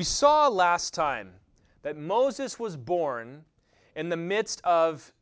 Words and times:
We 0.00 0.04
saw 0.04 0.48
last 0.48 0.94
time 0.94 1.32
that 1.82 1.94
Moses 1.94 2.58
was 2.58 2.78
born 2.78 3.44
in 3.94 4.08
the 4.08 4.16
midst 4.16 4.62
of 4.64 5.12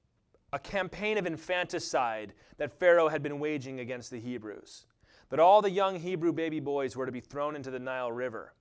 a 0.52 0.60
campaign 0.60 1.18
of 1.18 1.26
infanticide 1.26 2.32
that 2.58 2.78
Pharaoh 2.78 3.08
had 3.08 3.20
been 3.20 3.40
waging 3.40 3.80
against 3.80 4.12
the 4.12 4.20
Hebrews. 4.20 4.86
That 5.30 5.40
all 5.40 5.62
the 5.62 5.70
young 5.72 5.98
Hebrew 5.98 6.32
baby 6.32 6.60
boys 6.60 6.94
were 6.94 7.06
to 7.06 7.10
be 7.10 7.18
thrown 7.18 7.56
into 7.56 7.72
the 7.72 7.80
Nile 7.80 8.12
River. 8.12 8.54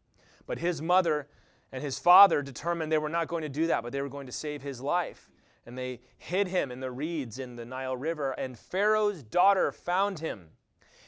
But 0.48 0.58
his 0.58 0.82
mother 0.82 1.28
and 1.72 1.84
his 1.84 2.00
father 2.00 2.42
determined 2.42 2.92
they 2.92 2.98
were 2.98 3.10
not 3.10 3.28
going 3.28 3.44
to 3.44 3.48
do 3.48 3.68
that, 3.68 3.84
but 3.84 3.92
they 3.92 4.02
were 4.02 4.10
going 4.10 4.26
to 4.26 4.32
save 4.32 4.64
his 4.64 4.82
life. 4.82 5.30
And 5.68 5.78
they 5.78 6.02
hid 6.18 6.48
him 6.48 6.72
in 6.72 6.80
the 6.80 6.90
reeds 6.90 7.38
in 7.38 7.56
the 7.56 7.66
Nile 7.66 7.96
River. 7.96 8.32
And 8.32 8.58
Pharaoh's 8.58 9.22
daughter 9.22 9.72
found 9.72 10.18
him. 10.18 10.48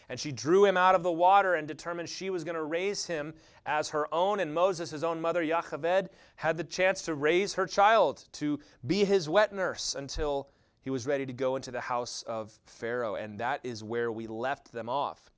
And 0.10 0.20
she 0.20 0.32
drew 0.32 0.66
him 0.66 0.76
out 0.76 0.96
of 0.96 1.04
the 1.04 1.12
water 1.12 1.54
and 1.54 1.68
determined 1.68 2.10
she 2.10 2.32
was 2.32 2.44
going 2.44 2.56
to 2.56 2.64
raise 2.64 3.06
him 3.06 3.34
as 3.66 3.90
her 3.90 4.14
own. 4.14 4.40
And 4.40 4.54
Moses, 4.54 4.90
his 4.90 5.04
own 5.04 5.22
mother, 5.22 5.44
Yocheved, 5.44 6.08
had 6.36 6.58
the 6.58 6.64
chance 6.64 7.04
to 7.04 7.14
raise 7.14 7.54
her 7.54 7.68
child, 7.68 8.26
to 8.34 8.60
be 8.88 9.06
his 9.06 9.30
wet 9.30 9.54
nurse 9.54 9.96
until 9.96 10.50
he 10.82 10.90
was 10.90 11.06
ready 11.06 11.26
to 11.26 11.34
go 11.34 11.56
into 11.56 11.70
the 11.70 11.82
house 11.82 12.24
of 12.24 12.58
Pharaoh. 12.66 13.16
And 13.16 13.40
that 13.40 13.60
is 13.64 13.84
where 13.84 14.12
we 14.12 14.26
left 14.26 14.72
them 14.72 14.90
off. 14.90 15.30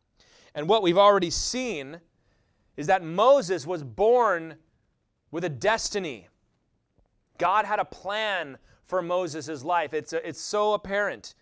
And 0.56 0.70
what 0.70 0.84
we've 0.84 0.98
already 0.98 1.30
seen 1.30 2.00
is 2.78 2.88
that 2.88 3.04
Moses 3.04 3.68
was 3.68 3.84
born 3.84 4.56
with 5.32 5.44
a 5.44 5.50
destiny. 5.50 6.28
God 7.38 7.66
had 7.66 7.80
a 7.80 7.86
plan 7.86 8.58
for 8.86 9.02
Moses' 9.02 9.64
life. 9.64 9.94
It's, 9.94 10.14
it's 10.14 10.42
so 10.42 10.74
apparent, 10.74 11.34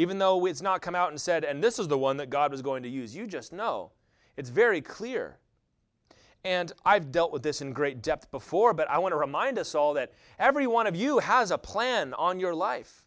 even 0.00 0.16
though 0.16 0.46
it's 0.46 0.62
not 0.62 0.80
come 0.80 0.94
out 0.94 1.10
and 1.10 1.20
said, 1.20 1.44
and 1.44 1.62
this 1.62 1.78
is 1.78 1.86
the 1.86 1.98
one 1.98 2.16
that 2.16 2.30
God 2.30 2.50
was 2.50 2.62
going 2.62 2.82
to 2.84 2.88
use. 2.88 3.14
You 3.14 3.26
just 3.26 3.52
know. 3.52 3.90
It's 4.38 4.48
very 4.48 4.80
clear. 4.80 5.36
And 6.42 6.72
I've 6.86 7.12
dealt 7.12 7.32
with 7.32 7.42
this 7.42 7.60
in 7.60 7.74
great 7.74 8.00
depth 8.00 8.30
before, 8.30 8.72
but 8.72 8.88
I 8.88 8.96
want 8.96 9.12
to 9.12 9.18
remind 9.18 9.58
us 9.58 9.74
all 9.74 9.92
that 9.94 10.14
every 10.38 10.66
one 10.66 10.86
of 10.86 10.96
you 10.96 11.18
has 11.18 11.50
a 11.50 11.58
plan 11.58 12.14
on 12.14 12.40
your 12.40 12.54
life. 12.54 13.04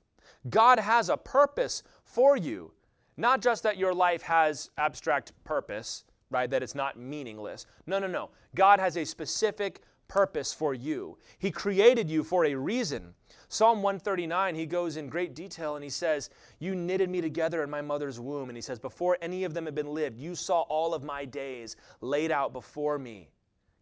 God 0.52 0.78
has 0.78 1.10
a 1.10 1.18
purpose 1.18 1.82
for 2.04 2.38
you. 2.38 2.74
Not 3.18 3.42
just 3.42 3.64
that 3.64 3.78
your 3.78 3.96
life 3.96 4.22
has 4.22 4.70
abstract 4.78 5.32
purpose, 5.44 6.04
right? 6.30 6.48
That 6.48 6.62
it's 6.62 6.76
not 6.76 7.00
meaningless. 7.00 7.66
No, 7.88 7.98
no, 7.98 8.06
no. 8.06 8.30
God 8.54 8.80
has 8.80 8.98
a 8.98 9.06
specific 9.06 9.82
purpose 10.08 10.54
for 10.54 10.76
you. 10.76 11.18
He 11.40 11.50
created 11.50 12.08
you 12.08 12.24
for 12.24 12.46
a 12.46 12.54
reason. 12.54 13.16
Psalm 13.54 13.84
139, 13.84 14.56
he 14.56 14.66
goes 14.66 14.98
in 14.98 15.08
great 15.08 15.36
detail 15.36 15.76
and 15.76 15.84
he 15.84 15.90
says, 15.90 16.32
You 16.58 16.74
knitted 16.74 17.08
me 17.08 17.22
together 17.22 17.62
in 17.62 17.70
my 17.70 17.84
mother's 17.84 18.20
womb. 18.20 18.50
And 18.50 18.58
he 18.58 18.64
says, 18.64 18.80
Before 18.80 19.16
any 19.22 19.44
of 19.44 19.54
them 19.54 19.66
had 19.66 19.76
been 19.76 19.94
lived, 19.94 20.20
you 20.20 20.34
saw 20.34 20.62
all 20.62 20.96
of 20.96 21.04
my 21.04 21.24
days 21.24 21.76
laid 22.02 22.32
out 22.32 22.52
before 22.52 22.98
me. 22.98 23.30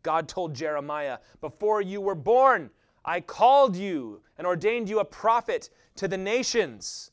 God 0.03 0.27
told 0.27 0.53
Jeremiah, 0.53 1.19
Before 1.39 1.81
you 1.81 2.01
were 2.01 2.15
born, 2.15 2.69
I 3.05 3.21
called 3.21 3.77
you 3.77 4.21
and 4.37 4.45
ordained 4.45 4.89
you 4.89 4.99
a 4.99 5.05
prophet 5.05 5.69
to 5.95 6.09
the 6.09 6.17
nations. 6.17 7.11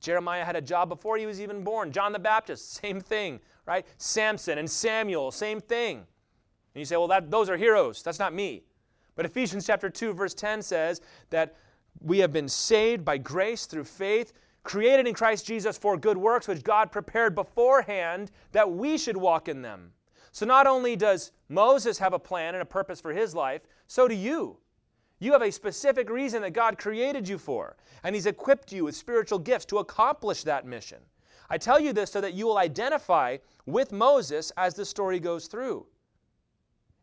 Jeremiah 0.00 0.44
had 0.44 0.56
a 0.56 0.60
job 0.60 0.88
before 0.88 1.16
he 1.18 1.26
was 1.26 1.40
even 1.40 1.62
born. 1.62 1.92
John 1.92 2.10
the 2.10 2.18
Baptist, 2.18 2.74
same 2.74 3.00
thing, 3.00 3.38
right? 3.64 3.86
Samson 3.96 4.58
and 4.58 4.68
Samuel, 4.68 5.30
same 5.30 5.60
thing. 5.60 5.98
And 5.98 6.80
you 6.80 6.84
say, 6.84 6.96
well, 6.96 7.06
that, 7.06 7.30
those 7.30 7.48
are 7.48 7.56
heroes. 7.56 8.02
That's 8.02 8.18
not 8.18 8.34
me. 8.34 8.64
But 9.14 9.24
Ephesians 9.24 9.64
chapter 9.64 9.88
2, 9.88 10.14
verse 10.14 10.34
10 10.34 10.62
says 10.62 11.00
that 11.30 11.54
we 12.06 12.18
have 12.18 12.32
been 12.32 12.48
saved 12.48 13.04
by 13.04 13.18
grace 13.18 13.66
through 13.66 13.84
faith, 13.84 14.32
created 14.62 15.08
in 15.08 15.14
Christ 15.14 15.44
Jesus 15.44 15.76
for 15.76 15.96
good 15.96 16.16
works, 16.16 16.46
which 16.46 16.62
God 16.62 16.92
prepared 16.92 17.34
beforehand 17.34 18.30
that 18.52 18.70
we 18.70 18.96
should 18.96 19.16
walk 19.16 19.48
in 19.48 19.60
them. 19.60 19.92
So 20.30 20.46
not 20.46 20.68
only 20.68 20.94
does 20.94 21.32
Moses 21.48 21.98
have 21.98 22.12
a 22.12 22.18
plan 22.18 22.54
and 22.54 22.62
a 22.62 22.66
purpose 22.66 23.00
for 23.00 23.12
his 23.12 23.34
life, 23.34 23.62
so 23.88 24.06
do 24.06 24.14
you. 24.14 24.58
You 25.18 25.32
have 25.32 25.42
a 25.42 25.50
specific 25.50 26.08
reason 26.08 26.42
that 26.42 26.52
God 26.52 26.78
created 26.78 27.28
you 27.28 27.38
for, 27.38 27.76
and 28.04 28.14
He's 28.14 28.26
equipped 28.26 28.70
you 28.70 28.84
with 28.84 28.94
spiritual 28.94 29.38
gifts 29.38 29.64
to 29.66 29.78
accomplish 29.78 30.44
that 30.44 30.66
mission. 30.66 30.98
I 31.48 31.58
tell 31.58 31.80
you 31.80 31.92
this 31.92 32.12
so 32.12 32.20
that 32.20 32.34
you 32.34 32.46
will 32.46 32.58
identify 32.58 33.38
with 33.64 33.92
Moses 33.92 34.52
as 34.56 34.74
the 34.74 34.84
story 34.84 35.18
goes 35.18 35.46
through. 35.46 35.86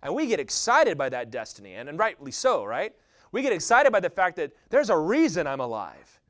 And 0.03 0.13
we 0.13 0.27
get 0.27 0.39
excited 0.39 0.97
by 0.97 1.09
that 1.09 1.31
destiny, 1.31 1.73
and, 1.73 1.89
and 1.89 1.97
rightly 1.97 2.31
so, 2.31 2.63
right? 2.63 2.93
We 3.33 3.41
get 3.41 3.51
excited 3.51 3.91
by 3.91 3.99
the 3.99 4.11
fact 4.11 4.37
that 4.37 4.53
there's 4.69 4.91
a 4.91 4.97
reason 4.97 5.47
I'm 5.47 5.59
alive. 5.59 6.21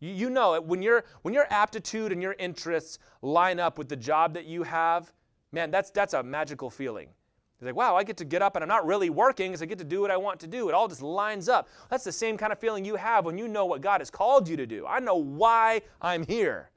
You, 0.00 0.10
you 0.10 0.30
know 0.30 0.54
it. 0.54 0.64
When, 0.64 0.82
your 0.82 1.04
when 1.22 1.34
your 1.34 1.46
aptitude 1.50 2.12
and 2.12 2.22
your 2.22 2.34
interests 2.38 2.98
line 3.22 3.60
up 3.60 3.78
with 3.78 3.88
the 3.88 3.96
job 3.96 4.32
that 4.34 4.46
you 4.46 4.62
have, 4.62 5.12
man, 5.52 5.70
that's, 5.70 5.90
that's 5.90 6.14
a 6.14 6.22
magical 6.22 6.70
feeling. 6.70 7.10
It's 7.58 7.66
like, 7.66 7.76
wow, 7.76 7.94
I 7.94 8.04
get 8.04 8.16
to 8.16 8.24
get 8.24 8.40
up 8.40 8.56
and 8.56 8.62
I'm 8.62 8.68
not 8.68 8.86
really 8.86 9.10
working 9.10 9.50
because 9.50 9.62
I 9.62 9.66
get 9.66 9.78
to 9.78 9.84
do 9.84 10.00
what 10.00 10.10
I 10.10 10.16
want 10.16 10.40
to 10.40 10.46
do. 10.46 10.68
It 10.70 10.74
all 10.74 10.88
just 10.88 11.02
lines 11.02 11.48
up. 11.48 11.68
That's 11.90 12.04
the 12.04 12.12
same 12.12 12.38
kind 12.38 12.52
of 12.52 12.58
feeling 12.58 12.86
you 12.86 12.96
have 12.96 13.26
when 13.26 13.36
you 13.36 13.46
know 13.46 13.66
what 13.66 13.82
God 13.82 14.00
has 14.00 14.10
called 14.10 14.48
you 14.48 14.56
to 14.56 14.66
do. 14.66 14.86
I 14.86 15.00
know 15.00 15.16
why 15.16 15.82
I'm 16.00 16.26
here. 16.26 16.70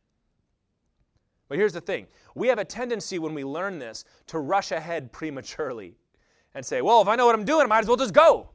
But 1.48 1.58
here's 1.58 1.74
the 1.74 1.82
thing 1.82 2.08
we 2.36 2.50
have 2.50 2.60
a 2.60 2.66
tendency 2.66 3.18
when 3.18 3.34
we 3.34 3.46
learn 3.46 3.80
this 3.80 4.04
to 4.28 4.40
rush 4.40 4.74
ahead 4.74 5.14
prematurely 5.14 5.96
and 6.54 6.66
say, 6.66 6.82
well, 6.82 7.02
if 7.02 7.08
I 7.08 7.16
know 7.16 7.26
what 7.26 7.36
I'm 7.36 7.46
doing, 7.46 7.64
I 7.64 7.68
might 7.68 7.80
as 7.80 7.88
well 7.88 7.96
just 7.96 8.14
go. 8.14 8.50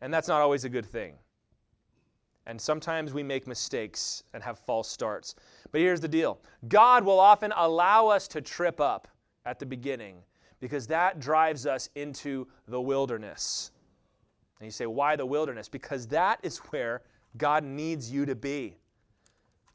And 0.00 0.12
that's 0.12 0.28
not 0.28 0.40
always 0.40 0.64
a 0.64 0.68
good 0.68 0.86
thing. 0.86 1.14
And 2.46 2.60
sometimes 2.60 3.12
we 3.12 3.22
make 3.22 3.46
mistakes 3.46 4.22
and 4.32 4.42
have 4.42 4.58
false 4.58 4.88
starts. 4.88 5.34
But 5.72 5.80
here's 5.80 6.00
the 6.00 6.08
deal 6.08 6.38
God 6.68 7.04
will 7.04 7.18
often 7.18 7.52
allow 7.56 8.08
us 8.08 8.28
to 8.28 8.40
trip 8.40 8.80
up 8.80 9.08
at 9.44 9.58
the 9.58 9.66
beginning 9.66 10.18
because 10.60 10.86
that 10.86 11.20
drives 11.20 11.66
us 11.66 11.90
into 11.94 12.46
the 12.68 12.80
wilderness. 12.80 13.72
And 14.58 14.66
you 14.66 14.70
say, 14.70 14.86
why 14.86 15.16
the 15.16 15.26
wilderness? 15.26 15.68
Because 15.68 16.06
that 16.08 16.38
is 16.42 16.58
where 16.58 17.02
God 17.36 17.62
needs 17.62 18.10
you 18.10 18.24
to 18.26 18.34
be. 18.34 18.76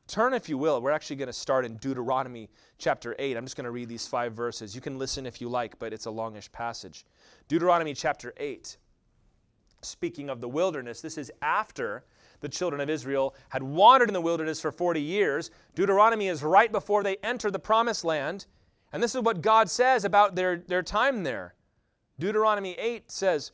Turn, 0.07 0.33
if 0.33 0.49
you 0.49 0.57
will. 0.57 0.81
We're 0.81 0.91
actually 0.91 1.17
going 1.17 1.27
to 1.27 1.33
start 1.33 1.63
in 1.63 1.77
Deuteronomy 1.77 2.49
chapter 2.77 3.15
8. 3.17 3.37
I'm 3.37 3.45
just 3.45 3.55
going 3.55 3.65
to 3.65 3.71
read 3.71 3.87
these 3.87 4.07
five 4.07 4.33
verses. 4.33 4.73
You 4.73 4.81
can 4.81 4.97
listen 4.97 5.25
if 5.25 5.39
you 5.39 5.47
like, 5.47 5.77
but 5.77 5.93
it's 5.93 6.05
a 6.05 6.11
longish 6.11 6.51
passage. 6.51 7.05
Deuteronomy 7.47 7.93
chapter 7.93 8.33
8. 8.37 8.77
Speaking 9.81 10.29
of 10.29 10.41
the 10.41 10.49
wilderness, 10.49 11.01
this 11.01 11.17
is 11.17 11.31
after 11.41 12.03
the 12.41 12.49
children 12.49 12.81
of 12.81 12.89
Israel 12.89 13.35
had 13.49 13.63
wandered 13.63 14.09
in 14.09 14.13
the 14.13 14.21
wilderness 14.21 14.59
for 14.59 14.71
40 14.71 15.01
years. 15.01 15.51
Deuteronomy 15.75 16.27
is 16.27 16.43
right 16.43 16.71
before 16.71 17.03
they 17.03 17.17
enter 17.17 17.49
the 17.49 17.59
promised 17.59 18.03
land. 18.03 18.45
And 18.93 19.01
this 19.01 19.15
is 19.15 19.21
what 19.21 19.41
God 19.41 19.69
says 19.69 20.03
about 20.03 20.35
their, 20.35 20.57
their 20.57 20.83
time 20.83 21.23
there. 21.23 21.55
Deuteronomy 22.19 22.73
8 22.73 23.09
says, 23.09 23.51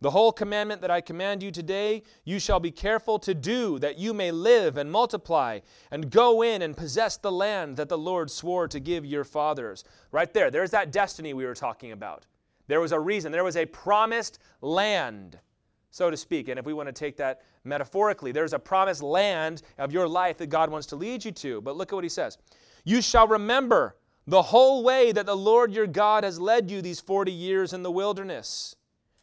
The 0.00 0.10
whole 0.10 0.32
commandment 0.32 0.80
that 0.80 0.90
I 0.90 1.00
command 1.00 1.42
you 1.42 1.50
today, 1.50 2.02
you 2.24 2.38
shall 2.38 2.60
be 2.60 2.70
careful 2.70 3.18
to 3.18 3.34
do, 3.34 3.78
that 3.80 3.98
you 3.98 4.14
may 4.14 4.30
live 4.30 4.76
and 4.76 4.90
multiply, 4.90 5.60
and 5.90 6.10
go 6.10 6.42
in 6.42 6.62
and 6.62 6.76
possess 6.76 7.16
the 7.16 7.32
land 7.32 7.76
that 7.76 7.88
the 7.88 7.98
Lord 7.98 8.30
swore 8.30 8.68
to 8.68 8.80
give 8.80 9.04
your 9.04 9.24
fathers. 9.24 9.84
Right 10.12 10.32
there, 10.32 10.50
there's 10.50 10.70
that 10.70 10.92
destiny 10.92 11.34
we 11.34 11.44
were 11.44 11.54
talking 11.54 11.92
about. 11.92 12.26
There 12.68 12.80
was 12.80 12.92
a 12.92 13.00
reason, 13.00 13.32
there 13.32 13.44
was 13.44 13.56
a 13.56 13.66
promised 13.66 14.38
land, 14.60 15.40
so 15.90 16.10
to 16.10 16.16
speak. 16.16 16.48
And 16.48 16.58
if 16.58 16.64
we 16.64 16.72
want 16.72 16.88
to 16.88 16.92
take 16.92 17.16
that 17.16 17.42
metaphorically, 17.64 18.32
there's 18.32 18.52
a 18.52 18.58
promised 18.58 19.02
land 19.02 19.62
of 19.78 19.92
your 19.92 20.08
life 20.08 20.38
that 20.38 20.48
God 20.48 20.70
wants 20.70 20.86
to 20.88 20.96
lead 20.96 21.24
you 21.24 21.32
to. 21.32 21.60
But 21.60 21.76
look 21.76 21.92
at 21.92 21.94
what 21.94 22.04
he 22.04 22.10
says 22.10 22.38
You 22.84 23.02
shall 23.02 23.26
remember 23.26 23.96
the 24.26 24.42
whole 24.42 24.84
way 24.84 25.12
that 25.12 25.26
the 25.26 25.36
Lord 25.36 25.72
your 25.72 25.86
God 25.86 26.24
has 26.24 26.38
led 26.38 26.70
you 26.70 26.80
these 26.82 27.00
40 27.00 27.32
years 27.32 27.72
in 27.72 27.82
the 27.82 27.90
wilderness. 27.90 28.76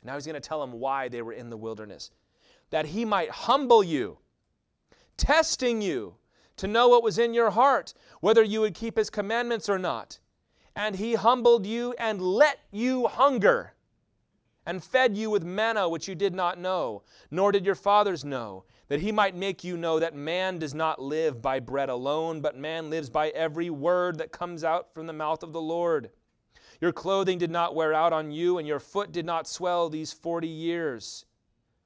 Now 0.04 0.16
he's 0.16 0.26
going 0.26 0.36
to 0.36 0.42
tell 0.42 0.62
them 0.62 0.74
why 0.74 1.08
they 1.08 1.22
were 1.22 1.34
in 1.34 1.50
the 1.50 1.58
wilderness. 1.58 2.12
That 2.70 2.88
he 2.88 3.06
might 3.06 3.30
humble 3.30 3.84
you, 3.84 4.18
testing 5.16 5.82
you 5.82 6.16
to 6.58 6.68
know 6.68 6.90
what 6.90 7.04
was 7.04 7.18
in 7.18 7.34
your 7.34 7.52
heart, 7.52 7.94
whether 8.20 8.44
you 8.44 8.62
would 8.62 8.74
keep 8.74 8.98
his 8.98 9.10
commandments 9.10 9.70
or 9.70 9.80
not. 9.80 10.20
And 10.76 10.96
he 10.96 11.16
humbled 11.16 11.66
you 11.66 11.96
and 11.98 12.22
let 12.22 12.60
you 12.72 13.08
hunger, 13.08 13.74
and 14.68 14.84
fed 14.84 15.18
you 15.18 15.32
with 15.32 15.44
manna 15.44 15.88
which 15.88 16.08
you 16.08 16.14
did 16.14 16.36
not 16.36 16.60
know, 16.60 17.02
nor 17.32 17.52
did 17.52 17.66
your 17.66 17.74
fathers 17.74 18.26
know 18.26 18.66
that 18.90 19.00
he 19.00 19.12
might 19.12 19.36
make 19.36 19.64
you 19.64 19.78
know 19.78 19.98
that 19.98 20.14
man 20.14 20.60
does 20.60 20.76
not 20.76 21.02
live 21.02 21.42
by 21.42 21.60
bread 21.60 21.90
alone, 21.90 22.42
but 22.42 22.58
man 22.58 22.90
lives 22.90 23.10
by 23.10 23.30
every 23.30 23.70
word 23.70 24.18
that 24.18 24.32
comes 24.32 24.64
out 24.64 24.94
from 24.94 25.08
the 25.08 25.14
mouth 25.14 25.42
of 25.42 25.54
the 25.54 25.62
Lord. 25.62 26.10
Your 26.82 26.92
clothing 26.92 27.38
did 27.38 27.50
not 27.50 27.76
wear 27.76 27.94
out 27.94 28.14
on 28.14 28.30
you, 28.30 28.58
and 28.58 28.68
your 28.68 28.80
foot 28.80 29.12
did 29.12 29.26
not 29.26 29.48
swell 29.48 29.90
these 29.90 30.14
40 30.14 30.48
years. 30.48 31.26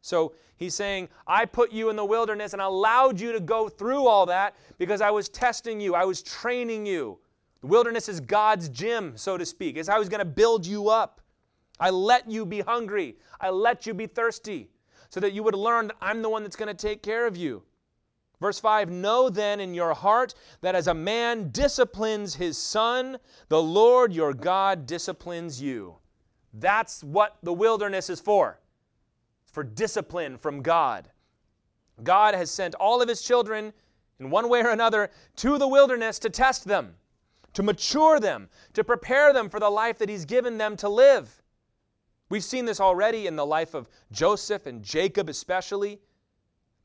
So 0.01 0.33
he's 0.57 0.75
saying, 0.75 1.09
I 1.27 1.45
put 1.45 1.71
you 1.71 1.89
in 1.91 1.95
the 1.95 2.03
wilderness 2.03 2.53
and 2.53 2.61
allowed 2.61 3.19
you 3.19 3.31
to 3.31 3.39
go 3.39 3.69
through 3.69 4.07
all 4.07 4.25
that 4.25 4.55
because 4.79 5.01
I 5.01 5.11
was 5.11 5.29
testing 5.29 5.79
you, 5.79 5.93
I 5.93 6.05
was 6.05 6.23
training 6.23 6.87
you. 6.87 7.19
The 7.61 7.67
wilderness 7.67 8.09
is 8.09 8.19
God's 8.19 8.69
gym, 8.69 9.13
so 9.15 9.37
to 9.37 9.45
speak. 9.45 9.77
It's 9.77 9.87
how 9.87 9.99
he's 9.99 10.09
going 10.09 10.19
to 10.19 10.25
build 10.25 10.65
you 10.65 10.89
up. 10.89 11.20
I 11.81 11.89
let 11.89 12.29
you 12.29 12.45
be 12.45 12.61
hungry, 12.61 13.17
I 13.41 13.49
let 13.49 13.85
you 13.85 13.93
be 13.93 14.07
thirsty 14.07 14.69
so 15.09 15.19
that 15.19 15.33
you 15.33 15.43
would 15.43 15.55
learn 15.55 15.87
that 15.87 15.97
I'm 16.01 16.21
the 16.21 16.29
one 16.29 16.43
that's 16.43 16.55
going 16.55 16.73
to 16.73 16.87
take 16.87 17.03
care 17.03 17.27
of 17.27 17.35
you. 17.35 17.63
Verse 18.39 18.59
5 18.59 18.89
Know 18.89 19.29
then 19.29 19.59
in 19.59 19.73
your 19.73 19.93
heart 19.93 20.33
that 20.61 20.75
as 20.75 20.87
a 20.87 20.93
man 20.93 21.49
disciplines 21.49 22.35
his 22.35 22.57
son, 22.57 23.17
the 23.49 23.61
Lord 23.61 24.13
your 24.13 24.33
God 24.33 24.85
disciplines 24.85 25.61
you. 25.61 25.95
That's 26.53 27.03
what 27.03 27.37
the 27.43 27.53
wilderness 27.53 28.09
is 28.09 28.19
for. 28.21 28.59
For 29.45 29.63
discipline 29.63 30.37
from 30.37 30.61
God. 30.61 31.09
God 32.03 32.33
has 32.33 32.49
sent 32.49 32.73
all 32.75 33.01
of 33.01 33.09
his 33.09 33.21
children, 33.21 33.73
in 34.19 34.29
one 34.29 34.49
way 34.49 34.61
or 34.63 34.69
another, 34.69 35.11
to 35.37 35.57
the 35.57 35.67
wilderness 35.67 36.19
to 36.19 36.29
test 36.29 36.65
them, 36.65 36.95
to 37.53 37.63
mature 37.63 38.19
them, 38.19 38.49
to 38.73 38.83
prepare 38.83 39.33
them 39.33 39.49
for 39.49 39.59
the 39.59 39.69
life 39.69 39.97
that 39.97 40.09
he's 40.09 40.25
given 40.25 40.57
them 40.57 40.77
to 40.77 40.87
live. 40.87 41.40
We've 42.31 42.43
seen 42.43 42.63
this 42.63 42.79
already 42.79 43.27
in 43.27 43.35
the 43.35 43.45
life 43.45 43.73
of 43.73 43.89
Joseph 44.13 44.65
and 44.65 44.81
Jacob, 44.81 45.27
especially. 45.27 45.99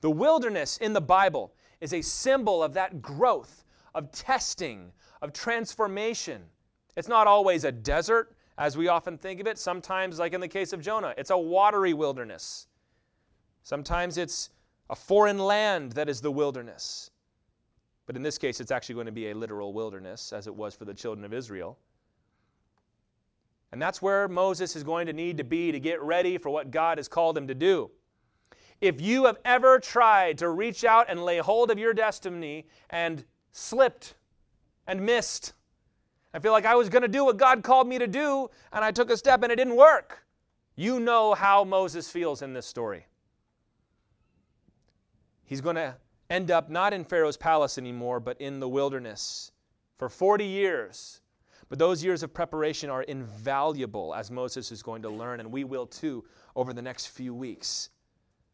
The 0.00 0.10
wilderness 0.10 0.76
in 0.78 0.92
the 0.92 1.00
Bible 1.00 1.54
is 1.80 1.92
a 1.92 2.02
symbol 2.02 2.64
of 2.64 2.74
that 2.74 3.00
growth, 3.00 3.64
of 3.94 4.10
testing, 4.10 4.90
of 5.22 5.32
transformation. 5.32 6.42
It's 6.96 7.06
not 7.06 7.28
always 7.28 7.62
a 7.62 7.70
desert, 7.70 8.36
as 8.58 8.76
we 8.76 8.88
often 8.88 9.18
think 9.18 9.38
of 9.38 9.46
it. 9.46 9.56
Sometimes, 9.56 10.18
like 10.18 10.34
in 10.34 10.40
the 10.40 10.48
case 10.48 10.72
of 10.72 10.80
Jonah, 10.80 11.14
it's 11.16 11.30
a 11.30 11.38
watery 11.38 11.94
wilderness. 11.94 12.66
Sometimes 13.62 14.18
it's 14.18 14.50
a 14.90 14.96
foreign 14.96 15.38
land 15.38 15.92
that 15.92 16.08
is 16.08 16.20
the 16.20 16.32
wilderness. 16.32 17.12
But 18.06 18.16
in 18.16 18.22
this 18.22 18.36
case, 18.36 18.60
it's 18.60 18.72
actually 18.72 18.96
going 18.96 19.06
to 19.06 19.12
be 19.12 19.30
a 19.30 19.34
literal 19.34 19.72
wilderness, 19.72 20.32
as 20.32 20.48
it 20.48 20.54
was 20.56 20.74
for 20.74 20.86
the 20.86 20.94
children 20.94 21.24
of 21.24 21.32
Israel. 21.32 21.78
And 23.76 23.82
that's 23.82 24.00
where 24.00 24.26
Moses 24.26 24.74
is 24.74 24.82
going 24.82 25.06
to 25.06 25.12
need 25.12 25.36
to 25.36 25.44
be 25.44 25.70
to 25.70 25.78
get 25.78 26.00
ready 26.00 26.38
for 26.38 26.48
what 26.48 26.70
God 26.70 26.96
has 26.96 27.08
called 27.08 27.36
him 27.36 27.46
to 27.48 27.54
do. 27.54 27.90
If 28.80 29.02
you 29.02 29.26
have 29.26 29.36
ever 29.44 29.78
tried 29.78 30.38
to 30.38 30.48
reach 30.48 30.82
out 30.82 31.10
and 31.10 31.22
lay 31.22 31.36
hold 31.36 31.70
of 31.70 31.78
your 31.78 31.92
destiny 31.92 32.68
and 32.88 33.22
slipped 33.52 34.14
and 34.86 35.04
missed, 35.04 35.52
I 36.32 36.38
feel 36.38 36.52
like 36.52 36.64
I 36.64 36.74
was 36.74 36.88
going 36.88 37.02
to 37.02 37.08
do 37.08 37.26
what 37.26 37.36
God 37.36 37.62
called 37.62 37.86
me 37.86 37.98
to 37.98 38.06
do, 38.06 38.48
and 38.72 38.82
I 38.82 38.92
took 38.92 39.10
a 39.10 39.16
step 39.18 39.42
and 39.42 39.52
it 39.52 39.56
didn't 39.56 39.76
work. 39.76 40.24
You 40.74 40.98
know 40.98 41.34
how 41.34 41.62
Moses 41.62 42.08
feels 42.08 42.40
in 42.40 42.54
this 42.54 42.64
story. 42.64 43.04
He's 45.44 45.60
going 45.60 45.76
to 45.76 45.96
end 46.30 46.50
up 46.50 46.70
not 46.70 46.94
in 46.94 47.04
Pharaoh's 47.04 47.36
palace 47.36 47.76
anymore, 47.76 48.20
but 48.20 48.40
in 48.40 48.58
the 48.58 48.70
wilderness 48.70 49.52
for 49.98 50.08
40 50.08 50.46
years. 50.46 51.20
But 51.68 51.78
those 51.78 52.04
years 52.04 52.22
of 52.22 52.32
preparation 52.32 52.90
are 52.90 53.02
invaluable, 53.02 54.14
as 54.14 54.30
Moses 54.30 54.70
is 54.70 54.82
going 54.82 55.02
to 55.02 55.08
learn, 55.08 55.40
and 55.40 55.50
we 55.50 55.64
will 55.64 55.86
too 55.86 56.24
over 56.54 56.72
the 56.72 56.82
next 56.82 57.06
few 57.06 57.34
weeks. 57.34 57.90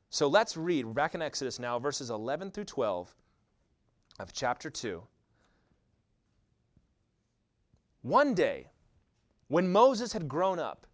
So 0.08 0.28
let's 0.28 0.56
read, 0.56 0.94
back 0.94 1.14
in 1.14 1.22
Exodus 1.22 1.58
now, 1.58 1.78
verses 1.78 2.10
11 2.10 2.50
through 2.50 2.64
12 2.64 3.14
of 4.18 4.32
chapter 4.32 4.70
2. 4.70 5.02
One 8.02 8.34
day, 8.34 8.70
when 9.48 9.70
Moses 9.70 10.12
had 10.12 10.28
grown 10.28 10.58
up, 10.58 10.86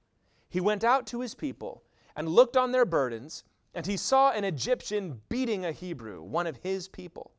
he 0.48 0.60
went 0.60 0.84
out 0.84 1.06
to 1.08 1.20
his 1.20 1.34
people 1.34 1.84
and 2.16 2.28
looked 2.28 2.56
on 2.56 2.72
their 2.72 2.84
burdens, 2.84 3.44
and 3.74 3.86
he 3.86 3.96
saw 3.96 4.32
an 4.32 4.44
Egyptian 4.44 5.20
beating 5.28 5.64
a 5.64 5.72
Hebrew, 5.72 6.22
one 6.22 6.46
of 6.46 6.56
his 6.56 6.88
people. 6.88 7.32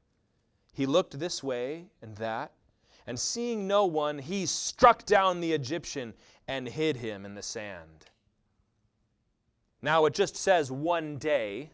He 0.74 0.86
looked 0.86 1.20
this 1.20 1.44
way 1.44 1.88
and 2.02 2.16
that 2.18 2.54
and 3.08 3.20
seeing 3.20 3.68
no 3.68 3.86
one, 3.86 4.20
he 4.20 4.46
struck 4.46 5.06
down 5.06 5.40
the 5.40 5.54
Egyptian 5.54 6.14
and 6.48 6.68
hid 6.68 6.98
him 6.98 7.26
in 7.26 7.36
the 7.36 7.42
sand. 7.42 8.06
Now 9.82 10.06
it 10.06 10.14
just 10.14 10.36
says 10.36 10.72
one 10.72 11.18
day. 11.18 11.72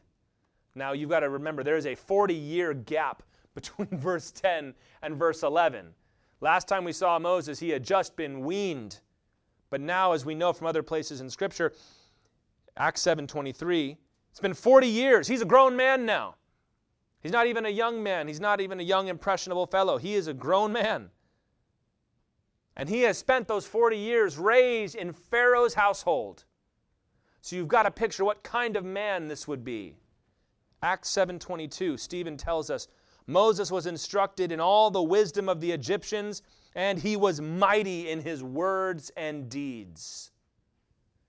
Now 0.76 0.92
you've 0.92 1.10
got 1.10 1.22
to 1.22 1.30
remember 1.30 1.64
there 1.64 1.78
is 1.78 1.88
a 1.88 1.96
40 1.96 2.34
year 2.34 2.74
gap 2.74 3.24
between 3.56 3.88
verse 3.88 4.32
10 4.32 4.74
and 5.02 5.16
verse 5.16 5.44
11. 5.44 5.94
Last 6.42 6.68
time 6.68 6.84
we 6.84 6.92
saw 6.92 7.18
Moses, 7.18 7.60
he 7.60 7.70
had 7.70 7.84
just 7.84 8.16
been 8.16 8.42
weaned. 8.42 9.00
But 9.70 9.82
now, 9.82 10.12
as 10.12 10.26
we 10.26 10.36
know 10.36 10.54
from 10.54 10.68
other 10.68 10.84
places 10.84 11.22
in 11.22 11.30
Scripture, 11.30 11.74
Acts 12.78 13.02
7:23, 13.02 13.98
it's 14.30 14.40
been 14.40 14.54
40 14.54 14.88
years. 14.88 15.28
He's 15.28 15.42
a 15.42 15.46
grown 15.46 15.76
man 15.76 16.06
now. 16.06 16.36
He's 17.22 17.32
not 17.32 17.48
even 17.48 17.66
a 17.66 17.70
young 17.70 18.04
man. 18.04 18.28
He's 18.28 18.40
not 18.40 18.62
even 18.62 18.80
a 18.80 18.84
young, 18.84 19.08
impressionable 19.08 19.66
fellow. 19.66 19.98
He 19.98 20.14
is 20.14 20.28
a 20.28 20.34
grown 20.34 20.72
man. 20.74 21.10
And 22.78 22.90
he 22.90 23.02
has 23.02 23.18
spent 23.18 23.48
those 23.48 23.66
40 23.66 23.98
years 23.98 24.38
raised 24.38 24.96
in 24.96 25.14
Pharaoh's 25.14 25.76
household. 25.76 26.44
So 27.42 27.56
you've 27.56 27.68
got 27.68 27.84
to 27.84 27.92
picture 27.92 28.26
what 28.26 28.44
kind 28.44 28.76
of 28.76 28.84
man 28.84 29.28
this 29.28 29.48
would 29.48 29.64
be. 29.64 29.96
Acts 30.82 31.10
7:22, 31.10 31.98
Stephen 31.98 32.38
tells 32.38 32.70
us, 32.70 32.88
Moses 33.28 33.72
was 33.72 33.88
instructed 33.88 34.52
in 34.52 34.60
all 34.60 34.92
the 34.92 35.02
wisdom 35.02 35.48
of 35.50 35.62
the 35.62 35.72
Egyptians, 35.72 36.42
and 36.76 37.00
he 37.00 37.16
was 37.16 37.42
mighty 37.42 38.10
in 38.10 38.22
his 38.22 38.44
words 38.44 39.10
and 39.16 39.50
deeds. 39.50 40.32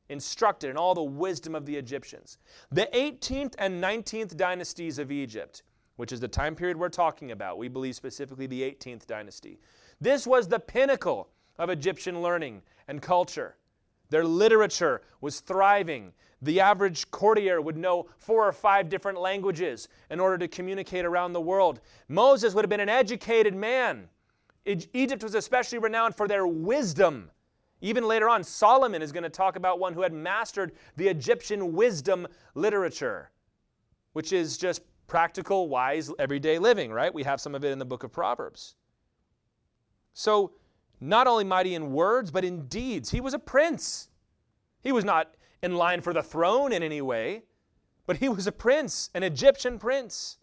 Instructed 0.09 0.71
in 0.71 0.77
all 0.77 0.95
the 0.95 1.03
wisdom 1.03 1.55
of 1.55 1.65
the 1.65 1.77
Egyptians. 1.77 2.39
The 2.71 2.89
18th 2.93 3.55
and 3.59 3.83
19th 3.83 4.37
dynasties 4.37 4.99
of 4.99 5.11
Egypt, 5.11 5.63
which 5.97 6.13
is 6.13 6.21
the 6.21 6.29
time 6.29 6.55
period 6.55 6.77
we're 6.77 6.89
talking 6.89 7.31
about, 7.31 7.57
we 7.59 7.69
believe 7.69 7.95
specifically 7.95 8.47
the 8.47 8.63
18th 8.63 9.07
dynasty. 9.07 9.59
This 10.01 10.27
was 10.27 10.49
the 10.49 10.61
pinnacle 10.61 11.31
of 11.59 11.71
Egyptian 11.71 12.23
learning 12.23 12.63
and 12.89 13.01
culture. 13.03 13.57
Their 14.11 14.25
literature 14.25 15.03
was 15.21 15.41
thriving. 15.41 16.13
The 16.43 16.61
average 16.61 17.11
courtier 17.11 17.61
would 17.61 17.77
know 17.77 18.07
four 18.19 18.47
or 18.47 18.53
five 18.53 18.89
different 18.89 19.21
languages 19.21 19.89
in 20.11 20.21
order 20.21 20.39
to 20.39 20.49
communicate 20.49 21.05
around 21.05 21.33
the 21.33 21.41
world. 21.41 21.81
Moses 22.09 22.55
would 22.55 22.65
have 22.65 22.71
been 22.71 22.81
an 22.81 22.89
educated 22.89 23.55
man. 23.55 24.09
Egypt 24.65 25.23
was 25.23 25.35
especially 25.35 25.79
renowned 25.79 26.15
for 26.15 26.29
their 26.29 26.47
wisdom. 26.47 27.31
Even 27.81 28.07
later 28.07 28.29
on, 28.29 28.43
Solomon 28.43 29.03
is 29.03 29.13
going 29.13 29.23
to 29.23 29.31
talk 29.31 29.57
about 29.57 29.79
one 29.79 29.93
who 29.93 30.03
had 30.03 30.13
mastered 30.13 30.73
the 30.97 31.09
Egyptian 31.09 31.73
wisdom 31.73 32.27
literature, 32.55 33.31
which 34.13 34.33
is 34.33 34.57
just 34.57 34.83
practical, 35.07 35.69
wise, 35.69 36.11
everyday 36.19 36.59
living, 36.59 36.93
right? 36.93 37.15
We 37.15 37.23
have 37.23 37.41
some 37.41 37.55
of 37.55 37.65
it 37.65 37.71
in 37.71 37.79
the 37.79 37.85
book 37.85 38.03
of 38.03 38.13
Proverbs. 38.13 38.75
So, 40.15 40.53
not 41.01 41.27
only 41.27 41.45
mighty 41.45 41.75
in 41.75 41.93
words, 41.93 42.31
but 42.31 42.45
in 42.45 42.67
deeds. 42.67 43.11
He 43.11 43.21
was 43.21 43.35
a 43.35 43.39
prince. 43.39 44.09
He 44.83 44.93
was 44.93 45.05
not 45.05 45.35
in 45.63 45.77
line 45.77 46.01
for 46.01 46.13
the 46.13 46.23
throne 46.23 46.73
in 46.73 46.83
any 46.83 47.01
way, 47.01 47.43
but 48.07 48.19
he 48.19 48.29
was 48.29 48.47
a 48.47 48.53
prince, 48.53 49.11
an 49.15 49.23
Egyptian 49.23 49.79
prince. 49.79 50.39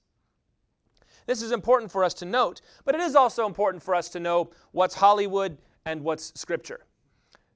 This 1.25 1.41
is 1.41 1.51
important 1.51 1.91
for 1.91 2.03
us 2.03 2.13
to 2.15 2.25
note, 2.25 2.61
but 2.83 2.95
it 2.95 3.01
is 3.01 3.15
also 3.15 3.45
important 3.45 3.81
for 3.81 3.95
us 3.95 4.09
to 4.09 4.19
know 4.19 4.51
what's 4.71 4.95
Hollywood 4.95 5.57
and 5.85 6.03
what's 6.03 6.37
Scripture. 6.39 6.85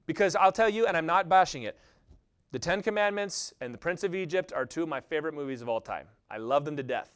Because 0.05 0.35
I'll 0.35 0.51
tell 0.51 0.69
you, 0.69 0.87
and 0.87 0.95
I'm 0.95 1.05
not 1.05 1.27
bashing 1.27 1.63
it, 1.63 1.77
The 2.51 2.59
Ten 2.59 2.81
Commandments 2.81 3.53
and 3.59 3.73
The 3.73 3.77
Prince 3.77 4.03
of 4.03 4.15
Egypt 4.15 4.53
are 4.53 4.65
two 4.65 4.83
of 4.83 4.89
my 4.89 5.01
favorite 5.01 5.33
movies 5.33 5.61
of 5.61 5.67
all 5.67 5.81
time. 5.81 6.07
I 6.31 6.37
love 6.37 6.63
them 6.63 6.77
to 6.77 6.83
death. 6.83 7.11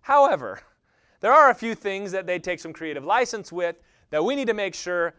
However, 0.00 0.60
there 1.20 1.32
are 1.32 1.50
a 1.50 1.54
few 1.54 1.74
things 1.74 2.12
that 2.12 2.26
they 2.26 2.38
take 2.38 2.60
some 2.60 2.72
creative 2.72 3.04
license 3.04 3.52
with 3.52 3.76
that 4.10 4.24
we 4.24 4.36
need 4.36 4.48
to 4.48 4.54
make 4.54 4.74
sure 4.74 5.14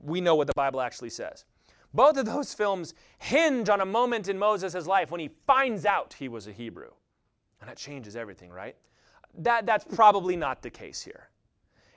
we 0.00 0.20
know 0.20 0.34
what 0.34 0.46
the 0.46 0.54
Bible 0.54 0.80
actually 0.80 1.10
says. 1.10 1.44
Both 1.92 2.16
of 2.16 2.26
those 2.26 2.52
films 2.52 2.94
hinge 3.18 3.68
on 3.68 3.80
a 3.80 3.86
moment 3.86 4.28
in 4.28 4.38
Moses' 4.38 4.86
life 4.86 5.10
when 5.10 5.20
he 5.20 5.30
finds 5.46 5.86
out 5.86 6.14
he 6.18 6.28
was 6.28 6.46
a 6.46 6.52
Hebrew. 6.52 6.90
And 7.60 7.70
that 7.70 7.76
changes 7.76 8.16
everything, 8.16 8.50
right? 8.50 8.76
That, 9.38 9.64
that's 9.64 9.84
probably 9.84 10.36
not 10.36 10.62
the 10.62 10.70
case 10.70 11.02
here. 11.02 11.28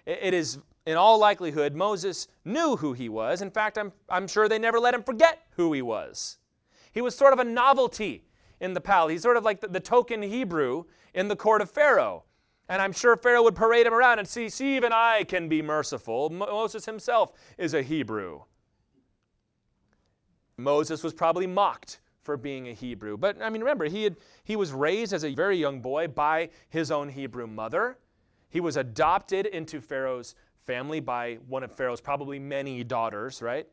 it, 0.05 0.19
it 0.21 0.33
is, 0.33 0.59
in 0.85 0.95
all 0.95 1.19
likelihood, 1.19 1.75
Moses 1.75 2.27
knew 2.45 2.77
who 2.77 2.93
he 2.93 3.09
was. 3.09 3.41
In 3.41 3.51
fact, 3.51 3.77
I'm, 3.77 3.91
I'm 4.09 4.27
sure 4.27 4.47
they 4.47 4.59
never 4.59 4.79
let 4.79 4.93
him 4.93 5.03
forget 5.03 5.41
who 5.57 5.73
he 5.73 5.81
was. 5.81 6.37
He 6.93 7.01
was 7.01 7.15
sort 7.15 7.33
of 7.33 7.39
a 7.39 7.43
novelty 7.43 8.23
in 8.59 8.73
the 8.73 8.81
palace. 8.81 9.11
He's 9.11 9.21
sort 9.21 9.37
of 9.37 9.43
like 9.43 9.61
the, 9.61 9.67
the 9.67 9.79
token 9.79 10.21
Hebrew 10.21 10.85
in 11.13 11.27
the 11.27 11.35
court 11.35 11.61
of 11.61 11.69
Pharaoh. 11.69 12.23
And 12.69 12.81
I'm 12.81 12.91
sure 12.91 13.15
Pharaoh 13.15 13.43
would 13.43 13.55
parade 13.55 13.87
him 13.87 13.93
around 13.93 14.19
and 14.19 14.27
see, 14.27 14.49
see, 14.49 14.75
even 14.75 14.91
I 14.91 15.23
can 15.23 15.47
be 15.47 15.61
merciful. 15.61 16.29
Moses 16.29 16.85
himself 16.85 17.31
is 17.57 17.73
a 17.73 17.81
Hebrew. 17.81 18.41
Moses 20.57 21.03
was 21.03 21.13
probably 21.13 21.47
mocked 21.47 21.99
for 22.23 22.35
being 22.35 22.67
a 22.67 22.73
Hebrew. 22.73 23.15
But 23.15 23.41
I 23.41 23.49
mean, 23.49 23.61
remember, 23.61 23.85
he, 23.85 24.03
had, 24.03 24.17
he 24.43 24.57
was 24.57 24.73
raised 24.73 25.13
as 25.13 25.23
a 25.23 25.33
very 25.33 25.55
young 25.55 25.79
boy 25.79 26.07
by 26.07 26.49
his 26.69 26.91
own 26.91 27.07
Hebrew 27.07 27.47
mother. 27.47 27.97
He 28.49 28.59
was 28.59 28.75
adopted 28.75 29.45
into 29.45 29.79
Pharaoh's 29.79 30.35
family 30.65 30.99
by 30.99 31.35
one 31.47 31.63
of 31.63 31.71
Pharaoh's 31.71 32.01
probably 32.01 32.37
many 32.37 32.83
daughters, 32.83 33.41
right? 33.41 33.65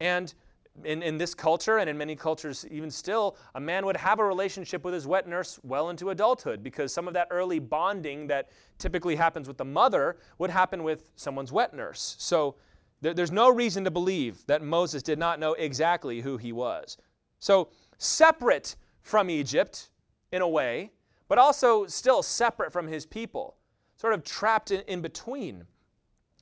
And 0.00 0.32
in, 0.84 1.02
in 1.02 1.18
this 1.18 1.34
culture 1.34 1.78
and 1.78 1.88
in 1.88 1.96
many 1.96 2.16
cultures 2.16 2.66
even 2.70 2.90
still, 2.90 3.36
a 3.54 3.60
man 3.60 3.84
would 3.86 3.96
have 3.96 4.18
a 4.18 4.24
relationship 4.24 4.84
with 4.84 4.94
his 4.94 5.06
wet 5.06 5.28
nurse 5.28 5.58
well 5.62 5.90
into 5.90 6.10
adulthood 6.10 6.62
because 6.62 6.92
some 6.92 7.08
of 7.08 7.14
that 7.14 7.28
early 7.30 7.58
bonding 7.58 8.26
that 8.28 8.48
typically 8.78 9.16
happens 9.16 9.48
with 9.48 9.56
the 9.56 9.64
mother 9.64 10.18
would 10.38 10.50
happen 10.50 10.82
with 10.82 11.10
someone's 11.16 11.52
wet 11.52 11.74
nurse. 11.74 12.16
So 12.18 12.56
there, 13.00 13.14
there's 13.14 13.32
no 13.32 13.50
reason 13.50 13.84
to 13.84 13.90
believe 13.90 14.44
that 14.46 14.62
Moses 14.62 15.02
did 15.02 15.18
not 15.18 15.38
know 15.38 15.54
exactly 15.54 16.20
who 16.20 16.36
he 16.36 16.52
was. 16.52 16.96
So 17.38 17.68
separate 17.98 18.76
from 19.02 19.30
Egypt 19.30 19.90
in 20.32 20.42
a 20.42 20.48
way, 20.48 20.92
but 21.28 21.38
also 21.38 21.86
still 21.86 22.22
separate 22.22 22.72
from 22.72 22.86
his 22.86 23.06
people, 23.06 23.56
sort 23.96 24.14
of 24.14 24.24
trapped 24.24 24.70
in, 24.70 24.80
in 24.82 25.00
between. 25.00 25.64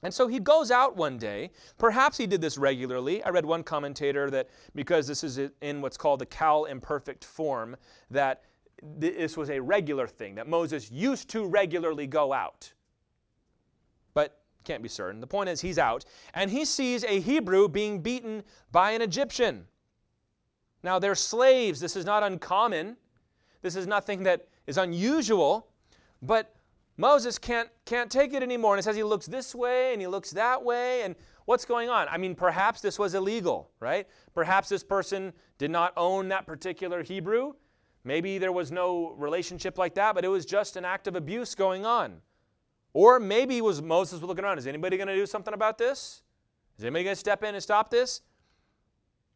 And 0.03 0.13
so 0.13 0.27
he 0.29 0.39
goes 0.39 0.71
out 0.71 0.97
one 0.97 1.17
day. 1.19 1.51
Perhaps 1.79 2.19
he 2.19 2.27
did 2.27 2.41
this 2.41 2.59
regularly. 2.59 3.23
I 3.23 3.31
read 3.31 3.47
one 3.47 3.63
commentator 3.63 4.31
that 4.31 4.49
because 4.75 5.07
this 5.07 5.25
is 5.25 5.41
in 5.63 5.81
what's 5.81 5.97
called 5.97 6.21
the 6.21 6.27
qal 6.27 6.69
imperfect 6.69 7.25
form, 7.25 7.77
that 8.11 8.43
this 8.83 9.37
was 9.37 9.49
a 9.51 9.61
regular 9.61 10.07
thing, 10.07 10.35
that 10.35 10.49
Moses 10.49 10.91
used 10.91 11.31
to 11.31 11.47
regularly 11.47 12.07
go 12.07 12.33
out. 12.33 12.73
But 14.13 14.39
can't 14.65 14.83
be 14.83 14.89
certain. 14.89 15.21
The 15.21 15.27
point 15.27 15.49
is, 15.49 15.61
he's 15.61 15.79
out, 15.79 16.05
and 16.35 16.51
he 16.51 16.65
sees 16.65 17.05
a 17.05 17.21
Hebrew 17.21 17.69
being 17.69 18.01
beaten 18.03 18.43
by 18.73 18.91
an 18.91 19.01
Egyptian. 19.01 19.67
Now, 20.83 20.99
they're 20.99 21.15
slaves. 21.15 21.81
This 21.81 21.97
is 21.97 22.05
not 22.05 22.23
uncommon. 22.23 22.97
This 23.63 23.77
is 23.77 23.87
nothing 23.87 24.25
that 24.25 24.49
is 24.67 24.77
unusual. 24.77 25.69
But 26.21 26.55
Moses 26.97 27.39
can't, 27.39 27.69
can't 27.85 28.11
take 28.11 28.33
it 28.33 28.43
anymore. 28.43 28.75
And 28.75 28.79
it 28.79 28.83
says 28.83 28.97
he 28.97 29.03
looks 29.03 29.27
this 29.27 29.55
way 29.55 29.93
and 29.93 30.01
he 30.01 30.07
looks 30.07 30.31
that 30.31 30.63
way. 30.63 31.03
And 31.03 31.15
what's 31.45 31.65
going 31.65 31.89
on? 31.89 32.09
I 32.09 32.17
mean, 32.17 32.35
perhaps 32.35 32.81
this 32.81 32.99
was 32.99 33.15
illegal, 33.15 33.71
right? 33.81 34.07
Perhaps 34.35 34.69
this 34.69 34.83
person 34.83 35.33
did 35.59 35.71
not 35.71 35.93
own 35.97 36.29
that 36.29 36.47
particular 36.47 37.03
Hebrew. 37.03 37.55
Maybe 38.05 38.39
there 38.39 38.53
was 38.53 38.71
no 38.71 39.15
relationship 39.19 39.79
like 39.79 39.95
that, 39.97 40.15
but 40.15 40.25
it 40.25 40.29
was 40.29 40.47
just 40.47 40.77
an 40.77 40.85
act 40.85 41.07
of 41.07 41.17
abuse 41.17 41.55
going 41.55 41.85
on. 41.85 42.23
Or 42.93 43.21
maybe 43.21 43.61
was 43.61 43.83
Moses 43.83 44.23
looking 44.23 44.45
around. 44.45 44.59
Is 44.59 44.67
anybody 44.67 44.97
going 44.97 45.09
to 45.09 45.15
do 45.15 45.27
something 45.27 45.53
about 45.53 45.77
this? 45.77 46.23
Is 46.79 46.85
anybody 46.85 47.05
going 47.05 47.15
to 47.15 47.21
step 47.21 47.43
in 47.43 47.55
and 47.55 47.63
stop 47.63 47.91
this? 47.91 48.23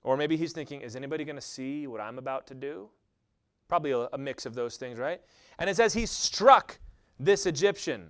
Or 0.03 0.17
maybe 0.17 0.37
he's 0.37 0.53
thinking, 0.53 0.81
is 0.81 0.97
anybody 0.97 1.25
going 1.25 1.37
to 1.37 1.43
see 1.43 1.87
what 1.87 2.01
I'm 2.01 2.19
about 2.19 2.47
to 2.47 2.55
do? 2.55 2.89
Probably 3.69 3.91
a, 3.91 4.09
a 4.13 4.19
mix 4.19 4.47
of 4.47 4.55
those 4.55 4.77
things, 4.77 4.99
right? 4.99 5.21
And 5.59 5.69
it 5.69 5.77
says 5.77 5.93
he 5.93 6.07
struck 6.07 6.79
this 7.21 7.45
Egyptian 7.45 8.09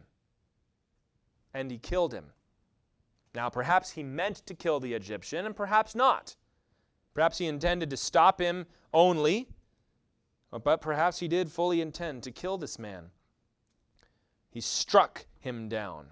and 1.52 1.70
he 1.70 1.78
killed 1.78 2.14
him. 2.14 2.26
Now, 3.34 3.48
perhaps 3.48 3.90
he 3.90 4.02
meant 4.02 4.36
to 4.46 4.54
kill 4.54 4.80
the 4.80 4.94
Egyptian 4.94 5.46
and 5.46 5.54
perhaps 5.54 5.94
not. 5.94 6.36
Perhaps 7.12 7.38
he 7.38 7.46
intended 7.46 7.90
to 7.90 7.96
stop 7.96 8.40
him 8.40 8.66
only, 8.94 9.48
but 10.50 10.80
perhaps 10.80 11.18
he 11.18 11.28
did 11.28 11.50
fully 11.50 11.80
intend 11.80 12.22
to 12.22 12.30
kill 12.30 12.56
this 12.56 12.78
man. 12.78 13.10
He 14.48 14.60
struck 14.60 15.26
him 15.38 15.68
down. 15.68 16.06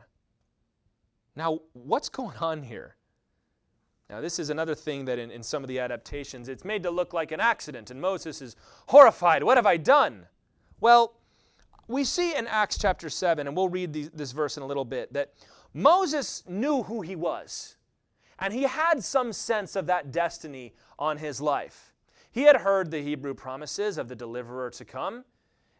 Now, 1.34 1.60
what's 1.72 2.08
going 2.08 2.36
on 2.38 2.62
here? 2.62 2.96
Now, 4.10 4.20
this 4.20 4.38
is 4.38 4.50
another 4.50 4.74
thing 4.74 5.04
that 5.04 5.18
in, 5.18 5.30
in 5.30 5.42
some 5.42 5.62
of 5.62 5.68
the 5.68 5.78
adaptations, 5.78 6.48
it's 6.48 6.64
made 6.64 6.82
to 6.84 6.90
look 6.90 7.12
like 7.12 7.30
an 7.30 7.40
accident, 7.40 7.90
and 7.90 8.00
Moses 8.00 8.40
is 8.40 8.56
horrified. 8.88 9.42
What 9.42 9.58
have 9.58 9.66
I 9.66 9.76
done? 9.76 10.26
Well, 10.80 11.17
we 11.88 12.04
see 12.04 12.36
in 12.36 12.46
Acts 12.46 12.78
chapter 12.78 13.08
7, 13.10 13.46
and 13.46 13.56
we'll 13.56 13.68
read 13.68 13.92
the, 13.92 14.10
this 14.14 14.32
verse 14.32 14.56
in 14.56 14.62
a 14.62 14.66
little 14.66 14.84
bit, 14.84 15.12
that 15.14 15.32
Moses 15.74 16.44
knew 16.46 16.82
who 16.84 17.00
he 17.00 17.16
was, 17.16 17.76
and 18.38 18.52
he 18.52 18.62
had 18.62 19.02
some 19.02 19.32
sense 19.32 19.74
of 19.74 19.86
that 19.86 20.12
destiny 20.12 20.74
on 20.98 21.16
his 21.16 21.40
life. 21.40 21.92
He 22.30 22.42
had 22.42 22.56
heard 22.56 22.90
the 22.90 23.02
Hebrew 23.02 23.34
promises 23.34 23.98
of 23.98 24.08
the 24.08 24.14
deliverer 24.14 24.70
to 24.70 24.84
come, 24.84 25.24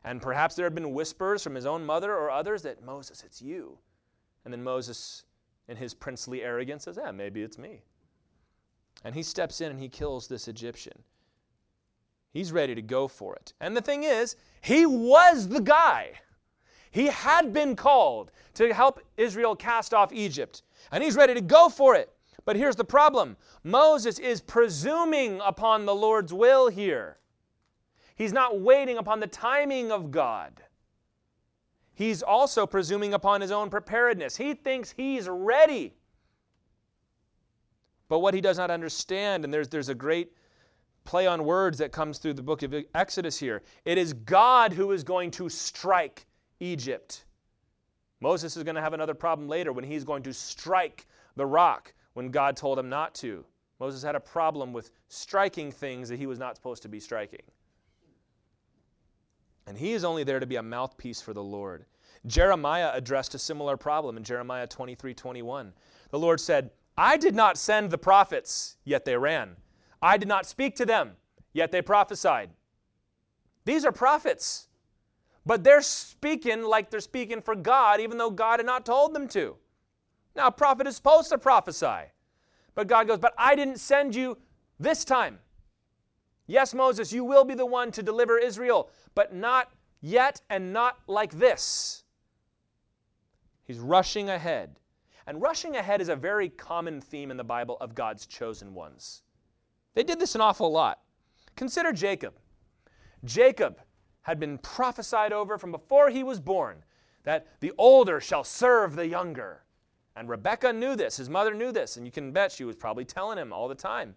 and 0.02 0.22
perhaps 0.22 0.54
there 0.54 0.66
had 0.66 0.74
been 0.74 0.92
whispers 0.92 1.42
from 1.42 1.54
his 1.54 1.66
own 1.66 1.84
mother 1.84 2.12
or 2.12 2.30
others 2.30 2.62
that, 2.62 2.82
Moses, 2.82 3.22
it's 3.24 3.42
you. 3.42 3.78
And 4.44 4.52
then 4.52 4.62
Moses, 4.62 5.24
in 5.68 5.76
his 5.76 5.92
princely 5.92 6.42
arrogance, 6.42 6.84
says, 6.84 6.98
Yeah, 7.02 7.10
maybe 7.10 7.42
it's 7.42 7.58
me. 7.58 7.82
And 9.04 9.14
he 9.14 9.22
steps 9.22 9.60
in 9.60 9.70
and 9.70 9.80
he 9.80 9.88
kills 9.88 10.26
this 10.26 10.48
Egyptian. 10.48 11.02
He's 12.30 12.52
ready 12.52 12.74
to 12.74 12.82
go 12.82 13.08
for 13.08 13.34
it. 13.36 13.52
And 13.60 13.76
the 13.76 13.80
thing 13.80 14.04
is, 14.04 14.36
he 14.60 14.86
was 14.86 15.48
the 15.48 15.60
guy. 15.60 16.12
He 16.90 17.06
had 17.06 17.52
been 17.52 17.76
called 17.76 18.32
to 18.54 18.72
help 18.72 19.00
Israel 19.16 19.54
cast 19.54 19.94
off 19.94 20.12
Egypt, 20.12 20.62
and 20.90 21.02
he's 21.02 21.16
ready 21.16 21.34
to 21.34 21.40
go 21.40 21.68
for 21.68 21.94
it. 21.94 22.12
But 22.44 22.56
here's 22.56 22.76
the 22.76 22.84
problem 22.84 23.36
Moses 23.62 24.18
is 24.18 24.40
presuming 24.40 25.40
upon 25.44 25.84
the 25.84 25.94
Lord's 25.94 26.32
will 26.32 26.68
here. 26.68 27.18
He's 28.16 28.32
not 28.32 28.60
waiting 28.60 28.98
upon 28.98 29.20
the 29.20 29.26
timing 29.26 29.92
of 29.92 30.10
God. 30.10 30.62
He's 31.94 32.22
also 32.22 32.66
presuming 32.66 33.14
upon 33.14 33.40
his 33.40 33.50
own 33.50 33.70
preparedness. 33.70 34.36
He 34.36 34.54
thinks 34.54 34.92
he's 34.96 35.28
ready. 35.28 35.94
But 38.08 38.20
what 38.20 38.34
he 38.34 38.40
does 38.40 38.56
not 38.56 38.70
understand, 38.70 39.44
and 39.44 39.52
there's, 39.52 39.68
there's 39.68 39.88
a 39.88 39.94
great 39.94 40.32
play 41.08 41.26
on 41.26 41.44
words 41.44 41.78
that 41.78 41.90
comes 41.90 42.18
through 42.18 42.34
the 42.34 42.42
book 42.42 42.62
of 42.62 42.74
Exodus 42.94 43.38
here, 43.38 43.62
it 43.86 43.96
is 43.96 44.12
God 44.12 44.74
who 44.74 44.92
is 44.92 45.02
going 45.02 45.30
to 45.32 45.48
strike 45.48 46.26
Egypt. 46.60 47.24
Moses 48.20 48.58
is 48.58 48.62
going 48.62 48.74
to 48.74 48.82
have 48.82 48.92
another 48.92 49.14
problem 49.14 49.48
later 49.48 49.72
when 49.72 49.84
he's 49.84 50.04
going 50.04 50.22
to 50.24 50.34
strike 50.34 51.06
the 51.34 51.46
rock 51.46 51.94
when 52.12 52.30
God 52.30 52.58
told 52.58 52.78
him 52.78 52.90
not 52.90 53.14
to. 53.16 53.42
Moses 53.80 54.02
had 54.02 54.16
a 54.16 54.20
problem 54.20 54.74
with 54.74 54.90
striking 55.08 55.72
things 55.72 56.10
that 56.10 56.18
he 56.18 56.26
was 56.26 56.38
not 56.38 56.56
supposed 56.56 56.82
to 56.82 56.88
be 56.90 57.00
striking. 57.00 57.42
And 59.66 59.78
he 59.78 59.92
is 59.92 60.04
only 60.04 60.24
there 60.24 60.40
to 60.40 60.46
be 60.46 60.56
a 60.56 60.62
mouthpiece 60.62 61.22
for 61.22 61.32
the 61.32 61.42
Lord. 61.42 61.86
Jeremiah 62.26 62.90
addressed 62.92 63.34
a 63.34 63.38
similar 63.38 63.78
problem 63.78 64.18
in 64.18 64.24
Jeremiah 64.24 64.66
23 64.66 65.14
21. 65.14 65.72
The 66.10 66.18
Lord 66.18 66.38
said, 66.38 66.70
I 66.98 67.16
did 67.16 67.34
not 67.34 67.56
send 67.56 67.90
the 67.90 67.96
prophets, 67.96 68.76
yet 68.84 69.06
they 69.06 69.16
ran. 69.16 69.56
I 70.00 70.16
did 70.16 70.28
not 70.28 70.46
speak 70.46 70.76
to 70.76 70.86
them, 70.86 71.12
yet 71.52 71.72
they 71.72 71.82
prophesied. 71.82 72.50
These 73.64 73.84
are 73.84 73.92
prophets, 73.92 74.68
but 75.44 75.64
they're 75.64 75.82
speaking 75.82 76.62
like 76.62 76.90
they're 76.90 77.00
speaking 77.00 77.42
for 77.42 77.54
God, 77.54 78.00
even 78.00 78.18
though 78.18 78.30
God 78.30 78.60
had 78.60 78.66
not 78.66 78.86
told 78.86 79.14
them 79.14 79.28
to. 79.28 79.56
Now, 80.36 80.46
a 80.46 80.52
prophet 80.52 80.86
is 80.86 80.96
supposed 80.96 81.30
to 81.30 81.38
prophesy, 81.38 82.12
but 82.74 82.86
God 82.86 83.08
goes, 83.08 83.18
But 83.18 83.34
I 83.36 83.56
didn't 83.56 83.78
send 83.78 84.14
you 84.14 84.38
this 84.78 85.04
time. 85.04 85.38
Yes, 86.46 86.72
Moses, 86.72 87.12
you 87.12 87.24
will 87.24 87.44
be 87.44 87.54
the 87.54 87.66
one 87.66 87.90
to 87.92 88.02
deliver 88.02 88.38
Israel, 88.38 88.88
but 89.14 89.34
not 89.34 89.70
yet 90.00 90.40
and 90.48 90.72
not 90.72 90.98
like 91.06 91.38
this. 91.38 92.04
He's 93.64 93.78
rushing 93.78 94.30
ahead. 94.30 94.76
And 95.26 95.42
rushing 95.42 95.76
ahead 95.76 96.00
is 96.00 96.08
a 96.08 96.16
very 96.16 96.48
common 96.48 97.02
theme 97.02 97.30
in 97.30 97.36
the 97.36 97.44
Bible 97.44 97.76
of 97.82 97.94
God's 97.94 98.24
chosen 98.24 98.72
ones. 98.72 99.22
They 99.98 100.04
did 100.04 100.20
this 100.20 100.36
an 100.36 100.40
awful 100.40 100.70
lot. 100.70 101.00
Consider 101.56 101.92
Jacob. 101.92 102.34
Jacob 103.24 103.80
had 104.22 104.38
been 104.38 104.58
prophesied 104.58 105.32
over 105.32 105.58
from 105.58 105.72
before 105.72 106.08
he 106.08 106.22
was 106.22 106.38
born 106.38 106.84
that 107.24 107.48
the 107.58 107.72
older 107.76 108.20
shall 108.20 108.44
serve 108.44 108.94
the 108.94 109.08
younger. 109.08 109.64
And 110.14 110.28
Rebekah 110.28 110.72
knew 110.72 110.94
this, 110.94 111.16
his 111.16 111.28
mother 111.28 111.52
knew 111.52 111.72
this, 111.72 111.96
and 111.96 112.06
you 112.06 112.12
can 112.12 112.30
bet 112.30 112.52
she 112.52 112.62
was 112.62 112.76
probably 112.76 113.04
telling 113.04 113.38
him 113.38 113.52
all 113.52 113.66
the 113.66 113.74
time. 113.74 114.14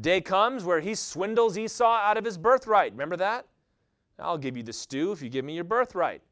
Day 0.00 0.22
comes 0.22 0.64
where 0.64 0.80
he 0.80 0.94
swindles 0.94 1.58
Esau 1.58 1.84
out 1.84 2.16
of 2.16 2.24
his 2.24 2.38
birthright. 2.38 2.92
Remember 2.92 3.18
that? 3.18 3.44
I'll 4.18 4.38
give 4.38 4.56
you 4.56 4.62
the 4.62 4.72
stew 4.72 5.12
if 5.12 5.20
you 5.20 5.28
give 5.28 5.44
me 5.44 5.54
your 5.54 5.64
birthright. 5.64 6.22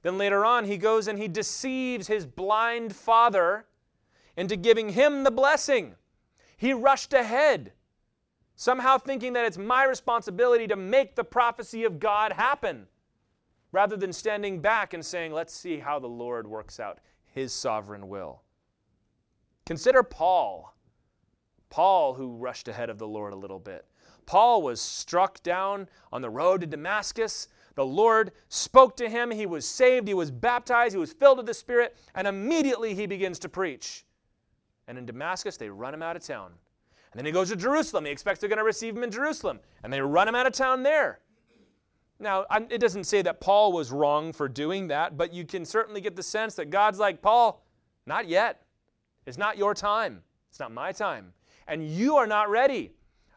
Then 0.00 0.16
later 0.16 0.46
on, 0.46 0.64
he 0.64 0.78
goes 0.78 1.08
and 1.08 1.18
he 1.18 1.28
deceives 1.28 2.06
his 2.06 2.24
blind 2.24 2.96
father 2.96 3.66
into 4.34 4.56
giving 4.56 4.88
him 4.88 5.24
the 5.24 5.30
blessing. 5.30 5.96
He 6.56 6.72
rushed 6.72 7.12
ahead, 7.12 7.72
somehow 8.54 8.98
thinking 8.98 9.34
that 9.34 9.44
it's 9.44 9.58
my 9.58 9.84
responsibility 9.84 10.66
to 10.66 10.76
make 10.76 11.14
the 11.14 11.24
prophecy 11.24 11.84
of 11.84 12.00
God 12.00 12.32
happen, 12.32 12.86
rather 13.72 13.96
than 13.96 14.12
standing 14.12 14.60
back 14.60 14.94
and 14.94 15.04
saying, 15.04 15.32
let's 15.32 15.54
see 15.54 15.78
how 15.78 15.98
the 15.98 16.06
Lord 16.06 16.46
works 16.46 16.80
out 16.80 16.98
his 17.24 17.52
sovereign 17.52 18.08
will. 18.08 18.42
Consider 19.66 20.02
Paul. 20.02 20.74
Paul, 21.68 22.14
who 22.14 22.36
rushed 22.36 22.68
ahead 22.68 22.88
of 22.88 22.98
the 22.98 23.08
Lord 23.08 23.32
a 23.32 23.36
little 23.36 23.58
bit. 23.58 23.84
Paul 24.24 24.62
was 24.62 24.80
struck 24.80 25.42
down 25.42 25.88
on 26.12 26.22
the 26.22 26.30
road 26.30 26.60
to 26.62 26.66
Damascus 26.66 27.48
the 27.76 27.86
Lord 27.86 28.32
spoke 28.48 28.96
to 28.96 29.08
him. 29.08 29.30
He 29.30 29.46
was 29.46 29.68
saved. 29.68 30.08
He 30.08 30.14
was 30.14 30.30
baptized. 30.30 30.94
He 30.94 30.98
was 30.98 31.12
filled 31.12 31.36
with 31.36 31.46
the 31.46 31.54
Spirit. 31.54 31.94
And 32.14 32.26
immediately 32.26 32.94
he 32.94 33.06
begins 33.06 33.38
to 33.40 33.48
preach. 33.48 34.05
And 34.88 34.98
in 34.98 35.06
Damascus, 35.06 35.56
they 35.56 35.68
run 35.68 35.94
him 35.94 36.02
out 36.02 36.16
of 36.16 36.22
town. 36.22 36.52
And 37.12 37.18
then 37.18 37.26
he 37.26 37.32
goes 37.32 37.50
to 37.50 37.56
Jerusalem. 37.56 38.04
He 38.04 38.10
expects 38.10 38.40
they're 38.40 38.48
going 38.48 38.58
to 38.58 38.64
receive 38.64 38.96
him 38.96 39.02
in 39.02 39.10
Jerusalem. 39.10 39.60
And 39.82 39.92
they 39.92 40.00
run 40.00 40.28
him 40.28 40.34
out 40.34 40.46
of 40.46 40.52
town 40.52 40.82
there. 40.82 41.20
Now, 42.18 42.46
it 42.70 42.78
doesn't 42.78 43.04
say 43.04 43.22
that 43.22 43.40
Paul 43.40 43.72
was 43.72 43.90
wrong 43.90 44.32
for 44.32 44.48
doing 44.48 44.88
that, 44.88 45.16
but 45.18 45.34
you 45.34 45.44
can 45.44 45.64
certainly 45.64 46.00
get 46.00 46.16
the 46.16 46.22
sense 46.22 46.54
that 46.54 46.70
God's 46.70 46.98
like, 46.98 47.20
Paul, 47.20 47.62
not 48.06 48.26
yet. 48.26 48.62
It's 49.26 49.36
not 49.36 49.58
your 49.58 49.74
time. 49.74 50.22
It's 50.48 50.60
not 50.60 50.72
my 50.72 50.92
time. 50.92 51.32
And 51.68 51.86
you 51.86 52.16
are 52.16 52.26
not 52.26 52.48
ready. 52.48 52.92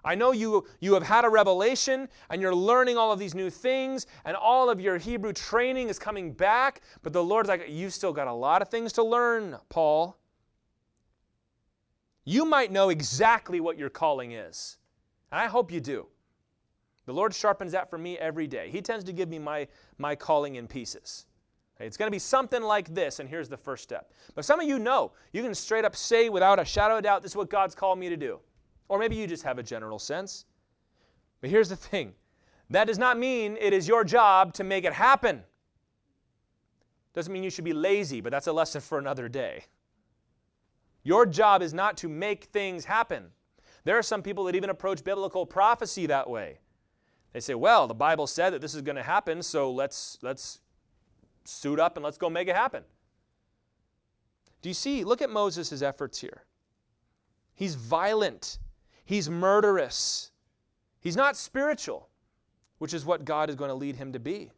I 0.05 0.15
know 0.15 0.31
you, 0.31 0.65
you 0.79 0.93
have 0.93 1.03
had 1.03 1.25
a 1.25 1.29
revelation 1.29 2.07
and 2.29 2.41
you're 2.41 2.55
learning 2.55 2.97
all 2.97 3.11
of 3.11 3.19
these 3.19 3.35
new 3.35 3.49
things, 3.49 4.07
and 4.23 4.37
all 4.37 4.69
of 4.69 4.79
your 4.79 4.97
Hebrew 4.97 5.33
training 5.33 5.89
is 5.89 5.99
coming 5.99 6.31
back, 6.31 6.81
but 7.01 7.11
the 7.11 7.23
Lord's 7.23 7.49
like, 7.49 7.65
You've 7.67 7.93
still 7.93 8.13
got 8.13 8.27
a 8.27 8.33
lot 8.33 8.61
of 8.61 8.69
things 8.69 8.93
to 8.93 9.03
learn, 9.03 9.57
Paul. 9.67 10.17
You 12.29 12.45
might 12.45 12.71
know 12.71 12.89
exactly 12.89 13.59
what 13.59 13.79
your 13.79 13.89
calling 13.89 14.33
is, 14.33 14.77
and 15.31 15.41
I 15.41 15.47
hope 15.47 15.71
you 15.71 15.79
do. 15.79 16.05
The 17.07 17.11
Lord 17.11 17.33
sharpens 17.33 17.71
that 17.71 17.89
for 17.89 17.97
me 17.97 18.19
every 18.19 18.45
day. 18.45 18.69
He 18.69 18.83
tends 18.83 19.03
to 19.05 19.13
give 19.13 19.29
me 19.29 19.39
my, 19.39 19.67
my 19.97 20.13
calling 20.13 20.53
in 20.53 20.67
pieces. 20.67 21.25
It's 21.79 21.97
going 21.97 22.05
to 22.05 22.15
be 22.15 22.19
something 22.19 22.61
like 22.61 22.93
this, 22.93 23.19
and 23.19 23.27
here's 23.27 23.49
the 23.49 23.57
first 23.57 23.81
step. 23.81 24.13
But 24.35 24.45
some 24.45 24.59
of 24.59 24.67
you 24.67 24.77
know, 24.77 25.13
you 25.33 25.41
can 25.41 25.55
straight 25.55 25.85
up 25.85 25.95
say 25.95 26.29
without 26.29 26.59
a 26.59 26.65
shadow 26.65 26.97
of 26.97 27.03
doubt, 27.03 27.23
this 27.23 27.31
is 27.31 27.35
what 27.35 27.49
God's 27.49 27.73
called 27.73 27.97
me 27.97 28.09
to 28.09 28.17
do. 28.17 28.39
Or 28.89 28.99
maybe 28.99 29.15
you 29.15 29.25
just 29.25 29.41
have 29.41 29.57
a 29.57 29.63
general 29.63 29.97
sense. 29.97 30.45
But 31.41 31.49
here's 31.49 31.69
the 31.69 31.77
thing 31.77 32.13
that 32.69 32.85
does 32.85 32.99
not 32.99 33.17
mean 33.17 33.57
it 33.59 33.73
is 33.73 33.87
your 33.87 34.03
job 34.03 34.53
to 34.53 34.63
make 34.63 34.85
it 34.85 34.93
happen. 34.93 35.41
Doesn't 37.15 37.33
mean 37.33 37.41
you 37.41 37.49
should 37.49 37.65
be 37.65 37.73
lazy, 37.73 38.21
but 38.21 38.29
that's 38.29 38.45
a 38.45 38.53
lesson 38.53 38.81
for 38.81 38.99
another 38.99 39.27
day. 39.27 39.63
Your 41.03 41.25
job 41.25 41.61
is 41.61 41.73
not 41.73 41.97
to 41.97 42.09
make 42.09 42.45
things 42.45 42.85
happen. 42.85 43.31
There 43.83 43.97
are 43.97 44.03
some 44.03 44.21
people 44.21 44.43
that 44.45 44.55
even 44.55 44.69
approach 44.69 45.03
biblical 45.03 45.45
prophecy 45.45 46.05
that 46.07 46.29
way. 46.29 46.59
They 47.33 47.39
say, 47.39 47.55
"Well, 47.55 47.87
the 47.87 47.93
Bible 47.93 48.27
said 48.27 48.51
that 48.53 48.61
this 48.61 48.75
is 48.75 48.81
going 48.81 48.95
to 48.95 49.03
happen, 49.03 49.41
so 49.41 49.71
let's 49.71 50.17
let's 50.21 50.59
suit 51.45 51.79
up 51.79 51.95
and 51.95 52.03
let's 52.03 52.17
go 52.17 52.29
make 52.29 52.47
it 52.47 52.55
happen." 52.55 52.83
Do 54.61 54.69
you 54.69 54.75
see? 54.75 55.03
Look 55.03 55.21
at 55.21 55.29
Moses' 55.29 55.81
efforts 55.81 56.19
here. 56.19 56.43
He's 57.55 57.75
violent. 57.75 58.59
He's 59.05 59.29
murderous. 59.29 60.31
He's 60.99 61.15
not 61.15 61.37
spiritual, 61.37 62.09
which 62.77 62.93
is 62.93 63.05
what 63.05 63.25
God 63.25 63.49
is 63.49 63.55
going 63.55 63.69
to 63.69 63.75
lead 63.75 63.95
him 63.95 64.13
to 64.13 64.19
be. 64.19 64.51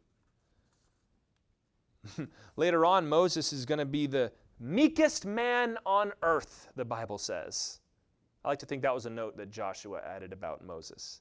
Later 2.56 2.84
on, 2.84 3.08
Moses 3.08 3.52
is 3.52 3.64
going 3.64 3.78
to 3.78 3.84
be 3.84 4.06
the 4.06 4.32
meekest 4.62 5.26
man 5.26 5.76
on 5.84 6.12
earth, 6.22 6.68
the 6.76 6.84
Bible 6.84 7.18
says. 7.18 7.80
I 8.44 8.48
like 8.48 8.58
to 8.60 8.66
think 8.66 8.82
that 8.82 8.94
was 8.94 9.06
a 9.06 9.10
note 9.10 9.36
that 9.36 9.50
Joshua 9.50 10.00
added 10.00 10.32
about 10.32 10.64
Moses. 10.64 11.20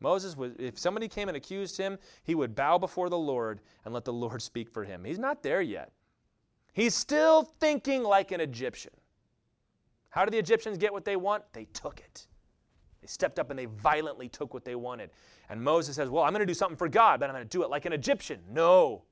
Moses 0.00 0.36
was, 0.36 0.52
if 0.58 0.78
somebody 0.78 1.08
came 1.08 1.28
and 1.28 1.36
accused 1.36 1.76
him, 1.76 1.98
he 2.22 2.34
would 2.34 2.54
bow 2.54 2.78
before 2.78 3.08
the 3.08 3.18
Lord 3.18 3.60
and 3.84 3.92
let 3.92 4.04
the 4.04 4.12
Lord 4.12 4.40
speak 4.42 4.70
for 4.70 4.84
him. 4.84 5.04
He's 5.04 5.18
not 5.18 5.42
there 5.42 5.62
yet. 5.62 5.92
He's 6.72 6.94
still 6.94 7.42
thinking 7.60 8.02
like 8.02 8.32
an 8.32 8.40
Egyptian. 8.40 8.92
How 10.10 10.24
did 10.24 10.32
the 10.32 10.38
Egyptians 10.38 10.78
get 10.78 10.92
what 10.92 11.04
they 11.04 11.16
want? 11.16 11.44
They 11.52 11.64
took 11.66 12.00
it. 12.00 12.26
They 13.00 13.06
stepped 13.06 13.38
up 13.38 13.50
and 13.50 13.58
they 13.58 13.66
violently 13.66 14.28
took 14.28 14.52
what 14.52 14.64
they 14.64 14.74
wanted. 14.74 15.10
And 15.48 15.62
Moses 15.62 15.96
says, 15.96 16.10
Well, 16.10 16.22
I'm 16.22 16.32
going 16.32 16.40
to 16.40 16.46
do 16.46 16.54
something 16.54 16.76
for 16.76 16.88
God, 16.88 17.20
but 17.20 17.28
I'm 17.28 17.34
going 17.34 17.46
to 17.46 17.48
do 17.48 17.62
it 17.62 17.70
like 17.70 17.86
an 17.86 17.92
Egyptian. 17.92 18.40
No. 18.50 19.04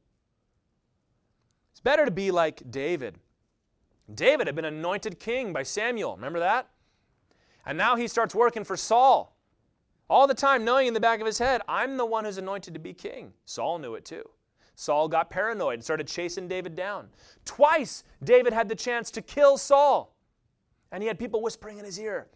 It's 1.73 1.81
better 1.81 2.05
to 2.05 2.11
be 2.11 2.31
like 2.31 2.63
David. 2.71 3.19
David 4.13 4.47
had 4.47 4.57
been 4.57 4.65
anointed 4.65 5.21
king 5.21 5.53
by 5.53 5.63
Samuel. 5.63 6.17
Remember 6.17 6.39
that? 6.39 6.69
And 7.67 7.77
now 7.77 7.97
he 7.97 8.09
starts 8.09 8.35
working 8.35 8.65
for 8.65 8.77
Saul. 8.77 9.37
All 10.09 10.27
the 10.27 10.35
time 10.35 10.65
knowing 10.65 10.87
in 10.87 10.95
the 10.95 11.01
back 11.01 11.21
of 11.21 11.27
his 11.27 11.39
head, 11.39 11.61
I'm 11.69 11.99
the 11.99 12.07
one 12.07 12.25
who's 12.25 12.39
anointed 12.39 12.73
to 12.75 12.81
be 12.81 12.95
king. 12.95 13.35
Saul 13.45 13.79
knew 13.79 13.95
it 13.95 14.07
too. 14.07 14.25
Saul 14.75 15.09
got 15.09 15.29
paranoid 15.29 15.75
and 15.75 15.85
started 15.85 16.07
chasing 16.07 16.49
David 16.49 16.75
down. 16.75 17.09
Twice, 17.45 18.05
David 18.25 18.53
had 18.53 18.69
the 18.69 18.75
chance 18.75 19.11
to 19.11 19.21
kill 19.21 19.59
Saul. 19.59 20.17
And 20.93 21.03
he 21.03 21.09
had 21.09 21.19
people 21.19 21.43
whispering 21.43 21.79
in 21.79 21.85
his 21.85 21.99
ear. 21.99 22.29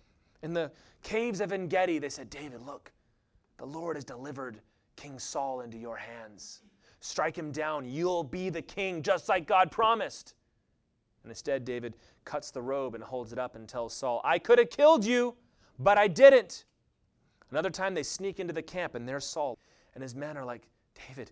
In 0.43 0.53
the 0.53 0.71
caves 1.03 1.41
of 1.41 1.53
En 1.53 1.69
Gedi, 1.69 1.99
they 1.99 2.09
said, 2.09 2.29
David, 2.29 2.61
look, 2.61 2.93
the 3.59 3.65
Lord 3.65 3.97
has 3.97 4.05
delivered 4.05 4.61
King 4.97 5.19
Saul 5.19 5.61
into 5.61 5.79
your 5.79 5.97
hands. 5.97 6.63
Strike 7.01 7.39
him 7.39 7.53
down. 7.53 7.89
You'll 7.89 8.25
be 8.25 8.51
the 8.51 8.61
king, 8.61 9.03
just 9.03 9.29
like 9.29 9.47
God 9.47 9.71
promised. 9.71 10.35
And 11.23 11.31
instead, 11.31 11.65
David 11.65 11.95
cuts 12.25 12.51
the 12.51 12.63
robe 12.63 12.95
and 12.95 13.03
holds 13.03 13.33
it 13.33 13.39
up 13.39 13.55
and 13.55 13.69
tells 13.69 13.95
Saul, 13.95 14.21
I 14.25 14.39
could 14.39 14.59
have 14.59 14.71
killed 14.71 15.05
you, 15.05 15.37
but 15.79 15.99
I 15.99 16.09
didn't. 16.09 16.65
Another 17.51 17.71
time, 17.71 17.95
they 17.95 18.03
sneak 18.03 18.41
into 18.41 18.53
the 18.53 18.63
camp, 18.63 18.95
and 18.95 19.09
there's 19.09 19.25
Saul. 19.25 19.59
And 19.95 20.03
his 20.03 20.15
men 20.15 20.37
are 20.37 20.45
like, 20.45 20.69
David, 21.09 21.31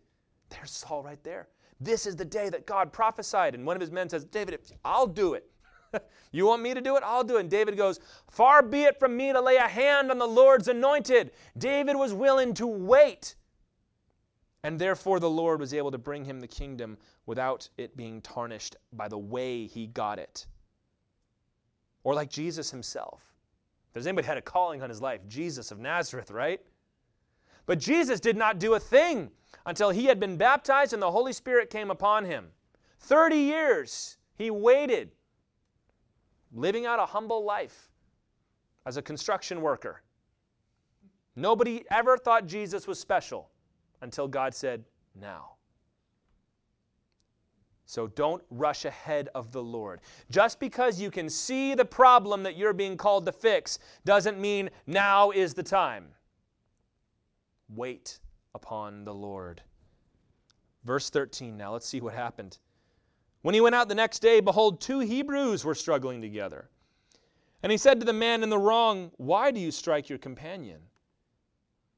there's 0.50 0.70
Saul 0.70 1.02
right 1.02 1.23
there. 1.25 1.49
This 1.80 2.06
is 2.06 2.14
the 2.14 2.25
day 2.25 2.50
that 2.50 2.66
God 2.66 2.92
prophesied. 2.92 3.54
And 3.54 3.66
one 3.66 3.76
of 3.76 3.80
his 3.80 3.90
men 3.90 4.09
says, 4.09 4.25
David, 4.25 4.59
I'll 4.85 5.06
do 5.06 5.35
it. 5.35 5.50
you 6.32 6.47
want 6.47 6.62
me 6.62 6.75
to 6.75 6.80
do 6.80 6.97
it? 6.97 7.02
I'll 7.04 7.25
do 7.25 7.38
it. 7.38 7.40
And 7.40 7.50
David 7.50 7.76
goes, 7.76 8.00
Far 8.30 8.62
be 8.62 8.82
it 8.82 9.00
from 9.00 9.16
me 9.16 9.32
to 9.32 9.40
lay 9.40 9.56
a 9.56 9.66
hand 9.66 10.11
on 10.11 10.18
the 10.18 10.28
Lord's 10.28 10.68
anointed. 10.68 11.32
David 11.56 11.97
was 11.97 12.12
willing 12.12 12.54
to 12.54 12.66
wait. 12.66 13.35
And 14.62 14.79
therefore, 14.79 15.21
the 15.21 15.31
Lord 15.31 15.61
was 15.61 15.73
able 15.73 15.90
to 15.90 15.99
bring 15.99 16.25
him 16.25 16.40
the 16.40 16.46
kingdom 16.46 16.99
without 17.27 17.68
it 17.79 17.96
being 17.96 18.20
tarnished 18.20 18.77
by 18.92 19.09
the 19.09 19.18
way 19.18 19.66
he 19.66 19.87
got 19.87 20.18
it. 20.18 20.46
Or 22.05 22.14
like 22.14 22.31
Jesus 22.31 22.70
himself. 22.70 23.23
If 23.88 23.94
there's 23.94 24.07
anybody 24.07 24.27
had 24.27 24.37
a 24.37 24.42
calling 24.42 24.83
on 24.83 24.90
his 24.90 25.01
life, 25.01 25.20
Jesus 25.29 25.70
of 25.70 25.79
Nazareth, 25.79 26.31
right? 26.31 26.61
But 27.66 27.79
Jesus 27.79 28.20
did 28.20 28.37
not 28.37 28.59
do 28.59 28.75
a 28.75 28.81
thing 28.81 29.31
until 29.66 29.90
he 29.90 30.07
had 30.07 30.20
been 30.20 30.37
baptized 30.37 30.92
and 30.92 31.03
the 31.03 31.11
Holy 31.11 31.33
Spirit 31.33 31.70
came 31.70 31.90
upon 31.90 32.25
him. 32.25 32.49
30 33.01 33.37
years 33.37 34.18
he 34.37 34.51
waited 34.51 35.11
living 36.53 36.87
out 36.87 36.99
a 36.99 37.07
humble 37.07 37.44
life 37.44 37.90
as 38.87 38.96
a 38.96 39.03
construction 39.03 39.61
worker. 39.61 40.03
Nobody 41.37 41.85
ever 41.90 42.18
thought 42.18 42.46
Jesus 42.46 42.87
was 42.87 42.99
special 42.99 43.51
until 44.01 44.29
God 44.29 44.55
said, 44.55 44.85
Now. 45.15 45.53
So 47.87 48.07
don't 48.07 48.43
rush 48.51 48.85
ahead 48.85 49.31
of 49.35 49.51
the 49.51 49.63
Lord. 49.63 50.01
Just 50.31 50.61
because 50.61 51.01
you 51.01 51.11
can 51.11 51.29
see 51.29 51.75
the 51.75 51.85
problem 51.85 52.45
that 52.45 52.57
you're 52.57 52.73
being 52.73 52.97
called 52.97 53.27
to 53.27 53.33
fix 53.33 53.81
doesn't 54.05 54.39
mean 54.39 54.71
now 54.87 55.33
is 55.33 55.55
the 55.55 55.65
time. 55.65 56.07
Wait 57.69 58.21
upon 58.55 59.05
the 59.05 59.13
Lord. 59.13 59.63
Verse 60.85 61.11
13 61.11 61.57
now, 61.57 61.73
let's 61.73 61.89
see 61.89 62.01
what 62.01 62.15
happened. 62.15 62.59
When 63.43 63.55
he 63.55 63.61
went 63.61 63.75
out 63.75 63.89
the 63.89 63.95
next 63.97 64.21
day, 64.21 64.41
behold, 64.41 64.81
two 64.81 65.01
Hebrews 65.01 65.65
were 65.65 65.75
struggling 65.75 66.23
together. 66.23 66.71
And 67.63 67.73
he 67.73 67.79
said 67.79 67.99
to 68.01 68.07
the 68.07 68.13
man 68.13 68.43
in 68.43 68.51
the 68.51 68.59
wrong, 68.59 69.11
Why 69.17 69.51
do 69.51 69.61
you 69.61 69.71
strike 69.71 70.09
your 70.09 70.19
companion? 70.19 70.81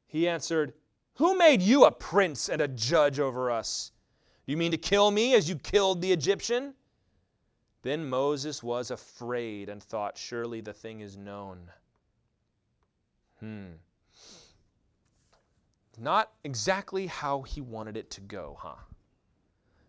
He 0.06 0.28
answered, 0.28 0.72
Who 1.16 1.36
made 1.36 1.62
you 1.62 1.84
a 1.84 1.90
prince 1.90 2.48
and 2.48 2.60
a 2.60 2.68
judge 2.68 3.20
over 3.20 3.50
us? 3.50 3.92
Do 4.46 4.52
you 4.52 4.56
mean 4.56 4.70
to 4.70 4.78
kill 4.78 5.10
me 5.10 5.34
as 5.34 5.48
you 5.48 5.56
killed 5.56 6.00
the 6.00 6.12
Egyptian? 6.12 6.74
Then 7.82 8.08
Moses 8.08 8.62
was 8.62 8.90
afraid 8.90 9.68
and 9.68 9.82
thought, 9.82 10.16
Surely 10.16 10.60
the 10.60 10.72
thing 10.72 11.00
is 11.00 11.16
known. 11.16 11.70
Hmm. 13.40 13.72
Not 15.98 16.32
exactly 16.44 17.06
how 17.06 17.42
he 17.42 17.60
wanted 17.60 17.96
it 17.96 18.10
to 18.12 18.20
go, 18.20 18.56
huh? 18.60 18.76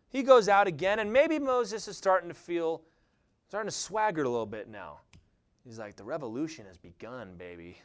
He 0.10 0.22
goes 0.22 0.50
out 0.50 0.68
again, 0.68 1.00
and 1.00 1.12
maybe 1.12 1.40
Moses 1.40 1.88
is 1.88 1.98
starting 1.98 2.30
to 2.30 2.36
feel, 2.36 2.82
starting 3.48 3.70
to 3.70 3.76
swagger 3.76 4.24
a 4.24 4.30
little 4.30 4.46
bit 4.46 4.68
now. 4.68 5.00
He's 5.64 5.80
like, 5.80 5.96
the 5.96 6.04
revolution 6.04 6.66
has 6.66 6.78
begun, 6.78 7.36
baby. 7.38 7.78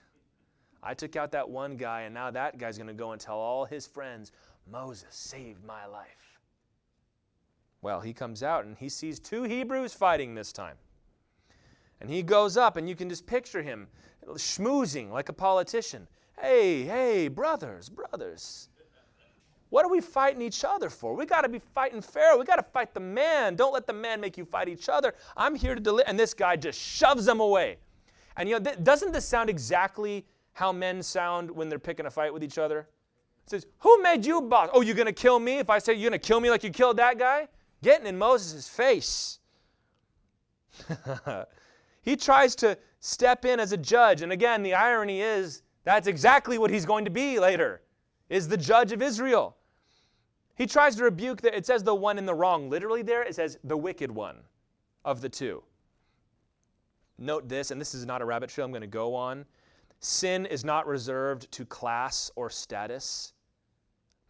I 0.88 0.94
took 0.94 1.16
out 1.16 1.32
that 1.32 1.46
one 1.46 1.76
guy, 1.76 2.02
and 2.02 2.14
now 2.14 2.30
that 2.30 2.56
guy's 2.56 2.78
going 2.78 2.86
to 2.86 2.94
go 2.94 3.12
and 3.12 3.20
tell 3.20 3.36
all 3.36 3.66
his 3.66 3.86
friends, 3.86 4.32
Moses 4.72 5.14
saved 5.14 5.62
my 5.62 5.84
life. 5.84 6.40
Well, 7.82 8.00
he 8.00 8.14
comes 8.14 8.42
out 8.42 8.64
and 8.64 8.74
he 8.74 8.88
sees 8.88 9.20
two 9.20 9.42
Hebrews 9.42 9.92
fighting 9.92 10.34
this 10.34 10.50
time. 10.50 10.76
And 12.00 12.08
he 12.08 12.22
goes 12.22 12.56
up, 12.56 12.78
and 12.78 12.88
you 12.88 12.96
can 12.96 13.10
just 13.10 13.26
picture 13.26 13.60
him 13.60 13.86
schmoozing 14.28 15.10
like 15.10 15.28
a 15.28 15.32
politician. 15.34 16.08
Hey, 16.40 16.84
hey, 16.84 17.28
brothers, 17.28 17.90
brothers. 17.90 18.70
What 19.68 19.84
are 19.84 19.90
we 19.90 20.00
fighting 20.00 20.40
each 20.40 20.64
other 20.64 20.88
for? 20.88 21.12
We 21.12 21.26
got 21.26 21.42
to 21.42 21.50
be 21.50 21.60
fighting 21.74 22.00
fair. 22.00 22.38
We 22.38 22.46
got 22.46 22.56
to 22.56 22.62
fight 22.62 22.94
the 22.94 23.00
man. 23.00 23.56
Don't 23.56 23.74
let 23.74 23.86
the 23.86 23.92
man 23.92 24.22
make 24.22 24.38
you 24.38 24.46
fight 24.46 24.70
each 24.70 24.88
other. 24.88 25.14
I'm 25.36 25.54
here 25.54 25.74
to 25.74 25.82
deliver. 25.82 26.08
And 26.08 26.18
this 26.18 26.32
guy 26.32 26.56
just 26.56 26.80
shoves 26.80 27.26
them 27.26 27.40
away. 27.40 27.76
And 28.38 28.48
you 28.48 28.58
know, 28.58 28.64
th- 28.64 28.82
doesn't 28.82 29.12
this 29.12 29.26
sound 29.26 29.50
exactly 29.50 30.24
how 30.58 30.72
men 30.72 31.04
sound 31.04 31.48
when 31.52 31.68
they're 31.68 31.78
picking 31.78 32.06
a 32.06 32.10
fight 32.10 32.34
with 32.34 32.42
each 32.42 32.58
other? 32.58 32.88
It 33.46 33.50
says, 33.50 33.66
Who 33.78 34.02
made 34.02 34.26
you 34.26 34.42
boss? 34.42 34.68
Oh, 34.72 34.80
you're 34.80 34.96
going 34.96 35.06
to 35.06 35.12
kill 35.12 35.38
me 35.38 35.58
if 35.58 35.70
I 35.70 35.78
say 35.78 35.94
you're 35.94 36.10
going 36.10 36.20
to 36.20 36.26
kill 36.26 36.40
me 36.40 36.50
like 36.50 36.64
you 36.64 36.70
killed 36.70 36.96
that 36.96 37.16
guy? 37.16 37.46
Getting 37.80 38.08
in 38.08 38.18
Moses' 38.18 38.68
face. 38.68 39.38
he 42.02 42.16
tries 42.16 42.56
to 42.56 42.76
step 42.98 43.44
in 43.44 43.60
as 43.60 43.70
a 43.70 43.76
judge. 43.76 44.22
And 44.22 44.32
again, 44.32 44.64
the 44.64 44.74
irony 44.74 45.22
is 45.22 45.62
that's 45.84 46.08
exactly 46.08 46.58
what 46.58 46.72
he's 46.72 46.84
going 46.84 47.04
to 47.04 47.10
be 47.12 47.38
later, 47.38 47.82
is 48.28 48.48
the 48.48 48.56
judge 48.56 48.90
of 48.90 49.00
Israel. 49.00 49.56
He 50.56 50.66
tries 50.66 50.96
to 50.96 51.04
rebuke, 51.04 51.40
the, 51.40 51.56
it 51.56 51.66
says 51.66 51.84
the 51.84 51.94
one 51.94 52.18
in 52.18 52.26
the 52.26 52.34
wrong. 52.34 52.68
Literally, 52.68 53.02
there 53.02 53.22
it 53.22 53.36
says 53.36 53.58
the 53.62 53.76
wicked 53.76 54.10
one 54.10 54.38
of 55.04 55.20
the 55.20 55.28
two. 55.28 55.62
Note 57.16 57.48
this, 57.48 57.70
and 57.70 57.80
this 57.80 57.94
is 57.94 58.04
not 58.04 58.22
a 58.22 58.24
rabbit 58.24 58.50
trail 58.50 58.64
I'm 58.64 58.72
going 58.72 58.80
to 58.80 58.88
go 58.88 59.14
on. 59.14 59.44
Sin 60.00 60.46
is 60.46 60.64
not 60.64 60.86
reserved 60.86 61.50
to 61.52 61.64
class 61.64 62.30
or 62.36 62.50
status. 62.50 63.32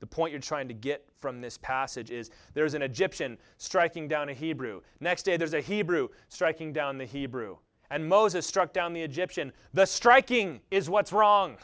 The 0.00 0.06
point 0.06 0.32
you're 0.32 0.40
trying 0.40 0.68
to 0.68 0.74
get 0.74 1.04
from 1.18 1.40
this 1.40 1.58
passage 1.58 2.10
is 2.10 2.30
there's 2.54 2.74
an 2.74 2.82
Egyptian 2.82 3.36
striking 3.56 4.08
down 4.08 4.28
a 4.28 4.34
Hebrew. 4.34 4.80
Next 5.00 5.24
day, 5.24 5.36
there's 5.36 5.54
a 5.54 5.60
Hebrew 5.60 6.08
striking 6.28 6.72
down 6.72 6.98
the 6.98 7.04
Hebrew. 7.04 7.56
And 7.90 8.08
Moses 8.08 8.46
struck 8.46 8.72
down 8.72 8.92
the 8.92 9.02
Egyptian. 9.02 9.52
The 9.74 9.86
striking 9.86 10.60
is 10.70 10.88
what's 10.88 11.12
wrong. 11.12 11.56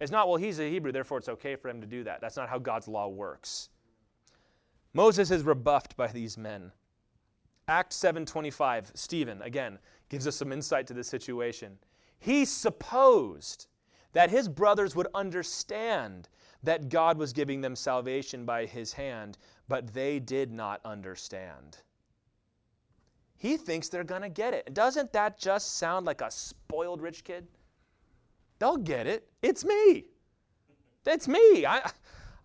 It's 0.00 0.10
not, 0.10 0.28
well, 0.28 0.36
he's 0.36 0.58
a 0.58 0.68
Hebrew, 0.68 0.92
therefore 0.92 1.18
it's 1.18 1.28
okay 1.28 1.56
for 1.56 1.68
him 1.68 1.80
to 1.80 1.86
do 1.86 2.04
that. 2.04 2.20
That's 2.20 2.36
not 2.36 2.48
how 2.48 2.58
God's 2.58 2.88
law 2.88 3.08
works. 3.08 3.70
Moses 4.92 5.30
is 5.30 5.42
rebuffed 5.42 5.96
by 5.96 6.08
these 6.08 6.36
men. 6.36 6.72
Acts 7.68 7.96
7:25, 7.96 8.96
Stephen 8.96 9.42
again 9.42 9.78
gives 10.08 10.26
us 10.26 10.36
some 10.36 10.52
insight 10.52 10.86
to 10.86 10.94
this 10.94 11.08
situation. 11.08 11.78
He 12.18 12.44
supposed 12.44 13.66
that 14.12 14.30
his 14.30 14.48
brothers 14.48 14.96
would 14.96 15.08
understand 15.14 16.28
that 16.62 16.88
God 16.88 17.18
was 17.18 17.32
giving 17.32 17.60
them 17.60 17.76
salvation 17.76 18.44
by 18.44 18.66
his 18.66 18.92
hand, 18.92 19.38
but 19.68 19.92
they 19.92 20.18
did 20.18 20.50
not 20.50 20.80
understand. 20.84 21.78
He 23.36 23.56
thinks 23.56 23.88
they're 23.88 24.04
going 24.04 24.22
to 24.22 24.28
get 24.28 24.54
it. 24.54 24.72
Doesn't 24.72 25.12
that 25.12 25.38
just 25.38 25.76
sound 25.76 26.06
like 26.06 26.22
a 26.22 26.30
spoiled 26.30 27.02
rich 27.02 27.22
kid? 27.22 27.46
They'll 28.58 28.78
get 28.78 29.06
it. 29.06 29.28
It's 29.42 29.64
me. 29.64 30.06
It's 31.04 31.28
me. 31.28 31.66
I, 31.66 31.88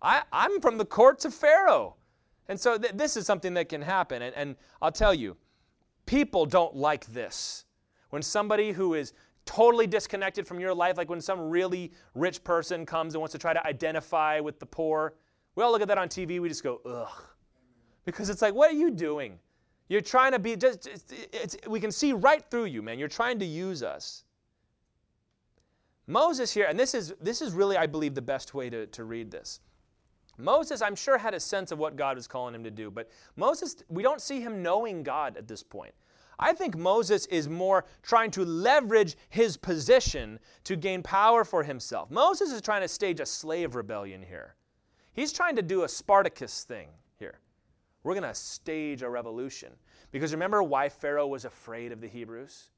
I, 0.02 0.22
I'm 0.32 0.60
from 0.60 0.78
the 0.78 0.84
courts 0.84 1.24
of 1.24 1.32
Pharaoh. 1.32 1.96
And 2.48 2.60
so 2.60 2.76
th- 2.76 2.92
this 2.92 3.16
is 3.16 3.24
something 3.24 3.54
that 3.54 3.68
can 3.68 3.82
happen. 3.82 4.22
And, 4.22 4.34
and 4.34 4.56
I'll 4.82 4.92
tell 4.92 5.14
you, 5.14 5.36
people 6.06 6.44
don't 6.44 6.76
like 6.76 7.06
this. 7.06 7.64
When 8.10 8.20
somebody 8.20 8.72
who 8.72 8.92
is 8.92 9.14
totally 9.44 9.86
disconnected 9.86 10.46
from 10.46 10.60
your 10.60 10.74
life, 10.74 10.96
like 10.96 11.08
when 11.08 11.20
some 11.20 11.40
really 11.50 11.92
rich 12.14 12.42
person 12.44 12.86
comes 12.86 13.14
and 13.14 13.20
wants 13.20 13.32
to 13.32 13.38
try 13.38 13.52
to 13.52 13.66
identify 13.66 14.40
with 14.40 14.58
the 14.58 14.66
poor, 14.66 15.14
we 15.54 15.62
all 15.62 15.70
look 15.70 15.82
at 15.82 15.88
that 15.88 15.98
on 15.98 16.08
TV, 16.08 16.40
we 16.40 16.48
just 16.48 16.62
go, 16.62 16.80
ugh. 16.86 17.24
Because 18.04 18.30
it's 18.30 18.42
like, 18.42 18.54
what 18.54 18.70
are 18.70 18.76
you 18.76 18.90
doing? 18.90 19.38
You're 19.88 20.00
trying 20.00 20.32
to 20.32 20.38
be, 20.38 20.56
just, 20.56 20.86
it's, 20.86 21.04
it's, 21.32 21.56
we 21.68 21.78
can 21.78 21.92
see 21.92 22.12
right 22.12 22.42
through 22.50 22.64
you, 22.64 22.82
man. 22.82 22.98
You're 22.98 23.08
trying 23.08 23.38
to 23.40 23.44
use 23.44 23.82
us. 23.82 24.24
Moses 26.06 26.52
here, 26.52 26.66
and 26.68 26.78
this 26.78 26.94
is, 26.94 27.14
this 27.20 27.42
is 27.42 27.52
really, 27.52 27.76
I 27.76 27.86
believe, 27.86 28.14
the 28.14 28.22
best 28.22 28.54
way 28.54 28.70
to, 28.70 28.86
to 28.86 29.04
read 29.04 29.30
this. 29.30 29.60
Moses, 30.38 30.82
I'm 30.82 30.96
sure, 30.96 31.18
had 31.18 31.34
a 31.34 31.40
sense 31.40 31.72
of 31.72 31.78
what 31.78 31.96
God 31.96 32.16
was 32.16 32.26
calling 32.26 32.54
him 32.54 32.64
to 32.64 32.70
do, 32.70 32.90
but 32.90 33.10
Moses, 33.36 33.76
we 33.88 34.02
don't 34.02 34.20
see 34.20 34.40
him 34.40 34.62
knowing 34.62 35.02
God 35.02 35.36
at 35.36 35.46
this 35.46 35.62
point. 35.62 35.94
I 36.38 36.52
think 36.52 36.76
Moses 36.76 37.26
is 37.26 37.48
more 37.48 37.84
trying 38.02 38.30
to 38.32 38.44
leverage 38.44 39.16
his 39.28 39.56
position 39.56 40.38
to 40.64 40.76
gain 40.76 41.02
power 41.02 41.44
for 41.44 41.62
himself. 41.62 42.10
Moses 42.10 42.52
is 42.52 42.60
trying 42.60 42.82
to 42.82 42.88
stage 42.88 43.20
a 43.20 43.26
slave 43.26 43.74
rebellion 43.74 44.22
here. 44.22 44.56
He's 45.12 45.32
trying 45.32 45.56
to 45.56 45.62
do 45.62 45.82
a 45.84 45.88
Spartacus 45.88 46.64
thing 46.64 46.88
here. 47.18 47.38
We're 48.02 48.14
going 48.14 48.24
to 48.24 48.34
stage 48.34 49.02
a 49.02 49.10
revolution. 49.10 49.72
Because 50.10 50.32
remember 50.32 50.62
why 50.62 50.88
Pharaoh 50.88 51.26
was 51.26 51.44
afraid 51.44 51.92
of 51.92 52.00
the 52.00 52.08
Hebrews? 52.08 52.70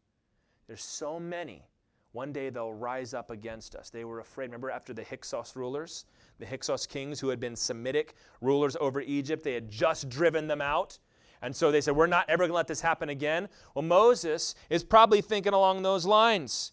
There's 0.67 0.85
so 0.85 1.19
many. 1.19 1.67
One 2.13 2.33
day 2.33 2.49
they'll 2.49 2.73
rise 2.73 3.13
up 3.13 3.31
against 3.31 3.75
us. 3.75 3.91
They 3.91 4.05
were 4.05 4.21
afraid. 4.21 4.47
Remember 4.47 4.71
after 4.71 4.93
the 4.93 5.03
Hyksos 5.03 5.57
rulers, 5.57 6.07
the 6.39 6.47
Hyksos 6.47 6.87
kings 6.87 7.19
who 7.19 7.29
had 7.29 7.41
been 7.41 7.57
Semitic 7.57 8.15
rulers 8.41 8.77
over 8.81 9.01
Egypt, 9.01 9.43
they 9.43 9.55
had 9.55 9.69
just 9.69 10.09
driven 10.09 10.47
them 10.47 10.61
out. 10.61 10.99
And 11.45 11.55
so 11.55 11.71
they 11.71 11.83
said, 11.83 11.95
We're 11.95 12.07
not 12.07 12.25
ever 12.31 12.45
going 12.45 12.53
to 12.53 12.55
let 12.55 12.69
this 12.69 12.81
happen 12.81 13.11
again. 13.11 13.51
Well, 13.75 13.83
Moses 13.83 14.55
is 14.71 14.83
probably 14.83 15.21
thinking 15.21 15.53
along 15.53 15.83
those 15.83 16.07
lines. 16.07 16.73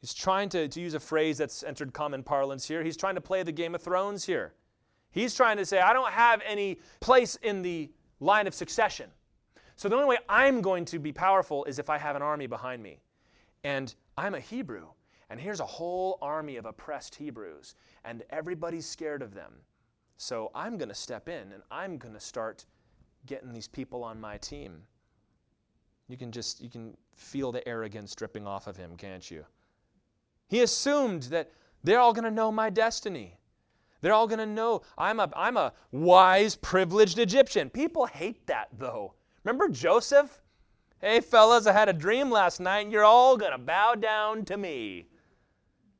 He's 0.00 0.14
trying 0.14 0.48
to, 0.50 0.68
to 0.68 0.80
use 0.80 0.94
a 0.94 1.00
phrase 1.00 1.38
that's 1.38 1.64
entered 1.64 1.92
common 1.92 2.22
parlance 2.22 2.68
here. 2.68 2.84
He's 2.84 2.96
trying 2.96 3.16
to 3.16 3.20
play 3.20 3.42
the 3.42 3.50
Game 3.50 3.74
of 3.74 3.82
Thrones 3.82 4.24
here. 4.24 4.54
He's 5.10 5.34
trying 5.34 5.56
to 5.56 5.66
say, 5.66 5.80
I 5.80 5.92
don't 5.92 6.12
have 6.12 6.40
any 6.46 6.78
place 7.00 7.34
in 7.42 7.62
the 7.62 7.90
line 8.20 8.46
of 8.46 8.54
succession. 8.54 9.10
So 9.74 9.88
the 9.88 9.96
only 9.96 10.06
way 10.06 10.18
I'm 10.28 10.60
going 10.60 10.84
to 10.84 11.00
be 11.00 11.10
powerful 11.10 11.64
is 11.64 11.80
if 11.80 11.90
I 11.90 11.98
have 11.98 12.14
an 12.14 12.22
army 12.22 12.46
behind 12.46 12.84
me. 12.84 13.00
And 13.64 13.92
I'm 14.16 14.36
a 14.36 14.40
Hebrew. 14.40 14.86
And 15.28 15.40
here's 15.40 15.60
a 15.60 15.66
whole 15.66 16.18
army 16.22 16.56
of 16.56 16.66
oppressed 16.66 17.16
Hebrews. 17.16 17.74
And 18.04 18.22
everybody's 18.30 18.86
scared 18.86 19.22
of 19.22 19.34
them. 19.34 19.54
So 20.18 20.52
I'm 20.54 20.78
going 20.78 20.88
to 20.88 20.94
step 20.94 21.28
in 21.28 21.52
and 21.52 21.62
I'm 21.68 21.98
going 21.98 22.14
to 22.14 22.20
start 22.20 22.64
getting 23.26 23.52
these 23.52 23.68
people 23.68 24.04
on 24.04 24.20
my 24.20 24.36
team. 24.38 24.82
You 26.08 26.16
can 26.16 26.32
just 26.32 26.60
you 26.60 26.70
can 26.70 26.96
feel 27.14 27.52
the 27.52 27.66
arrogance 27.68 28.14
dripping 28.14 28.46
off 28.46 28.66
of 28.66 28.76
him, 28.76 28.96
can't 28.96 29.30
you? 29.30 29.44
He 30.48 30.60
assumed 30.62 31.24
that 31.24 31.50
they're 31.84 32.00
all 32.00 32.12
going 32.12 32.24
to 32.24 32.30
know 32.30 32.50
my 32.50 32.70
destiny. 32.70 33.38
They're 34.00 34.12
all 34.12 34.26
going 34.26 34.38
to 34.38 34.46
know 34.46 34.82
I'm 34.96 35.20
a, 35.20 35.30
I'm 35.34 35.56
a 35.56 35.72
wise, 35.90 36.54
privileged 36.56 37.18
Egyptian. 37.18 37.68
People 37.68 38.06
hate 38.06 38.46
that, 38.46 38.68
though. 38.78 39.14
Remember 39.44 39.68
Joseph? 39.68 40.40
Hey, 41.00 41.20
fellas, 41.20 41.66
I 41.66 41.72
had 41.72 41.88
a 41.88 41.92
dream 41.92 42.30
last 42.30 42.60
night, 42.60 42.80
and 42.80 42.92
you're 42.92 43.04
all 43.04 43.36
going 43.36 43.52
to 43.52 43.58
bow 43.58 43.94
down 43.94 44.44
to 44.46 44.56
me. 44.56 45.08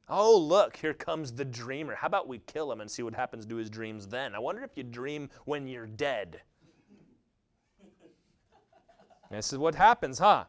Oh, 0.08 0.36
look, 0.36 0.76
here 0.76 0.94
comes 0.94 1.32
the 1.32 1.44
dreamer. 1.44 1.94
How 1.94 2.06
about 2.06 2.28
we 2.28 2.38
kill 2.38 2.72
him 2.72 2.80
and 2.80 2.90
see 2.90 3.02
what 3.02 3.14
happens 3.14 3.44
to 3.46 3.56
his 3.56 3.68
dreams 3.68 4.06
then? 4.06 4.34
I 4.34 4.38
wonder 4.38 4.62
if 4.62 4.76
you 4.76 4.82
dream 4.82 5.28
when 5.44 5.66
you're 5.66 5.86
dead. 5.86 6.40
This 9.30 9.52
is 9.52 9.58
what 9.58 9.74
happens, 9.74 10.18
huh? 10.18 10.44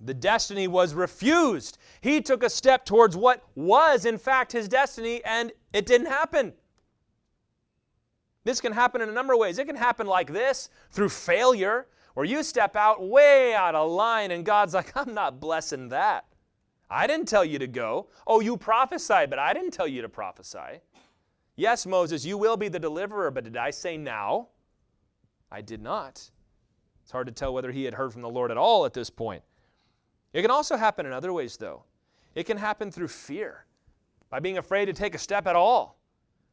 The 0.00 0.14
destiny 0.14 0.68
was 0.68 0.94
refused. 0.94 1.78
He 2.00 2.20
took 2.20 2.42
a 2.42 2.50
step 2.50 2.84
towards 2.84 3.16
what 3.16 3.42
was, 3.56 4.04
in 4.04 4.16
fact, 4.16 4.52
his 4.52 4.68
destiny, 4.68 5.22
and 5.24 5.52
it 5.72 5.86
didn't 5.86 6.06
happen. 6.06 6.52
This 8.44 8.60
can 8.60 8.72
happen 8.72 9.00
in 9.00 9.08
a 9.08 9.12
number 9.12 9.32
of 9.32 9.40
ways. 9.40 9.58
It 9.58 9.66
can 9.66 9.76
happen 9.76 10.06
like 10.06 10.32
this 10.32 10.70
through 10.90 11.08
failure, 11.08 11.88
where 12.14 12.24
you 12.24 12.42
step 12.42 12.76
out 12.76 13.06
way 13.06 13.54
out 13.54 13.74
of 13.74 13.90
line, 13.90 14.30
and 14.30 14.44
God's 14.44 14.74
like, 14.74 14.96
I'm 14.96 15.14
not 15.14 15.40
blessing 15.40 15.88
that. 15.88 16.26
I 16.90 17.06
didn't 17.06 17.28
tell 17.28 17.44
you 17.44 17.58
to 17.58 17.66
go. 17.66 18.08
Oh, 18.26 18.40
you 18.40 18.56
prophesied, 18.56 19.30
but 19.30 19.38
I 19.38 19.52
didn't 19.52 19.72
tell 19.72 19.88
you 19.88 20.00
to 20.02 20.08
prophesy. 20.08 20.80
Yes, 21.56 21.86
Moses, 21.86 22.24
you 22.24 22.38
will 22.38 22.56
be 22.56 22.68
the 22.68 22.78
deliverer, 22.78 23.30
but 23.30 23.44
did 23.44 23.56
I 23.56 23.70
say 23.70 23.96
now? 23.96 24.48
I 25.50 25.60
did 25.60 25.82
not. 25.82 26.30
It's 27.08 27.12
hard 27.14 27.26
to 27.26 27.32
tell 27.32 27.54
whether 27.54 27.72
he 27.72 27.84
had 27.84 27.94
heard 27.94 28.12
from 28.12 28.20
the 28.20 28.28
Lord 28.28 28.50
at 28.50 28.58
all 28.58 28.84
at 28.84 28.92
this 28.92 29.08
point. 29.08 29.42
It 30.34 30.42
can 30.42 30.50
also 30.50 30.76
happen 30.76 31.06
in 31.06 31.12
other 31.14 31.32
ways, 31.32 31.56
though. 31.56 31.84
It 32.34 32.44
can 32.44 32.58
happen 32.58 32.90
through 32.90 33.08
fear, 33.08 33.64
by 34.28 34.40
being 34.40 34.58
afraid 34.58 34.84
to 34.84 34.92
take 34.92 35.14
a 35.14 35.18
step 35.18 35.46
at 35.46 35.56
all. 35.56 35.98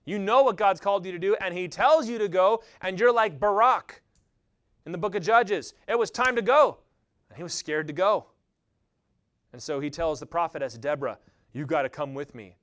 You 0.06 0.18
know 0.18 0.44
what 0.44 0.56
God's 0.56 0.80
called 0.80 1.06
you 1.06 1.12
to 1.12 1.20
do, 1.20 1.36
and 1.42 1.54
He 1.54 1.68
tells 1.68 2.08
you 2.08 2.18
to 2.20 2.30
go, 2.30 2.64
and 2.82 2.98
you're 2.98 3.12
like 3.12 3.38
Barak 3.38 4.02
in 4.86 4.94
the 4.94 4.98
book 4.98 5.14
of 5.14 5.24
Judges. 5.24 5.74
It 5.90 6.00
was 6.00 6.10
time 6.10 6.38
to 6.38 6.42
go, 6.42 6.78
and 7.28 7.36
he 7.36 7.44
was 7.44 7.54
scared 7.54 7.88
to 7.88 7.94
go. 7.94 8.28
And 9.52 9.62
so 9.62 9.82
he 9.82 9.90
tells 9.90 10.22
the 10.22 10.26
prophetess 10.26 10.76
Deborah, 10.76 11.20
You 11.52 11.66
got 11.66 11.82
to 11.82 11.90
come 11.90 12.14
with 12.14 12.34
me. 12.34 12.56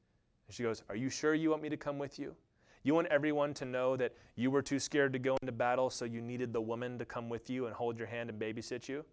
And 0.48 0.54
she 0.54 0.62
goes, 0.62 0.82
Are 0.88 0.96
you 0.96 1.10
sure 1.10 1.34
you 1.34 1.50
want 1.50 1.62
me 1.62 1.68
to 1.68 1.76
come 1.76 1.98
with 1.98 2.18
you? 2.18 2.34
You 2.84 2.94
want 2.94 3.06
everyone 3.08 3.54
to 3.54 3.64
know 3.64 3.96
that 3.96 4.12
you 4.34 4.50
were 4.50 4.62
too 4.62 4.78
scared 4.78 5.12
to 5.12 5.18
go 5.18 5.36
into 5.40 5.52
battle, 5.52 5.88
so 5.88 6.04
you 6.04 6.20
needed 6.20 6.52
the 6.52 6.60
woman 6.60 6.98
to 6.98 7.04
come 7.04 7.28
with 7.28 7.48
you 7.48 7.66
and 7.66 7.74
hold 7.74 7.96
your 7.96 8.08
hand 8.08 8.28
and 8.28 8.40
babysit 8.40 8.88
you? 8.88 9.04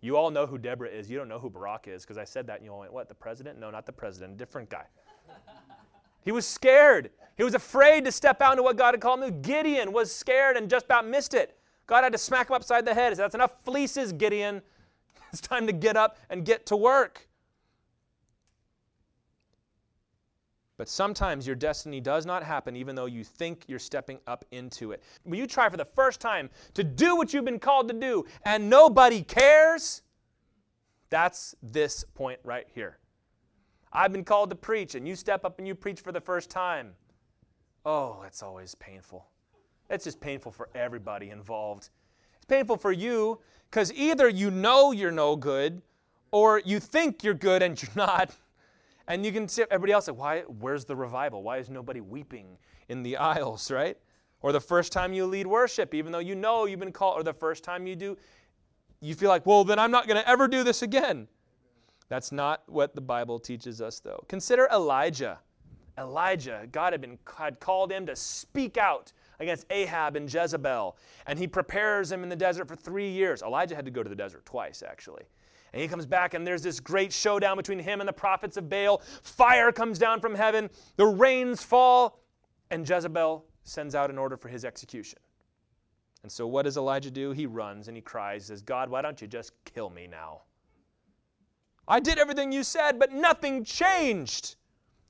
You 0.00 0.16
all 0.16 0.30
know 0.30 0.46
who 0.46 0.56
Deborah 0.56 0.88
is. 0.88 1.10
You 1.10 1.18
don't 1.18 1.28
know 1.28 1.38
who 1.38 1.50
Barack 1.50 1.88
is 1.88 2.02
because 2.02 2.18
I 2.18 2.24
said 2.24 2.46
that 2.46 2.56
and 2.56 2.64
you 2.64 2.72
all 2.72 2.80
went, 2.80 2.92
What, 2.92 3.08
the 3.08 3.14
president? 3.14 3.58
No, 3.58 3.70
not 3.70 3.86
the 3.86 3.92
president, 3.92 4.34
a 4.34 4.36
different 4.36 4.70
guy. 4.70 4.84
he 6.24 6.30
was 6.30 6.46
scared. 6.46 7.10
He 7.36 7.42
was 7.42 7.54
afraid 7.54 8.04
to 8.04 8.12
step 8.12 8.40
out 8.40 8.52
into 8.52 8.62
what 8.62 8.76
God 8.76 8.94
had 8.94 9.00
called 9.00 9.22
him. 9.22 9.42
Gideon 9.42 9.92
was 9.92 10.14
scared 10.14 10.56
and 10.56 10.70
just 10.70 10.86
about 10.86 11.06
missed 11.06 11.34
it. 11.34 11.58
God 11.86 12.04
had 12.04 12.12
to 12.12 12.18
smack 12.18 12.50
him 12.50 12.54
upside 12.54 12.84
the 12.84 12.94
head. 12.94 13.10
He 13.12 13.16
said, 13.16 13.24
That's 13.24 13.34
enough 13.34 13.64
fleeces, 13.64 14.12
Gideon. 14.12 14.62
It's 15.32 15.40
time 15.40 15.66
to 15.66 15.72
get 15.72 15.96
up 15.96 16.18
and 16.30 16.46
get 16.46 16.66
to 16.66 16.76
work. 16.76 17.25
But 20.78 20.88
sometimes 20.88 21.46
your 21.46 21.56
destiny 21.56 22.00
does 22.00 22.26
not 22.26 22.42
happen 22.42 22.76
even 22.76 22.94
though 22.94 23.06
you 23.06 23.24
think 23.24 23.64
you're 23.66 23.78
stepping 23.78 24.18
up 24.26 24.44
into 24.50 24.92
it. 24.92 25.02
When 25.24 25.38
you 25.38 25.46
try 25.46 25.68
for 25.70 25.76
the 25.76 25.86
first 25.86 26.20
time 26.20 26.50
to 26.74 26.84
do 26.84 27.16
what 27.16 27.32
you've 27.32 27.44
been 27.44 27.58
called 27.58 27.88
to 27.88 27.94
do 27.94 28.26
and 28.44 28.68
nobody 28.68 29.22
cares, 29.22 30.02
that's 31.08 31.54
this 31.62 32.04
point 32.14 32.40
right 32.44 32.66
here. 32.74 32.98
I've 33.92 34.12
been 34.12 34.24
called 34.24 34.50
to 34.50 34.56
preach 34.56 34.94
and 34.94 35.08
you 35.08 35.16
step 35.16 35.44
up 35.44 35.58
and 35.58 35.66
you 35.66 35.74
preach 35.74 36.00
for 36.00 36.12
the 36.12 36.20
first 36.20 36.50
time. 36.50 36.92
Oh, 37.86 38.22
it's 38.26 38.42
always 38.42 38.74
painful. 38.74 39.26
It's 39.88 40.04
just 40.04 40.20
painful 40.20 40.52
for 40.52 40.68
everybody 40.74 41.30
involved. 41.30 41.88
It's 42.36 42.44
painful 42.44 42.76
for 42.76 42.92
you 42.92 43.40
because 43.70 43.92
either 43.94 44.28
you 44.28 44.50
know 44.50 44.92
you're 44.92 45.12
no 45.12 45.36
good 45.36 45.80
or 46.32 46.60
you 46.64 46.80
think 46.80 47.24
you're 47.24 47.34
good 47.34 47.62
and 47.62 47.80
you're 47.80 47.92
not. 47.96 48.34
And 49.08 49.24
you 49.24 49.32
can 49.32 49.46
see 49.48 49.64
everybody 49.70 49.92
else 49.92 50.08
like, 50.08 50.18
why, 50.18 50.40
where's 50.42 50.84
the 50.84 50.96
revival? 50.96 51.42
Why 51.42 51.58
is 51.58 51.70
nobody 51.70 52.00
weeping 52.00 52.58
in 52.88 53.02
the 53.02 53.16
aisles, 53.16 53.70
right? 53.70 53.96
Or 54.42 54.52
the 54.52 54.60
first 54.60 54.92
time 54.92 55.12
you 55.12 55.26
lead 55.26 55.46
worship, 55.46 55.94
even 55.94 56.12
though 56.12 56.18
you 56.18 56.34
know 56.34 56.66
you've 56.66 56.80
been 56.80 56.92
called, 56.92 57.18
or 57.18 57.22
the 57.22 57.32
first 57.32 57.64
time 57.64 57.86
you 57.86 57.96
do, 57.96 58.16
you 59.00 59.14
feel 59.14 59.28
like, 59.28 59.46
well, 59.46 59.64
then 59.64 59.78
I'm 59.78 59.90
not 59.90 60.06
going 60.06 60.20
to 60.20 60.28
ever 60.28 60.48
do 60.48 60.64
this 60.64 60.82
again. 60.82 61.28
That's 62.08 62.32
not 62.32 62.62
what 62.66 62.94
the 62.94 63.00
Bible 63.00 63.38
teaches 63.38 63.80
us, 63.80 64.00
though. 64.00 64.24
Consider 64.28 64.68
Elijah. 64.72 65.40
Elijah, 65.98 66.68
God 66.72 66.92
had, 66.92 67.00
been, 67.00 67.18
had 67.38 67.58
called 67.58 67.90
him 67.90 68.06
to 68.06 68.14
speak 68.14 68.76
out 68.76 69.12
against 69.40 69.66
Ahab 69.70 70.16
and 70.16 70.32
Jezebel, 70.32 70.96
and 71.26 71.38
he 71.38 71.46
prepares 71.46 72.12
him 72.12 72.22
in 72.22 72.28
the 72.28 72.36
desert 72.36 72.68
for 72.68 72.76
three 72.76 73.08
years. 73.08 73.42
Elijah 73.42 73.74
had 73.74 73.84
to 73.86 73.90
go 73.90 74.02
to 74.02 74.08
the 74.08 74.14
desert 74.14 74.44
twice, 74.44 74.82
actually. 74.86 75.24
And 75.76 75.82
he 75.82 75.88
comes 75.88 76.06
back, 76.06 76.32
and 76.32 76.46
there's 76.46 76.62
this 76.62 76.80
great 76.80 77.12
showdown 77.12 77.58
between 77.58 77.78
him 77.78 78.00
and 78.00 78.08
the 78.08 78.12
prophets 78.14 78.56
of 78.56 78.70
Baal. 78.70 79.02
Fire 79.20 79.70
comes 79.70 79.98
down 79.98 80.22
from 80.22 80.34
heaven, 80.34 80.70
the 80.96 81.04
rains 81.04 81.62
fall, 81.62 82.22
and 82.70 82.88
Jezebel 82.88 83.44
sends 83.62 83.94
out 83.94 84.08
an 84.08 84.16
order 84.16 84.38
for 84.38 84.48
his 84.48 84.64
execution. 84.64 85.18
And 86.22 86.32
so, 86.32 86.46
what 86.46 86.62
does 86.62 86.78
Elijah 86.78 87.10
do? 87.10 87.32
He 87.32 87.44
runs 87.44 87.88
and 87.88 87.96
he 87.96 88.00
cries, 88.00 88.46
says, 88.46 88.62
God, 88.62 88.88
why 88.88 89.02
don't 89.02 89.20
you 89.20 89.26
just 89.26 89.52
kill 89.66 89.90
me 89.90 90.06
now? 90.06 90.44
I 91.86 92.00
did 92.00 92.16
everything 92.16 92.52
you 92.52 92.62
said, 92.62 92.98
but 92.98 93.12
nothing 93.12 93.62
changed. 93.62 94.56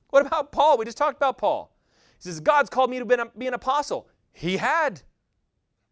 What 0.09 0.27
about 0.27 0.51
Paul? 0.51 0.77
We 0.77 0.83
just 0.83 0.97
talked 0.97 1.15
about 1.15 1.37
Paul. 1.37 1.77
He 2.17 2.23
says, 2.23 2.41
God's 2.41 2.69
called 2.69 2.89
me 2.89 2.99
to 2.99 3.29
be 3.37 3.47
an 3.47 3.53
apostle. 3.53 4.09
He 4.33 4.57
had. 4.57 5.01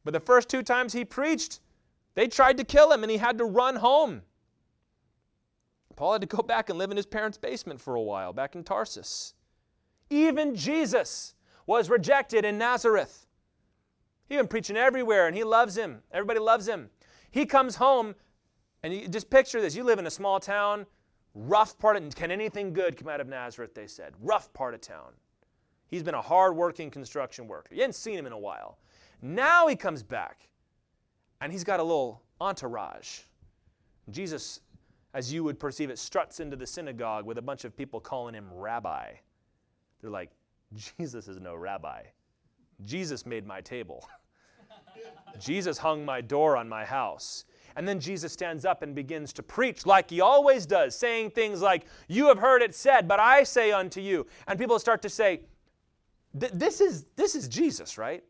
But 0.03 0.11
the 0.11 0.19
first 0.19 0.49
two 0.49 0.63
times 0.63 0.91
he 0.91 1.05
preached, 1.05 1.61
they 2.13 2.27
tried 2.27 2.57
to 2.57 2.65
kill 2.65 2.91
him 2.91 3.03
and 3.03 3.09
he 3.09 3.19
had 3.19 3.37
to 3.37 3.45
run 3.45 3.77
home. 3.77 4.23
Paul 5.95 6.13
had 6.13 6.21
to 6.21 6.27
go 6.27 6.41
back 6.43 6.69
and 6.69 6.77
live 6.77 6.91
in 6.91 6.97
his 6.97 7.05
parents' 7.05 7.37
basement 7.37 7.79
for 7.79 7.95
a 7.95 8.01
while, 8.01 8.33
back 8.33 8.55
in 8.55 8.63
Tarsus. 8.63 9.33
Even 10.09 10.55
Jesus 10.55 11.33
was 11.65 11.89
rejected 11.89 12.45
in 12.45 12.57
Nazareth. 12.57 13.25
He's 14.27 14.37
been 14.37 14.47
preaching 14.47 14.77
everywhere 14.77 15.27
and 15.27 15.35
he 15.35 15.43
loves 15.43 15.77
him. 15.77 16.01
Everybody 16.11 16.39
loves 16.39 16.67
him. 16.67 16.89
He 17.31 17.45
comes 17.45 17.75
home, 17.75 18.15
and 18.81 18.93
you 18.93 19.07
just 19.07 19.29
picture 19.29 19.59
this. 19.59 19.75
You 19.75 19.83
live 19.83 19.99
in 19.99 20.07
a 20.07 20.11
small 20.11 20.39
town, 20.39 20.85
rough 21.33 21.77
part 21.77 21.97
of 21.97 22.15
can 22.15 22.31
anything 22.31 22.71
good 22.71 22.97
come 22.97 23.09
out 23.09 23.19
of 23.19 23.27
Nazareth, 23.27 23.75
they 23.75 23.87
said. 23.87 24.13
Rough 24.21 24.53
part 24.53 24.73
of 24.73 24.81
town. 24.81 25.11
He's 25.87 26.01
been 26.01 26.15
a 26.15 26.21
hard-working 26.21 26.91
construction 26.91 27.47
worker. 27.47 27.75
You 27.75 27.81
hadn't 27.81 27.95
seen 27.95 28.17
him 28.17 28.25
in 28.25 28.31
a 28.31 28.37
while. 28.37 28.79
Now 29.21 29.67
he 29.67 29.75
comes 29.75 30.01
back, 30.01 30.47
and 31.41 31.51
he's 31.51 31.63
got 31.63 31.79
a 31.79 31.83
little 31.83 32.21
entourage. 32.39 33.19
Jesus, 34.09 34.61
as 35.15 35.31
you 35.31 35.45
would 35.45 35.57
perceive 35.57 35.89
it, 35.89 35.97
struts 35.97 36.41
into 36.41 36.57
the 36.57 36.67
synagogue 36.67 37.25
with 37.25 37.37
a 37.37 37.41
bunch 37.41 37.63
of 37.63 37.75
people 37.75 38.01
calling 38.01 38.35
him 38.35 38.47
rabbi. 38.53 39.13
They're 40.01 40.11
like, 40.11 40.29
Jesus 40.97 41.29
is 41.29 41.39
no 41.39 41.55
rabbi. 41.55 42.01
Jesus 42.83 43.25
made 43.25 43.47
my 43.47 43.61
table. 43.61 44.07
Jesus 45.39 45.77
hung 45.77 46.03
my 46.03 46.19
door 46.19 46.57
on 46.57 46.67
my 46.67 46.83
house. 46.83 47.45
And 47.77 47.87
then 47.87 47.99
Jesus 47.99 48.33
stands 48.33 48.65
up 48.65 48.81
and 48.81 48.93
begins 48.93 49.31
to 49.33 49.43
preach 49.43 49.85
like 49.85 50.09
he 50.09 50.19
always 50.19 50.65
does, 50.65 50.97
saying 50.97 51.31
things 51.31 51.61
like, 51.61 51.85
You 52.09 52.27
have 52.27 52.37
heard 52.37 52.61
it 52.61 52.75
said, 52.75 53.07
but 53.07 53.19
I 53.21 53.43
say 53.43 53.71
unto 53.71 54.01
you. 54.01 54.27
And 54.47 54.59
people 54.59 54.79
start 54.79 55.01
to 55.03 55.09
say, 55.09 55.41
this 56.33 56.81
is, 56.81 57.05
this 57.15 57.35
is 57.35 57.47
Jesus, 57.47 57.97
right? 57.97 58.21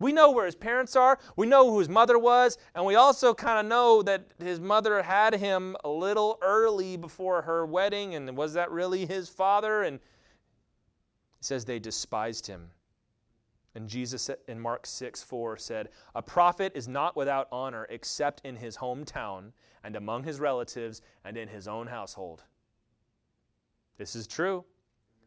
We 0.00 0.12
know 0.12 0.30
where 0.30 0.46
his 0.46 0.56
parents 0.56 0.96
are. 0.96 1.18
We 1.36 1.46
know 1.46 1.70
who 1.70 1.78
his 1.78 1.88
mother 1.88 2.18
was. 2.18 2.58
And 2.74 2.84
we 2.84 2.96
also 2.96 3.34
kind 3.34 3.60
of 3.60 3.66
know 3.66 4.02
that 4.02 4.24
his 4.38 4.58
mother 4.58 5.02
had 5.02 5.34
him 5.34 5.76
a 5.84 5.88
little 5.88 6.38
early 6.42 6.96
before 6.96 7.42
her 7.42 7.64
wedding. 7.64 8.14
And 8.14 8.36
was 8.36 8.54
that 8.54 8.70
really 8.70 9.06
his 9.06 9.28
father? 9.28 9.82
And 9.82 10.00
he 11.38 11.44
says 11.44 11.64
they 11.64 11.78
despised 11.78 12.46
him. 12.46 12.70
And 13.74 13.88
Jesus 13.88 14.28
in 14.48 14.58
Mark 14.58 14.86
6 14.86 15.22
4 15.22 15.56
said, 15.58 15.90
A 16.14 16.22
prophet 16.22 16.72
is 16.74 16.88
not 16.88 17.14
without 17.14 17.46
honor 17.52 17.86
except 17.88 18.40
in 18.44 18.56
his 18.56 18.78
hometown 18.78 19.52
and 19.84 19.96
among 19.96 20.24
his 20.24 20.40
relatives 20.40 21.02
and 21.24 21.36
in 21.36 21.46
his 21.46 21.68
own 21.68 21.86
household. 21.86 22.42
This 23.96 24.16
is 24.16 24.26
true. 24.26 24.64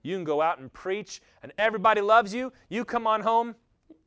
You 0.02 0.18
can 0.18 0.26
go 0.26 0.42
out 0.42 0.60
and 0.60 0.74
preach, 0.74 1.22
and 1.42 1.54
everybody 1.58 2.02
loves 2.02 2.34
you. 2.34 2.52
You 2.68 2.84
come 2.84 3.08
on 3.08 3.22
home, 3.22 3.56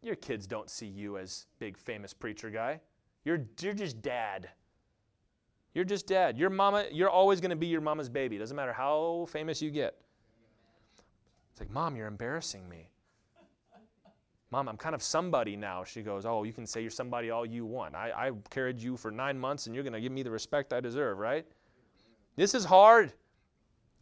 your 0.02 0.16
kids 0.16 0.46
don't 0.46 0.70
see 0.70 0.86
you 0.86 1.18
as 1.18 1.46
big 1.58 1.76
famous 1.76 2.12
preacher 2.14 2.50
guy. 2.50 2.80
You're, 3.24 3.44
you're 3.60 3.74
just 3.74 4.02
dad. 4.02 4.48
You're 5.74 5.84
just 5.84 6.06
dad. 6.06 6.38
Your 6.38 6.48
mama, 6.48 6.86
you're 6.92 7.10
always 7.10 7.40
going 7.40 7.50
to 7.50 7.56
be 7.56 7.66
your 7.66 7.80
mama's 7.80 8.08
baby. 8.08 8.38
Doesn't 8.38 8.56
matter 8.56 8.72
how 8.72 9.26
famous 9.28 9.60
you 9.60 9.70
get. 9.70 9.96
It's 11.50 11.60
like, 11.60 11.70
Mom, 11.70 11.96
you're 11.96 12.06
embarrassing 12.06 12.68
me. 12.68 12.88
Mom, 14.50 14.68
I'm 14.68 14.76
kind 14.76 14.94
of 14.94 15.02
somebody 15.02 15.56
now. 15.56 15.84
She 15.84 16.02
goes, 16.02 16.24
Oh, 16.24 16.44
you 16.44 16.52
can 16.52 16.66
say 16.66 16.80
you're 16.80 16.90
somebody 16.90 17.30
all 17.30 17.44
you 17.44 17.66
want. 17.66 17.94
I, 17.94 18.10
I 18.14 18.30
carried 18.48 18.80
you 18.80 18.96
for 18.96 19.10
nine 19.10 19.38
months 19.38 19.66
and 19.66 19.74
you're 19.74 19.84
going 19.84 19.92
to 19.92 20.00
give 20.00 20.12
me 20.12 20.22
the 20.22 20.30
respect 20.30 20.72
I 20.72 20.80
deserve, 20.80 21.18
right? 21.18 21.44
This 22.36 22.54
is 22.54 22.64
hard. 22.64 23.12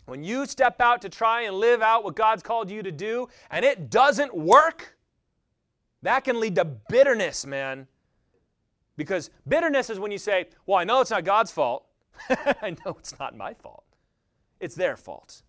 When 0.07 0.23
you 0.23 0.45
step 0.47 0.81
out 0.81 1.01
to 1.03 1.09
try 1.09 1.43
and 1.43 1.57
live 1.57 1.81
out 1.81 2.05
what 2.05 2.15
God's 2.15 2.43
called 2.43 2.71
you 2.71 2.83
to 2.83 2.93
do 2.93 3.29
and 3.51 3.65
it 3.65 3.91
doesn't 3.91 4.35
work, 4.35 4.94
that 6.05 6.25
can 6.25 6.39
lead 6.39 6.55
to 6.55 6.65
bitterness, 6.65 7.45
man. 7.45 7.87
Because 8.97 9.31
bitterness 9.49 9.91
is 9.91 9.99
when 9.99 10.13
you 10.13 10.19
say, 10.19 10.47
Well, 10.67 10.79
I 10.79 10.85
know 10.85 11.01
it's 11.01 11.11
not 11.11 11.25
God's 11.25 11.51
fault. 11.51 11.87
I 12.29 12.77
know 12.85 12.97
it's 12.99 13.19
not 13.19 13.37
my 13.37 13.55
fault. 13.55 13.85
It's 14.61 14.75
their 14.75 14.97
fault. 14.97 15.43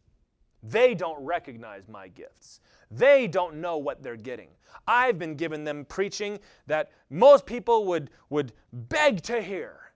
They 0.64 0.96
don't 0.96 1.24
recognize 1.24 1.88
my 1.88 2.08
gifts. 2.08 2.60
They 2.90 3.28
don't 3.28 3.56
know 3.56 3.78
what 3.78 4.02
they're 4.02 4.16
getting. 4.16 4.50
I've 4.88 5.20
been 5.20 5.36
giving 5.36 5.64
them 5.64 5.86
preaching 5.86 6.40
that 6.68 6.92
most 7.10 7.46
people 7.46 7.86
would, 7.86 8.10
would 8.30 8.54
beg 8.74 9.22
to 9.24 9.42
hear, 9.42 9.92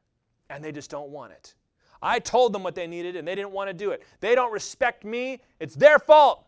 and 0.50 0.63
they 0.63 0.72
just 0.72 0.89
don't 0.89 1.10
want 1.10 1.32
it. 1.32 1.56
I 2.02 2.19
told 2.19 2.54
them 2.54 2.63
what 2.63 2.76
they 2.76 2.88
needed, 2.88 3.15
and 3.15 3.28
they 3.28 3.36
didn't 3.36 3.52
want 3.52 3.69
to 3.69 3.74
do 3.74 3.91
it. 3.91 4.04
They 4.19 4.36
don't 4.36 4.52
respect 4.52 5.04
me. 5.04 5.41
It's 5.60 5.76
their 5.76 6.00
fault. 6.00 6.45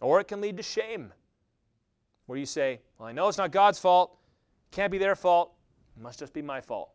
Or 0.00 0.20
it 0.20 0.26
can 0.26 0.40
lead 0.40 0.56
to 0.56 0.62
shame, 0.62 1.12
where 2.26 2.38
you 2.38 2.46
say, 2.46 2.80
Well, 3.02 3.08
I 3.08 3.12
know 3.12 3.26
it's 3.26 3.36
not 3.36 3.50
God's 3.50 3.80
fault. 3.80 4.16
Can't 4.70 4.92
be 4.92 4.96
their 4.96 5.16
fault. 5.16 5.54
It 5.96 6.00
must 6.04 6.20
just 6.20 6.32
be 6.32 6.40
my 6.40 6.60
fault. 6.60 6.92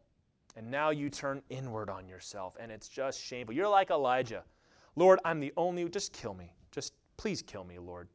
And 0.55 0.71
now 0.71 0.89
you 0.89 1.09
turn 1.09 1.41
inward 1.49 1.89
on 1.89 2.07
yourself, 2.07 2.55
and 2.61 2.71
it's 2.71 2.87
just 2.87 3.21
shameful. 3.21 3.53
You're 3.53 3.67
like 3.67 3.89
Elijah. 3.89 4.45
Lord, 4.95 5.19
I'm 5.25 5.41
the 5.41 5.51
only, 5.57 5.83
just 5.89 6.13
kill 6.13 6.33
me. 6.33 6.53
Just 6.71 6.93
please 7.17 7.41
kill 7.41 7.65
me, 7.65 7.77
Lord. 7.77 8.07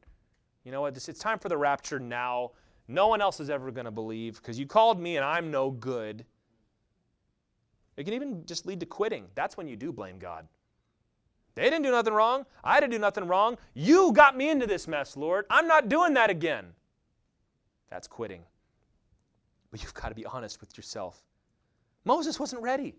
You 0.63 0.71
know 0.71 0.81
what? 0.81 0.97
It's 0.97 1.19
time 1.19 1.37
for 1.37 1.49
the 1.49 1.57
rapture 1.57 1.99
now. 1.99 2.53
No 2.87 3.09
one 3.09 3.21
else 3.21 3.39
is 3.39 3.51
ever 3.51 3.69
going 3.69 3.85
to 3.85 3.91
believe 3.91 4.37
because 4.37 4.57
you 4.57 4.65
called 4.65 4.99
me 4.99 5.17
and 5.17 5.23
I'm 5.23 5.51
no 5.51 5.69
good. 5.69 6.25
It 7.95 8.05
can 8.05 8.15
even 8.15 8.43
just 8.47 8.65
lead 8.65 8.79
to 8.79 8.87
quitting. 8.87 9.27
That's 9.35 9.55
when 9.55 9.67
you 9.67 9.75
do 9.75 9.93
blame 9.93 10.17
God. 10.17 10.47
They 11.53 11.65
didn't 11.65 11.83
do 11.83 11.91
nothing 11.91 12.15
wrong. 12.15 12.47
I 12.63 12.79
didn't 12.79 12.93
do 12.93 12.97
nothing 12.97 13.27
wrong. 13.27 13.59
You 13.75 14.11
got 14.13 14.35
me 14.35 14.49
into 14.49 14.65
this 14.65 14.87
mess, 14.87 15.15
Lord. 15.15 15.45
I'm 15.51 15.67
not 15.67 15.89
doing 15.89 16.15
that 16.15 16.31
again. 16.31 16.73
That's 17.93 18.07
quitting. 18.07 18.41
But 19.69 19.83
you've 19.83 19.93
got 19.93 20.09
to 20.09 20.15
be 20.15 20.25
honest 20.25 20.59
with 20.59 20.75
yourself. 20.75 21.21
Moses 22.05 22.39
wasn't 22.39 22.63
ready. 22.63 22.95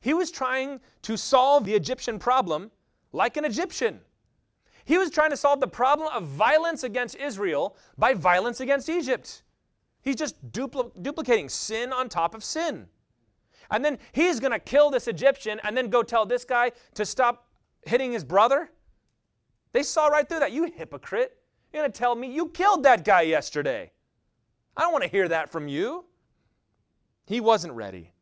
He 0.00 0.12
was 0.12 0.30
trying 0.30 0.80
to 1.02 1.16
solve 1.16 1.64
the 1.64 1.72
Egyptian 1.72 2.18
problem 2.18 2.70
like 3.12 3.38
an 3.38 3.46
Egyptian. 3.46 4.00
He 4.84 4.98
was 4.98 5.10
trying 5.10 5.30
to 5.30 5.38
solve 5.38 5.60
the 5.60 5.68
problem 5.68 6.10
of 6.12 6.24
violence 6.24 6.84
against 6.84 7.16
Israel 7.16 7.78
by 7.96 8.12
violence 8.12 8.60
against 8.60 8.90
Egypt. 8.90 9.42
He's 10.02 10.16
just 10.16 10.52
dupl- 10.52 10.92
duplicating 11.02 11.48
sin 11.48 11.90
on 11.90 12.10
top 12.10 12.34
of 12.34 12.44
sin. 12.44 12.86
And 13.70 13.82
then 13.82 13.96
he's 14.12 14.38
going 14.38 14.52
to 14.52 14.58
kill 14.58 14.90
this 14.90 15.08
Egyptian 15.08 15.60
and 15.64 15.74
then 15.74 15.88
go 15.88 16.02
tell 16.02 16.26
this 16.26 16.44
guy 16.44 16.72
to 16.92 17.06
stop 17.06 17.48
hitting 17.86 18.12
his 18.12 18.22
brother? 18.22 18.70
They 19.72 19.82
saw 19.82 20.08
right 20.08 20.28
through 20.28 20.40
that. 20.40 20.52
You 20.52 20.70
hypocrite. 20.76 21.38
You're 21.72 21.82
going 21.82 21.90
to 21.92 21.98
tell 21.98 22.14
me 22.14 22.30
you 22.30 22.50
killed 22.50 22.82
that 22.82 23.02
guy 23.02 23.22
yesterday. 23.22 23.90
I 24.76 24.82
don't 24.82 24.92
want 24.92 25.04
to 25.04 25.10
hear 25.10 25.28
that 25.28 25.50
from 25.50 25.68
you. 25.68 26.04
He 27.26 27.40
wasn't 27.40 27.74
ready. 27.74 28.12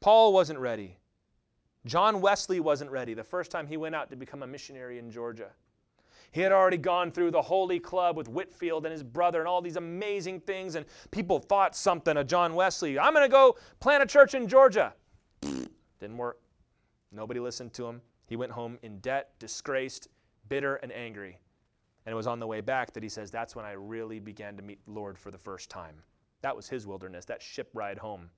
Paul 0.00 0.32
wasn't 0.32 0.58
ready. 0.58 0.98
John 1.86 2.20
Wesley 2.20 2.60
wasn't 2.60 2.90
ready 2.90 3.14
the 3.14 3.24
first 3.24 3.50
time 3.50 3.66
he 3.66 3.76
went 3.76 3.94
out 3.94 4.10
to 4.10 4.16
become 4.16 4.42
a 4.42 4.46
missionary 4.46 4.98
in 4.98 5.10
Georgia. 5.10 5.50
He 6.30 6.40
had 6.40 6.50
already 6.50 6.78
gone 6.78 7.12
through 7.12 7.30
the 7.30 7.42
Holy 7.42 7.78
Club 7.78 8.16
with 8.16 8.28
Whitefield 8.28 8.86
and 8.86 8.92
his 8.92 9.02
brother 9.02 9.40
and 9.40 9.48
all 9.48 9.60
these 9.60 9.76
amazing 9.76 10.40
things, 10.40 10.76
and 10.76 10.86
people 11.10 11.38
thought 11.38 11.76
something 11.76 12.16
of 12.16 12.26
John 12.26 12.54
Wesley. 12.54 12.98
I'm 12.98 13.12
going 13.12 13.24
to 13.24 13.30
go 13.30 13.56
plant 13.80 14.02
a 14.02 14.06
church 14.06 14.34
in 14.34 14.48
Georgia. 14.48 14.94
Didn't 15.42 16.16
work. 16.16 16.40
Nobody 17.10 17.38
listened 17.38 17.74
to 17.74 17.86
him. 17.86 18.00
He 18.26 18.36
went 18.36 18.52
home 18.52 18.78
in 18.82 18.98
debt, 19.00 19.32
disgraced, 19.38 20.08
bitter, 20.48 20.76
and 20.76 20.90
angry. 20.90 21.38
And 22.04 22.12
it 22.12 22.16
was 22.16 22.26
on 22.26 22.40
the 22.40 22.46
way 22.46 22.60
back 22.60 22.92
that 22.92 23.02
he 23.02 23.08
says, 23.08 23.30
That's 23.30 23.54
when 23.54 23.64
I 23.64 23.72
really 23.72 24.18
began 24.18 24.56
to 24.56 24.62
meet 24.62 24.84
the 24.84 24.92
Lord 24.92 25.18
for 25.18 25.30
the 25.30 25.38
first 25.38 25.70
time. 25.70 26.02
That 26.40 26.56
was 26.56 26.68
his 26.68 26.86
wilderness, 26.86 27.24
that 27.26 27.42
ship 27.42 27.70
ride 27.74 27.98
home 27.98 28.30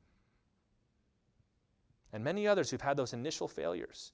and 2.14 2.22
many 2.22 2.46
others 2.46 2.70
who've 2.70 2.80
had 2.80 2.96
those 2.96 3.12
initial 3.12 3.48
failures. 3.48 4.12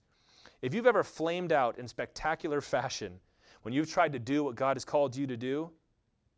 If 0.62 0.72
you've 0.72 0.86
ever 0.86 1.04
flamed 1.04 1.52
out 1.52 1.78
in 1.78 1.86
spectacular 1.86 2.62
fashion 2.62 3.20
when 3.60 3.74
you've 3.74 3.90
tried 3.90 4.12
to 4.14 4.18
do 4.18 4.42
what 4.42 4.54
God 4.54 4.74
has 4.74 4.86
called 4.86 5.14
you 5.14 5.26
to 5.26 5.36
do, 5.36 5.70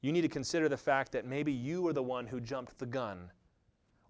you 0.00 0.10
need 0.10 0.22
to 0.22 0.28
consider 0.28 0.68
the 0.68 0.76
fact 0.76 1.12
that 1.12 1.24
maybe 1.24 1.52
you 1.52 1.80
were 1.80 1.92
the 1.92 2.02
one 2.02 2.26
who 2.26 2.40
jumped 2.40 2.76
the 2.80 2.86
gun 2.86 3.30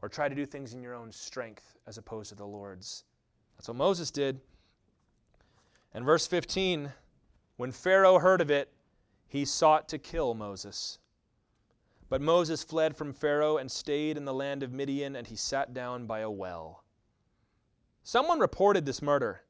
or 0.01 0.09
tried 0.09 0.31
to 0.31 0.35
do 0.35 0.47
things 0.47 0.73
in 0.73 0.83
your 0.83 0.95
own 0.95 1.13
strength 1.13 1.77
as 1.87 1.99
opposed 1.99 2.31
to 2.31 2.35
the 2.35 2.47
Lord's. 2.47 3.05
That's 3.59 3.69
what 3.69 3.77
Moses 3.77 4.11
did. 4.11 4.41
And 5.93 6.07
verse 6.07 6.27
15 6.27 6.91
when 7.59 7.71
Pharaoh 7.71 8.19
heard 8.19 8.41
of 8.41 8.51
it, 8.51 8.73
he 9.33 9.47
sought 9.47 9.89
to 9.89 9.97
kill 9.97 10.35
Moses. 10.35 10.99
But 12.11 12.21
Moses 12.21 12.63
fled 12.63 12.95
from 12.95 13.15
Pharaoh 13.15 13.57
and 13.57 13.73
stayed 13.73 14.19
in 14.19 14.27
the 14.27 14.35
land 14.35 14.63
of 14.63 14.75
Midian, 14.75 15.17
and 15.17 15.27
he 15.27 15.37
sat 15.37 15.73
down 15.73 16.05
by 16.05 16.19
a 16.21 16.31
well. 16.31 16.85
Someone 18.03 18.41
reported 18.41 18.85
this 18.85 19.01
murder. 19.01 19.41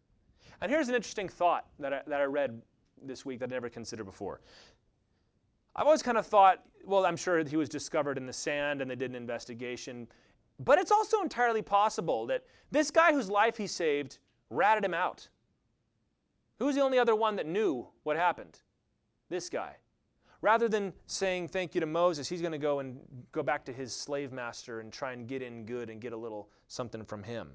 And 0.61 0.71
here's 0.71 0.89
an 0.89 0.95
interesting 0.95 1.29
thought 1.29 1.67
that 1.81 1.93
I, 1.93 2.03
that 2.07 2.21
I 2.21 2.27
read 2.27 2.63
this 3.03 3.27
week 3.27 3.41
that 3.41 3.51
I 3.51 3.57
never 3.57 3.69
considered 3.69 4.05
before. 4.05 4.41
I've 5.75 5.87
always 5.87 6.01
kind 6.01 6.17
of 6.17 6.29
thought, 6.29 6.63
well, 6.85 7.05
I'm 7.05 7.17
sure 7.17 7.43
he 7.43 7.57
was 7.57 7.69
discovered 7.69 8.19
in 8.19 8.27
the 8.27 8.33
sand 8.33 8.83
and 8.83 8.89
they 8.89 8.95
did 8.95 9.11
an 9.11 9.17
investigation. 9.17 10.07
But 10.61 10.79
it's 10.79 10.93
also 10.93 11.23
entirely 11.23 11.63
possible 11.63 12.27
that 12.27 12.45
this 12.71 12.93
guy 12.93 13.13
whose 13.13 13.29
life 13.29 13.57
he 13.57 13.67
saved 13.67 14.19
ratted 14.49 14.85
him 14.85 14.95
out. 14.95 15.29
Who's 16.61 16.77
the 16.77 16.83
only 16.83 17.01
other 17.01 17.17
one 17.17 17.35
that 17.35 17.47
knew 17.47 17.89
what 18.05 18.17
happened? 18.17 18.61
This 19.33 19.49
guy. 19.49 19.77
Rather 20.43 20.69
than 20.69 20.93
saying 21.07 21.49
thank 21.49 21.75
you 21.75 21.81
to 21.81 21.87
Moses, 21.87 22.29
he's 22.29 22.43
going 22.43 22.53
to 22.53 22.59
go 22.59 22.81
and 22.81 23.01
go 23.33 23.43
back 23.43 23.65
to 23.65 23.73
his 23.73 23.97
slave 23.97 24.31
master 24.31 24.81
and 24.81 24.93
try 24.93 25.13
and 25.13 25.27
get 25.27 25.41
in 25.41 25.65
good 25.65 25.89
and 25.89 26.03
get 26.03 26.13
a 26.13 26.17
little 26.19 26.51
something 26.69 27.03
from 27.03 27.23
him. 27.23 27.53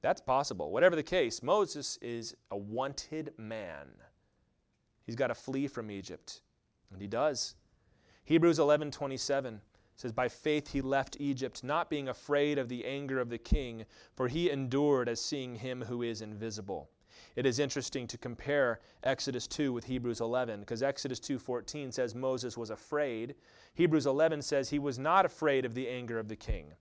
That's 0.00 0.22
possible. 0.22 0.70
Whatever 0.70 0.96
the 0.96 1.02
case, 1.02 1.42
Moses 1.42 1.98
is 2.00 2.34
a 2.50 2.56
wanted 2.56 3.34
man. 3.36 3.88
He's 5.04 5.14
got 5.14 5.26
to 5.26 5.34
flee 5.34 5.68
from 5.68 5.90
Egypt, 5.90 6.40
and 6.90 7.02
he 7.02 7.06
does. 7.06 7.54
Hebrews 8.24 8.58
11:27 8.58 9.60
says 9.94 10.12
by 10.12 10.26
faith 10.26 10.68
he 10.68 10.80
left 10.80 11.18
Egypt 11.20 11.62
not 11.64 11.90
being 11.90 12.08
afraid 12.08 12.56
of 12.56 12.70
the 12.70 12.86
anger 12.86 13.20
of 13.20 13.28
the 13.28 13.36
king 13.36 13.84
for 14.14 14.26
he 14.26 14.50
endured 14.50 15.10
as 15.10 15.20
seeing 15.20 15.56
him 15.56 15.82
who 15.82 16.02
is 16.02 16.22
invisible. 16.22 16.88
It 17.36 17.44
is 17.44 17.58
interesting 17.58 18.06
to 18.08 18.18
compare 18.18 18.80
Exodus 19.02 19.46
2 19.46 19.70
with 19.70 19.84
Hebrews 19.84 20.22
11 20.22 20.60
because 20.60 20.82
Exodus 20.82 21.20
2:14 21.20 21.92
says 21.92 22.14
Moses 22.14 22.56
was 22.56 22.70
afraid. 22.70 23.36
Hebrews 23.74 24.06
11 24.06 24.40
says 24.40 24.70
he 24.70 24.78
was 24.78 24.98
not 24.98 25.26
afraid 25.26 25.66
of 25.66 25.74
the 25.74 25.86
anger 25.86 26.18
of 26.18 26.28
the 26.28 26.36
king. 26.36 26.74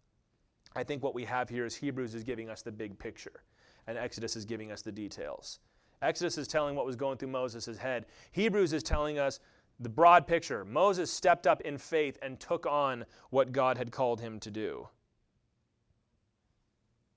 I 0.74 0.84
think 0.84 1.04
what 1.04 1.14
we 1.14 1.26
have 1.26 1.50
here 1.50 1.66
is 1.66 1.76
Hebrews 1.76 2.16
is 2.16 2.24
giving 2.24 2.50
us 2.50 2.62
the 2.62 2.72
big 2.72 2.98
picture, 2.98 3.44
and 3.86 3.98
Exodus 3.98 4.38
is 4.38 4.46
giving 4.46 4.72
us 4.72 4.82
the 4.82 4.92
details. 4.94 5.60
Exodus 6.02 6.38
is 6.38 6.48
telling 6.48 6.76
what 6.76 6.86
was 6.86 6.96
going 6.96 7.18
through 7.18 7.30
Moses' 7.30 7.78
head. 7.78 8.06
Hebrews 8.32 8.72
is 8.72 8.84
telling 8.84 9.20
us 9.20 9.40
the 9.80 9.90
broad 9.90 10.26
picture. 10.26 10.64
Moses 10.64 11.12
stepped 11.12 11.48
up 11.48 11.62
in 11.62 11.78
faith 11.78 12.18
and 12.22 12.40
took 12.40 12.66
on 12.66 13.06
what 13.30 13.52
God 13.52 13.78
had 13.78 13.92
called 13.92 14.22
him 14.22 14.40
to 14.40 14.52
do. 14.52 14.88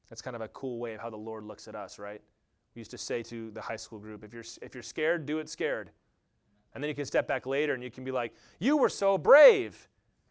That's 0.09 0.22
kind 0.22 0.35
of 0.35 0.42
a 0.42 0.48
cool 0.48 0.79
way 0.79 0.94
of 0.94 1.01
how 1.01 1.11
the 1.11 1.16
Lord 1.16 1.44
looks 1.44 1.68
at 1.68 1.77
us, 1.77 1.98
right? 1.98 2.22
Used 2.78 2.92
to 2.92 2.98
say 2.98 3.22
to 3.24 3.50
the 3.50 3.60
high 3.60 3.76
school 3.76 3.98
group, 3.98 4.22
if 4.22 4.32
you're, 4.32 4.44
if 4.62 4.72
you're 4.72 4.84
scared, 4.84 5.26
do 5.26 5.40
it 5.40 5.48
scared. 5.48 5.90
And 6.74 6.82
then 6.82 6.88
you 6.88 6.94
can 6.94 7.04
step 7.04 7.26
back 7.26 7.44
later 7.44 7.74
and 7.74 7.82
you 7.82 7.90
can 7.90 8.04
be 8.04 8.12
like, 8.12 8.34
You 8.60 8.76
were 8.76 8.88
so 8.88 9.18
brave. 9.18 9.88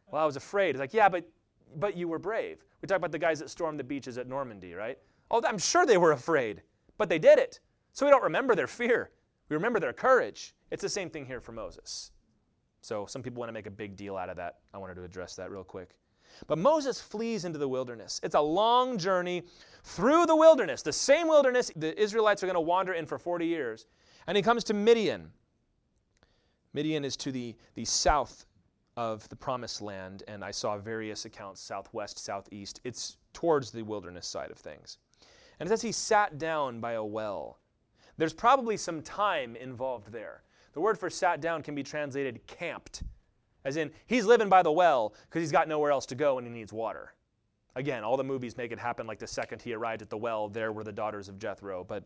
Well, 0.09 0.23
I 0.23 0.25
was 0.25 0.37
afraid. 0.37 0.69
It's 0.69 0.79
like, 0.79 0.93
Yeah, 0.93 1.09
but, 1.09 1.29
but 1.75 1.97
you 1.97 2.07
were 2.07 2.19
brave. 2.19 2.63
We 2.81 2.87
talk 2.87 2.97
about 2.97 3.11
the 3.11 3.19
guys 3.19 3.39
that 3.39 3.49
stormed 3.49 3.79
the 3.79 3.83
beaches 3.83 4.17
at 4.17 4.27
Normandy, 4.27 4.73
right? 4.73 4.97
Oh, 5.29 5.41
I'm 5.45 5.57
sure 5.57 5.85
they 5.85 5.97
were 5.97 6.13
afraid, 6.13 6.61
but 6.97 7.09
they 7.09 7.19
did 7.19 7.37
it. 7.37 7.59
So 7.91 8.05
we 8.05 8.11
don't 8.11 8.23
remember 8.23 8.55
their 8.55 8.67
fear, 8.67 9.11
we 9.49 9.55
remember 9.55 9.79
their 9.79 9.93
courage. 9.93 10.53
It's 10.71 10.81
the 10.81 10.89
same 10.89 11.09
thing 11.09 11.25
here 11.25 11.41
for 11.41 11.51
Moses. 11.51 12.11
So 12.81 13.05
some 13.07 13.23
people 13.23 13.39
want 13.39 13.49
to 13.49 13.53
make 13.53 13.65
a 13.65 13.71
big 13.71 13.97
deal 13.97 14.15
out 14.15 14.29
of 14.29 14.37
that. 14.37 14.59
I 14.73 14.77
wanted 14.77 14.95
to 14.95 15.03
address 15.03 15.35
that 15.35 15.51
real 15.51 15.63
quick. 15.63 15.97
But 16.45 16.57
Moses 16.57 17.01
flees 17.01 17.45
into 17.45 17.57
the 17.57 17.67
wilderness. 17.67 18.19
It's 18.23 18.35
a 18.35 18.41
long 18.41 18.97
journey 18.97 19.43
through 19.83 20.25
the 20.25 20.35
wilderness, 20.35 20.81
the 20.81 20.93
same 20.93 21.27
wilderness 21.27 21.71
the 21.75 21.99
Israelites 21.99 22.43
are 22.43 22.45
going 22.45 22.55
to 22.55 22.61
wander 22.61 22.93
in 22.93 23.05
for 23.05 23.17
40 23.17 23.45
years. 23.45 23.85
And 24.27 24.35
he 24.35 24.43
comes 24.43 24.63
to 24.65 24.73
Midian. 24.73 25.31
Midian 26.73 27.05
is 27.05 27.15
to 27.17 27.31
the, 27.31 27.55
the 27.75 27.85
south 27.85 28.45
of 28.97 29.27
the 29.29 29.35
promised 29.35 29.81
land, 29.81 30.23
and 30.27 30.43
I 30.43 30.51
saw 30.51 30.77
various 30.77 31.25
accounts 31.25 31.61
southwest, 31.61 32.19
southeast. 32.19 32.81
It's 32.83 33.17
towards 33.33 33.71
the 33.71 33.83
wilderness 33.83 34.27
side 34.27 34.51
of 34.51 34.57
things. 34.57 34.97
And 35.59 35.67
it 35.67 35.69
says 35.69 35.81
he 35.81 35.91
sat 35.91 36.37
down 36.37 36.79
by 36.79 36.93
a 36.93 37.03
well. 37.03 37.59
There's 38.17 38.33
probably 38.33 38.77
some 38.77 39.01
time 39.01 39.55
involved 39.55 40.11
there. 40.11 40.41
The 40.73 40.81
word 40.81 40.99
for 40.99 41.09
sat 41.09 41.41
down 41.41 41.63
can 41.63 41.75
be 41.75 41.83
translated 41.83 42.45
camped, 42.47 43.03
as 43.67 43.75
in 43.75 43.91
he's 44.05 44.25
living 44.25 44.47
by 44.47 44.63
the 44.63 44.71
well 44.71 45.13
because 45.25 45.41
he's 45.41 45.51
got 45.51 45.67
nowhere 45.67 45.91
else 45.91 46.05
to 46.05 46.15
go 46.15 46.37
and 46.37 46.47
he 46.47 46.53
needs 46.53 46.71
water. 46.71 47.13
Again, 47.75 48.01
all 48.01 48.15
the 48.15 48.23
movies 48.23 48.55
make 48.55 48.71
it 48.71 48.79
happen 48.79 49.05
like 49.05 49.19
the 49.19 49.27
second 49.27 49.61
he 49.61 49.73
arrived 49.73 50.01
at 50.01 50.09
the 50.09 50.17
well, 50.17 50.47
there 50.47 50.71
were 50.71 50.85
the 50.85 50.91
daughters 50.93 51.27
of 51.27 51.37
Jethro, 51.37 51.83
but 51.83 52.05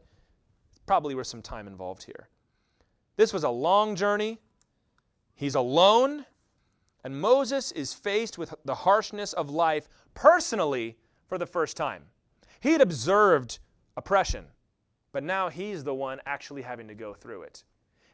probably 0.87 1.13
was 1.13 1.29
some 1.29 1.41
time 1.41 1.67
involved 1.67 2.03
here. 2.03 2.29
This 3.15 3.31
was 3.31 3.43
a 3.43 3.49
long 3.49 3.95
journey. 3.95 4.39
He's 5.35 5.53
alone. 5.53 6.25
And 7.03 7.21
Moses 7.21 7.71
is 7.71 7.93
faced 7.93 8.39
with 8.39 8.55
the 8.65 8.75
harshness 8.75 9.31
of 9.33 9.51
life 9.51 9.87
personally 10.15 10.97
for 11.27 11.37
the 11.37 11.45
first 11.45 11.77
time. 11.77 12.05
He 12.59 12.71
had 12.71 12.81
observed 12.81 13.59
oppression, 13.97 14.45
but 15.11 15.23
now 15.23 15.49
he's 15.49 15.83
the 15.83 15.93
one 15.93 16.19
actually 16.25 16.63
having 16.63 16.87
to 16.87 16.95
go 16.95 17.13
through 17.13 17.43
it. 17.43 17.63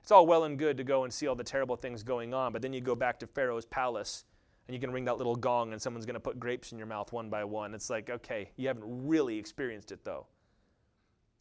It's 0.07 0.11
all 0.13 0.25
well 0.25 0.45
and 0.45 0.57
good 0.57 0.77
to 0.77 0.85
go 0.85 1.03
and 1.03 1.11
see 1.11 1.27
all 1.27 1.35
the 1.35 1.43
terrible 1.43 1.75
things 1.75 2.01
going 2.01 2.33
on, 2.33 2.53
but 2.53 2.61
then 2.61 2.71
you 2.71 2.79
go 2.79 2.95
back 2.95 3.19
to 3.19 3.27
Pharaoh's 3.27 3.65
palace 3.65 4.23
and 4.65 4.73
you 4.73 4.79
can 4.79 4.89
ring 4.89 5.03
that 5.03 5.17
little 5.17 5.35
gong 5.35 5.73
and 5.73 5.81
someone's 5.81 6.05
going 6.05 6.13
to 6.13 6.21
put 6.21 6.39
grapes 6.39 6.71
in 6.71 6.77
your 6.77 6.87
mouth 6.87 7.11
one 7.11 7.29
by 7.29 7.43
one. 7.43 7.73
It's 7.73 7.89
like, 7.89 8.09
okay, 8.09 8.51
you 8.55 8.69
haven't 8.69 8.85
really 8.85 9.37
experienced 9.37 9.91
it 9.91 10.05
though. 10.05 10.27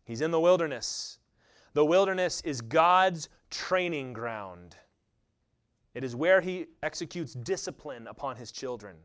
He's 0.05 0.21
in 0.21 0.33
the 0.33 0.41
wilderness. 0.41 1.21
The 1.75 1.85
wilderness 1.85 2.41
is 2.41 2.61
God's 2.61 3.29
training 3.51 4.15
ground. 4.15 4.75
It 5.95 6.03
is 6.03 6.17
where 6.17 6.41
he 6.41 6.67
executes 6.83 7.35
discipline 7.35 8.09
upon 8.09 8.35
his 8.35 8.51
children. 8.51 8.97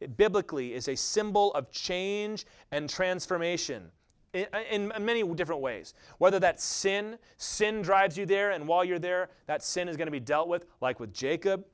It 0.00 0.16
biblically 0.16 0.74
is 0.74 0.88
a 0.88 0.96
symbol 0.96 1.54
of 1.54 1.70
change 1.70 2.44
and 2.72 2.90
transformation 2.90 3.92
in, 4.34 4.46
uh, 4.52 4.58
in, 4.70 4.92
many 5.00 5.22
different 5.34 5.62
ways. 5.62 5.94
Whether 6.18 6.38
that's 6.38 6.62
sin, 6.62 7.18
sin 7.38 7.80
drives 7.80 8.18
you 8.18 8.26
there, 8.26 8.50
and 8.50 8.68
while 8.68 8.84
you're 8.84 8.98
there, 8.98 9.30
that 9.46 9.62
sin 9.62 9.88
is 9.88 9.96
going 9.96 10.06
to 10.06 10.12
be 10.12 10.20
dealt 10.20 10.48
with, 10.48 10.66
like 10.80 11.00
with 11.00 11.14
Jacob. 11.14 11.64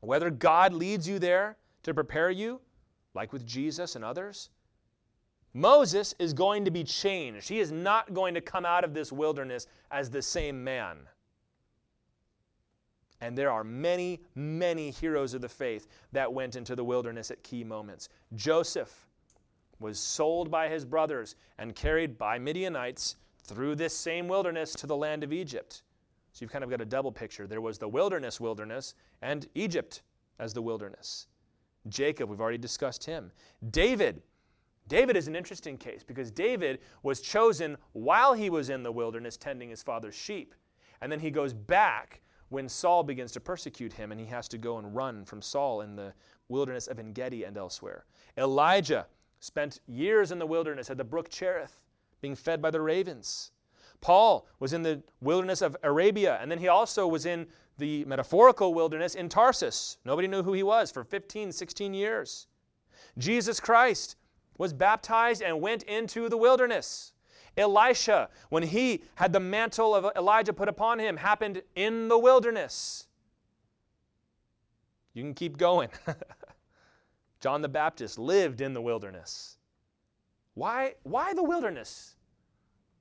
Whether 0.00 0.30
God 0.30 0.72
leads 0.72 1.08
you 1.08 1.18
there 1.18 1.56
to 1.82 1.94
prepare 1.94 2.30
you, 2.30 2.60
like 3.14 3.32
with 3.32 3.46
Jesus 3.46 3.96
and 3.96 4.04
others. 4.04 4.50
Moses 5.54 6.14
is 6.18 6.34
going 6.34 6.66
to 6.66 6.70
be 6.70 6.84
changed. 6.84 7.48
He 7.48 7.60
is 7.60 7.72
not 7.72 8.12
going 8.12 8.34
to 8.34 8.42
come 8.42 8.66
out 8.66 8.84
of 8.84 8.92
this 8.92 9.10
wilderness 9.10 9.66
as 9.90 10.10
the 10.10 10.20
same 10.20 10.62
man. 10.62 10.98
And 13.22 13.38
there 13.38 13.50
are 13.50 13.64
many, 13.64 14.20
many 14.34 14.90
heroes 14.90 15.32
of 15.32 15.40
the 15.40 15.48
faith 15.48 15.88
that 16.12 16.30
went 16.30 16.56
into 16.56 16.76
the 16.76 16.84
wilderness 16.84 17.30
at 17.30 17.42
key 17.42 17.64
moments. 17.64 18.10
Joseph 18.34 19.05
was 19.78 19.98
sold 19.98 20.50
by 20.50 20.68
his 20.68 20.84
brothers 20.84 21.36
and 21.58 21.74
carried 21.74 22.18
by 22.18 22.38
Midianites 22.38 23.16
through 23.44 23.76
this 23.76 23.96
same 23.96 24.28
wilderness 24.28 24.72
to 24.74 24.86
the 24.86 24.96
land 24.96 25.22
of 25.22 25.32
Egypt. 25.32 25.82
So 26.32 26.42
you've 26.42 26.52
kind 26.52 26.64
of 26.64 26.70
got 26.70 26.80
a 26.80 26.86
double 26.86 27.12
picture. 27.12 27.46
There 27.46 27.60
was 27.60 27.78
the 27.78 27.88
wilderness, 27.88 28.40
wilderness, 28.40 28.94
and 29.22 29.46
Egypt 29.54 30.02
as 30.38 30.52
the 30.52 30.62
wilderness. 30.62 31.28
Jacob, 31.88 32.28
we've 32.28 32.40
already 32.40 32.58
discussed 32.58 33.04
him. 33.04 33.30
David, 33.70 34.22
David 34.88 35.16
is 35.16 35.28
an 35.28 35.36
interesting 35.36 35.76
case 35.78 36.02
because 36.02 36.30
David 36.30 36.80
was 37.02 37.20
chosen 37.20 37.76
while 37.92 38.34
he 38.34 38.50
was 38.50 38.70
in 38.70 38.82
the 38.82 38.92
wilderness 38.92 39.36
tending 39.36 39.70
his 39.70 39.82
father's 39.82 40.14
sheep. 40.14 40.54
And 41.00 41.10
then 41.10 41.20
he 41.20 41.30
goes 41.30 41.52
back 41.52 42.20
when 42.48 42.68
Saul 42.68 43.02
begins 43.02 43.32
to 43.32 43.40
persecute 43.40 43.92
him 43.92 44.12
and 44.12 44.20
he 44.20 44.26
has 44.26 44.48
to 44.48 44.58
go 44.58 44.78
and 44.78 44.94
run 44.94 45.24
from 45.24 45.42
Saul 45.42 45.80
in 45.80 45.96
the 45.96 46.12
wilderness 46.48 46.86
of 46.86 46.98
En 46.98 47.12
Gedi 47.12 47.44
and 47.44 47.56
elsewhere. 47.56 48.04
Elijah 48.36 49.06
spent 49.46 49.80
years 49.86 50.32
in 50.32 50.38
the 50.38 50.46
wilderness 50.46 50.90
at 50.90 50.98
the 50.98 51.04
brook 51.04 51.30
Cherith, 51.30 51.80
being 52.20 52.34
fed 52.34 52.60
by 52.60 52.70
the 52.70 52.80
ravens. 52.80 53.52
Paul 54.00 54.46
was 54.58 54.72
in 54.72 54.82
the 54.82 55.02
wilderness 55.20 55.62
of 55.62 55.76
Arabia, 55.82 56.38
and 56.40 56.50
then 56.50 56.58
he 56.58 56.68
also 56.68 57.06
was 57.06 57.24
in 57.24 57.46
the 57.78 58.04
metaphorical 58.04 58.74
wilderness 58.74 59.14
in 59.14 59.28
Tarsus. 59.28 59.98
Nobody 60.04 60.28
knew 60.28 60.42
who 60.42 60.52
he 60.52 60.62
was 60.62 60.90
for 60.90 61.04
15, 61.04 61.52
16 61.52 61.94
years. 61.94 62.46
Jesus 63.18 63.60
Christ 63.60 64.16
was 64.58 64.72
baptized 64.72 65.42
and 65.42 65.60
went 65.60 65.82
into 65.84 66.28
the 66.28 66.36
wilderness. 66.36 67.12
Elisha, 67.56 68.28
when 68.50 68.62
he 68.62 69.02
had 69.14 69.32
the 69.32 69.40
mantle 69.40 69.94
of 69.94 70.10
Elijah 70.16 70.52
put 70.52 70.68
upon 70.68 70.98
him, 70.98 71.16
happened 71.16 71.62
in 71.74 72.08
the 72.08 72.18
wilderness. 72.18 73.06
You 75.14 75.22
can 75.22 75.34
keep 75.34 75.56
going. 75.56 75.88
John 77.46 77.62
the 77.62 77.68
Baptist 77.68 78.18
lived 78.18 78.60
in 78.60 78.74
the 78.74 78.82
wilderness. 78.82 79.58
Why, 80.54 80.94
why 81.04 81.32
the 81.32 81.44
wilderness? 81.44 82.16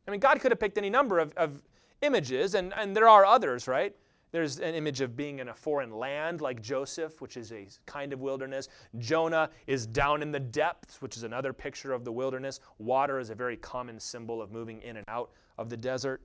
I 0.08 0.12
mean, 0.12 0.20
God 0.20 0.40
could 0.40 0.52
have 0.52 0.60
picked 0.60 0.78
any 0.78 0.92
number 0.92 1.18
of, 1.18 1.34
of 1.36 1.64
images, 2.04 2.54
and, 2.54 2.72
and 2.78 2.96
there 2.96 3.10
are 3.10 3.26
others, 3.26 3.68
right? 3.68 3.96
There's 4.32 4.60
an 4.60 4.76
image 4.76 5.02
of 5.02 5.18
being 5.18 5.40
in 5.40 5.50
a 5.50 5.56
foreign 5.56 5.90
land 5.90 6.42
like 6.42 6.62
Joseph, 6.62 7.22
which 7.22 7.38
is 7.38 7.52
a 7.52 7.68
kind 7.88 8.14
of 8.14 8.20
wilderness. 8.20 8.70
Jonah 9.00 9.50
is 9.66 9.88
down 9.88 10.22
in 10.22 10.32
the 10.32 10.40
depths, 10.40 11.02
which 11.02 11.18
is 11.18 11.24
another 11.24 11.52
picture 11.52 11.92
of 11.92 12.06
the 12.06 12.12
wilderness. 12.12 12.60
Water 12.78 13.18
is 13.18 13.32
a 13.32 13.36
very 13.36 13.58
common 13.58 14.00
symbol 14.00 14.44
of 14.44 14.52
moving 14.52 14.80
in 14.84 14.98
and 14.98 15.06
out 15.08 15.32
of 15.58 15.72
the 15.72 15.78
desert. 15.78 16.22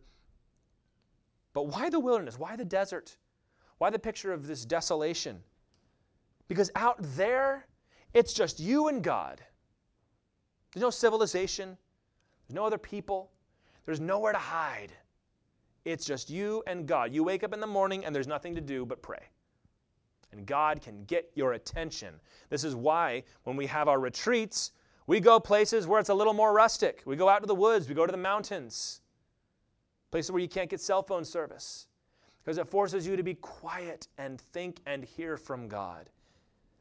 But 1.55 1.69
why 1.69 1.89
the 1.89 2.01
wilderness? 2.01 2.39
Why 2.39 2.55
the 2.55 2.67
desert? 2.67 3.17
Why 3.79 3.89
the 3.89 3.99
picture 3.99 4.31
of 4.31 4.47
this 4.47 4.67
desolation? 4.67 5.43
Because 6.49 6.71
out 6.75 6.99
there, 7.17 7.65
it's 8.15 8.33
just 8.33 8.61
you 8.61 8.89
and 8.89 9.03
God. 9.03 9.41
There's 10.73 10.83
no 10.83 10.91
civilization, 10.91 11.77
there's 12.47 12.55
no 12.55 12.65
other 12.65 12.79
people, 12.79 13.31
there's 13.87 14.01
nowhere 14.01 14.33
to 14.33 14.39
hide. 14.39 14.93
It's 15.85 16.05
just 16.05 16.31
you 16.31 16.63
and 16.67 16.87
God. 16.87 17.13
You 17.13 17.25
wake 17.25 17.43
up 17.43 17.55
in 17.55 17.61
the 17.61 17.67
morning 17.67 18.05
and 18.05 18.15
there's 18.15 18.27
nothing 18.27 18.55
to 18.55 18.61
do 18.61 18.85
but 18.85 19.03
pray. 19.03 19.23
and 20.33 20.47
God 20.47 20.81
can 20.81 21.05
get 21.05 21.31
your 21.35 21.55
attention. 21.55 22.15
This 22.49 22.65
is 22.65 22.75
why 22.75 23.25
when 23.45 23.57
we 23.57 23.67
have 23.67 23.89
our 23.89 23.99
retreats, 23.99 24.73
we 25.07 25.21
go 25.21 25.41
places 25.41 25.87
where 25.87 25.99
it's 26.01 26.09
a 26.09 26.15
little 26.15 26.33
more 26.33 26.53
rustic. 26.53 27.03
We 27.05 27.17
go 27.17 27.29
out 27.29 27.41
to 27.41 27.47
the 27.47 27.55
woods, 27.55 27.89
we 27.89 27.95
go 27.95 28.07
to 28.07 28.13
the 28.13 28.19
mountains, 28.19 29.01
places 30.11 30.31
where 30.31 30.41
you 30.41 30.49
can't 30.49 30.71
get 30.71 30.81
cell 30.81 31.03
phone 31.03 31.25
service, 31.25 31.87
because 32.43 32.59
it 32.59 32.69
forces 32.69 33.07
you 33.07 33.17
to 33.17 33.23
be 33.23 33.35
quiet 33.35 34.07
and 34.19 34.41
think 34.41 34.81
and 34.87 35.05
hear 35.05 35.37
from 35.37 35.69
God. 35.69 36.11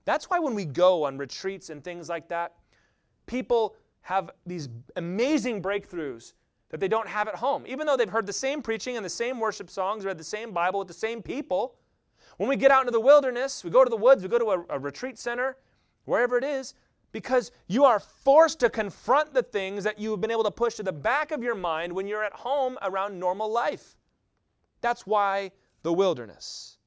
That's 0.06 0.30
why 0.30 0.40
when 0.40 0.56
we 0.56 0.66
go 0.66 1.06
on 1.06 1.18
retreats 1.18 1.70
and 1.70 1.84
things 1.84 2.10
like 2.10 2.28
that, 2.30 2.54
people 3.26 3.76
have 4.02 4.32
these 4.46 4.70
amazing 4.96 5.62
breakthroughs 5.62 6.34
that 6.70 6.80
they 6.80 6.88
don't 6.88 7.08
have 7.08 7.28
at 7.28 7.36
home. 7.36 7.64
Even 7.68 7.86
though 7.86 7.98
they've 7.98 8.10
heard 8.10 8.26
the 8.26 8.34
same 8.34 8.62
preaching 8.62 8.96
and 8.96 9.06
the 9.06 9.10
same 9.10 9.40
worship 9.40 9.70
songs, 9.70 10.06
read 10.06 10.18
the 10.18 10.24
same 10.24 10.52
Bible 10.52 10.80
with 10.80 10.88
the 10.88 10.94
same 10.94 11.22
people, 11.22 11.76
when 12.38 12.48
we 12.48 12.56
get 12.56 12.72
out 12.72 12.82
into 12.82 12.92
the 12.92 13.00
wilderness, 13.00 13.64
we 13.64 13.70
go 13.70 13.84
to 13.84 13.90
the 13.90 13.98
woods, 13.98 14.24
we 14.24 14.30
go 14.30 14.40
to 14.40 14.52
a, 14.52 14.66
a 14.70 14.80
retreat 14.80 15.18
center, 15.18 15.58
wherever 16.06 16.38
it 16.38 16.44
is, 16.44 16.74
because 17.12 17.52
you 17.68 17.86
are 17.86 18.00
forced 18.00 18.60
to 18.60 18.70
confront 18.70 19.34
the 19.34 19.44
things 19.44 19.84
that 19.84 20.00
you've 20.00 20.22
been 20.22 20.32
able 20.32 20.44
to 20.44 20.52
push 20.52 20.76
to 20.76 20.84
the 20.84 20.92
back 20.92 21.32
of 21.32 21.44
your 21.44 21.56
mind 21.56 21.92
when 21.92 22.08
you're 22.08 22.24
at 22.24 22.34
home 22.34 22.78
around 22.82 23.20
normal 23.20 23.52
life. 23.52 23.98
That's 24.82 25.08
why 25.08 25.52
the 25.82 25.92
wilderness. 25.92 26.78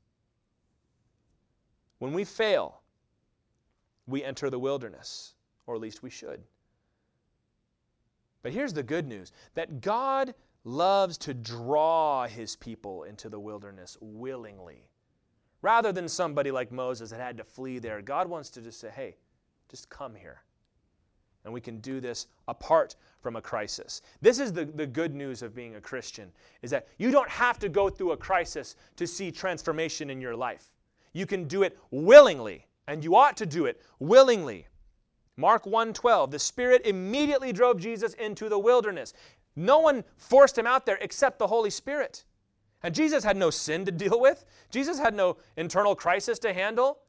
When 1.98 2.12
we 2.12 2.24
fail, 2.24 2.81
we 4.06 4.24
enter 4.24 4.50
the 4.50 4.58
wilderness, 4.58 5.34
or 5.66 5.74
at 5.74 5.80
least 5.80 6.02
we 6.02 6.10
should. 6.10 6.42
But 8.42 8.52
here's 8.52 8.72
the 8.72 8.82
good 8.82 9.06
news 9.06 9.32
that 9.54 9.80
God 9.80 10.34
loves 10.64 11.18
to 11.18 11.34
draw 11.34 12.26
his 12.26 12.56
people 12.56 13.04
into 13.04 13.28
the 13.28 13.38
wilderness 13.38 13.96
willingly. 14.00 14.88
Rather 15.60 15.92
than 15.92 16.08
somebody 16.08 16.50
like 16.50 16.72
Moses 16.72 17.10
that 17.10 17.20
had 17.20 17.36
to 17.36 17.44
flee 17.44 17.78
there, 17.78 18.02
God 18.02 18.28
wants 18.28 18.50
to 18.50 18.60
just 18.60 18.80
say, 18.80 18.90
hey, 18.90 19.16
just 19.68 19.88
come 19.88 20.14
here. 20.14 20.42
And 21.44 21.52
we 21.52 21.60
can 21.60 21.78
do 21.78 22.00
this 22.00 22.28
apart 22.46 22.96
from 23.20 23.36
a 23.36 23.42
crisis. 23.42 24.02
This 24.20 24.38
is 24.38 24.52
the, 24.52 24.64
the 24.64 24.86
good 24.86 25.14
news 25.14 25.42
of 25.42 25.54
being 25.54 25.74
a 25.76 25.80
Christian, 25.80 26.30
is 26.62 26.70
that 26.70 26.88
you 26.98 27.10
don't 27.10 27.28
have 27.28 27.58
to 27.60 27.68
go 27.68 27.88
through 27.88 28.12
a 28.12 28.16
crisis 28.16 28.76
to 28.96 29.06
see 29.06 29.30
transformation 29.32 30.10
in 30.10 30.20
your 30.20 30.36
life. 30.36 30.70
You 31.12 31.26
can 31.26 31.48
do 31.48 31.62
it 31.62 31.78
willingly, 31.90 32.66
and 32.86 33.04
you 33.04 33.16
ought 33.16 33.36
to 33.38 33.46
do 33.46 33.66
it 33.66 33.80
willingly. 33.98 34.66
Mark 35.36 35.64
1:12, 35.64 36.30
the 36.30 36.38
Spirit 36.38 36.86
immediately 36.86 37.52
drove 37.52 37.78
Jesus 37.78 38.14
into 38.14 38.48
the 38.48 38.58
wilderness. 38.58 39.12
No 39.54 39.78
one 39.78 40.04
forced 40.16 40.58
him 40.58 40.66
out 40.66 40.86
there 40.86 40.98
except 41.00 41.38
the 41.38 41.46
Holy 41.46 41.70
Spirit. 41.70 42.24
And 42.82 42.94
Jesus 42.94 43.22
had 43.24 43.36
no 43.36 43.50
sin 43.50 43.84
to 43.84 43.92
deal 43.92 44.20
with. 44.20 44.44
Jesus 44.70 44.98
had 44.98 45.14
no 45.14 45.36
internal 45.56 45.94
crisis 45.94 46.38
to 46.40 46.52
handle. 46.52 47.00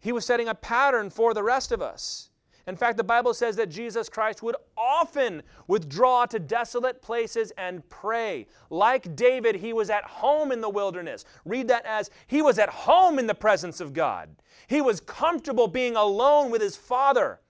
He 0.00 0.12
was 0.12 0.24
setting 0.24 0.48
a 0.48 0.54
pattern 0.54 1.10
for 1.10 1.34
the 1.34 1.42
rest 1.42 1.70
of 1.70 1.82
us. 1.82 2.29
In 2.70 2.76
fact, 2.76 2.96
the 2.96 3.02
Bible 3.02 3.34
says 3.34 3.56
that 3.56 3.68
Jesus 3.68 4.08
Christ 4.08 4.44
would 4.44 4.54
often 4.78 5.42
withdraw 5.66 6.24
to 6.26 6.38
desolate 6.38 7.02
places 7.02 7.52
and 7.58 7.86
pray. 7.88 8.46
Like 8.70 9.16
David, 9.16 9.56
he 9.56 9.72
was 9.72 9.90
at 9.90 10.04
home 10.04 10.52
in 10.52 10.60
the 10.60 10.68
wilderness. 10.68 11.24
Read 11.44 11.66
that 11.66 11.84
as 11.84 12.10
he 12.28 12.40
was 12.40 12.60
at 12.60 12.68
home 12.68 13.18
in 13.18 13.26
the 13.26 13.34
presence 13.34 13.80
of 13.80 13.92
God. 13.92 14.36
He 14.68 14.80
was 14.80 15.00
comfortable 15.00 15.66
being 15.66 15.96
alone 15.96 16.52
with 16.52 16.62
his 16.62 16.76
father. 16.76 17.40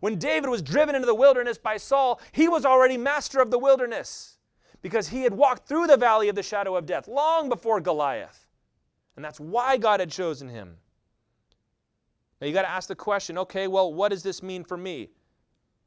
When 0.00 0.18
David 0.18 0.48
was 0.48 0.62
driven 0.62 0.94
into 0.94 1.04
the 1.04 1.14
wilderness 1.14 1.58
by 1.58 1.76
Saul, 1.76 2.18
he 2.32 2.48
was 2.48 2.64
already 2.64 2.96
master 2.96 3.42
of 3.42 3.50
the 3.50 3.58
wilderness 3.58 4.38
because 4.80 5.08
he 5.08 5.24
had 5.24 5.34
walked 5.34 5.68
through 5.68 5.86
the 5.86 5.98
valley 5.98 6.30
of 6.30 6.34
the 6.34 6.42
shadow 6.42 6.76
of 6.76 6.86
death 6.86 7.08
long 7.08 7.50
before 7.50 7.78
Goliath. 7.78 8.46
And 9.16 9.22
that's 9.22 9.38
why 9.38 9.76
God 9.76 10.00
had 10.00 10.10
chosen 10.10 10.48
him. 10.48 10.78
Now 12.42 12.48
you 12.48 12.54
got 12.54 12.62
to 12.62 12.70
ask 12.70 12.88
the 12.88 12.96
question, 12.96 13.38
okay, 13.38 13.68
well, 13.68 13.94
what 13.94 14.08
does 14.08 14.24
this 14.24 14.42
mean 14.42 14.64
for 14.64 14.76
me? 14.76 15.10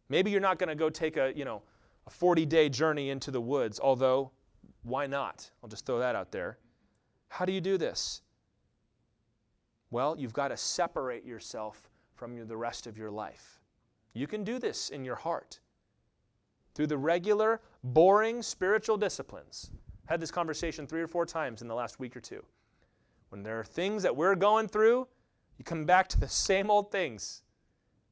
Maybe 0.08 0.32
you're 0.32 0.39
not 0.39 0.58
going 0.58 0.70
to 0.70 0.76
go 0.76 0.89
take 0.89 1.18
a, 1.18 1.34
you 1.36 1.43
know, 1.43 1.62
a 2.08 2.10
40-day 2.10 2.70
journey 2.70 3.10
into 3.10 3.30
the 3.30 3.41
woods, 3.41 3.78
although 3.78 4.32
why 4.84 5.06
not? 5.06 5.51
I'll 5.62 5.68
just 5.68 5.86
throw 5.86 5.99
that 5.99 6.16
out 6.16 6.32
there. 6.32 6.58
How 7.28 7.43
do 7.43 7.51
you 7.51 7.60
do 7.60 7.78
this? 7.78 8.22
Well, 9.91 10.16
you've 10.18 10.32
got 10.32 10.47
to 10.47 10.56
separate 10.56 11.26
yourself 11.26 11.89
from 12.14 12.47
the 12.47 12.56
rest 12.56 12.88
of 12.88 12.97
your 12.97 13.12
life. 13.12 13.60
You 14.14 14.26
can 14.26 14.45
do 14.45 14.58
this 14.58 14.91
in 14.91 15.03
your 15.03 15.16
heart 15.16 15.60
through 16.74 16.88
the 16.88 16.97
regular, 16.97 17.60
boring 17.84 18.41
spiritual 18.41 18.95
disciplines. 18.95 19.72
I 20.08 20.14
had 20.14 20.22
this 20.22 20.32
conversation 20.32 20.88
three 20.88 21.01
or 21.01 21.08
four 21.08 21.26
times 21.26 21.62
in 21.62 21.68
the 21.68 21.76
last 21.76 21.99
week 21.99 22.16
or 22.16 22.22
two. 22.22 22.45
When 23.28 23.43
there 23.43 23.60
are 23.60 23.66
things 23.66 24.03
that 24.03 24.16
we're 24.16 24.36
going 24.36 24.70
through 24.70 25.10
you 25.58 25.66
come 25.66 25.86
back 25.86 26.08
to 26.10 26.20
the 26.20 26.28
same 26.28 26.70
old 26.70 26.91
things. 26.91 27.43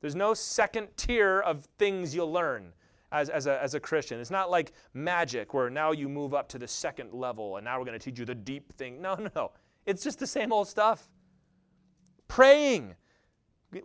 There's 0.02 0.16
no 0.16 0.34
second 0.34 0.90
tier 0.98 1.40
of 1.40 1.66
things 1.78 2.14
you'll 2.14 2.32
learn 2.32 2.74
as, 3.12 3.30
as, 3.30 3.48
a, 3.48 3.62
as 3.62 3.74
a 3.74 3.80
Christian. 3.80 4.20
It's 4.20 4.32
not 4.32 4.52
like 4.52 4.74
magic 4.94 5.54
where 5.54 5.70
now 5.70 5.92
you 5.92 6.10
move 6.10 6.34
up 6.34 6.50
to 6.50 6.60
the 6.60 6.68
second 6.68 7.14
level 7.14 7.58
and 7.58 7.66
now 7.66 7.80
we're 7.80 7.86
going 7.86 7.98
to 7.98 8.04
teach 8.04 8.20
you 8.20 8.26
the 8.26 8.36
deep 8.36 8.74
thing. 8.74 9.02
No, 9.02 9.16
no, 9.16 9.30
no. 9.36 9.52
It's 9.86 10.04
just 10.04 10.20
the 10.20 10.28
same 10.28 10.52
old 10.52 10.68
stuff. 10.68 11.08
Praying. 12.28 12.96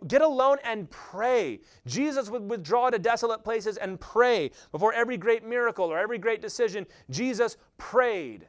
Get 0.07 0.21
alone 0.21 0.57
and 0.63 0.89
pray. 0.89 1.61
Jesus 1.85 2.29
would 2.29 2.49
withdraw 2.49 2.89
to 2.89 2.99
desolate 2.99 3.43
places 3.43 3.77
and 3.77 3.99
pray. 3.99 4.51
Before 4.71 4.93
every 4.93 5.17
great 5.17 5.43
miracle 5.43 5.85
or 5.85 5.97
every 5.97 6.17
great 6.17 6.41
decision, 6.41 6.85
Jesus 7.09 7.57
prayed. 7.77 8.47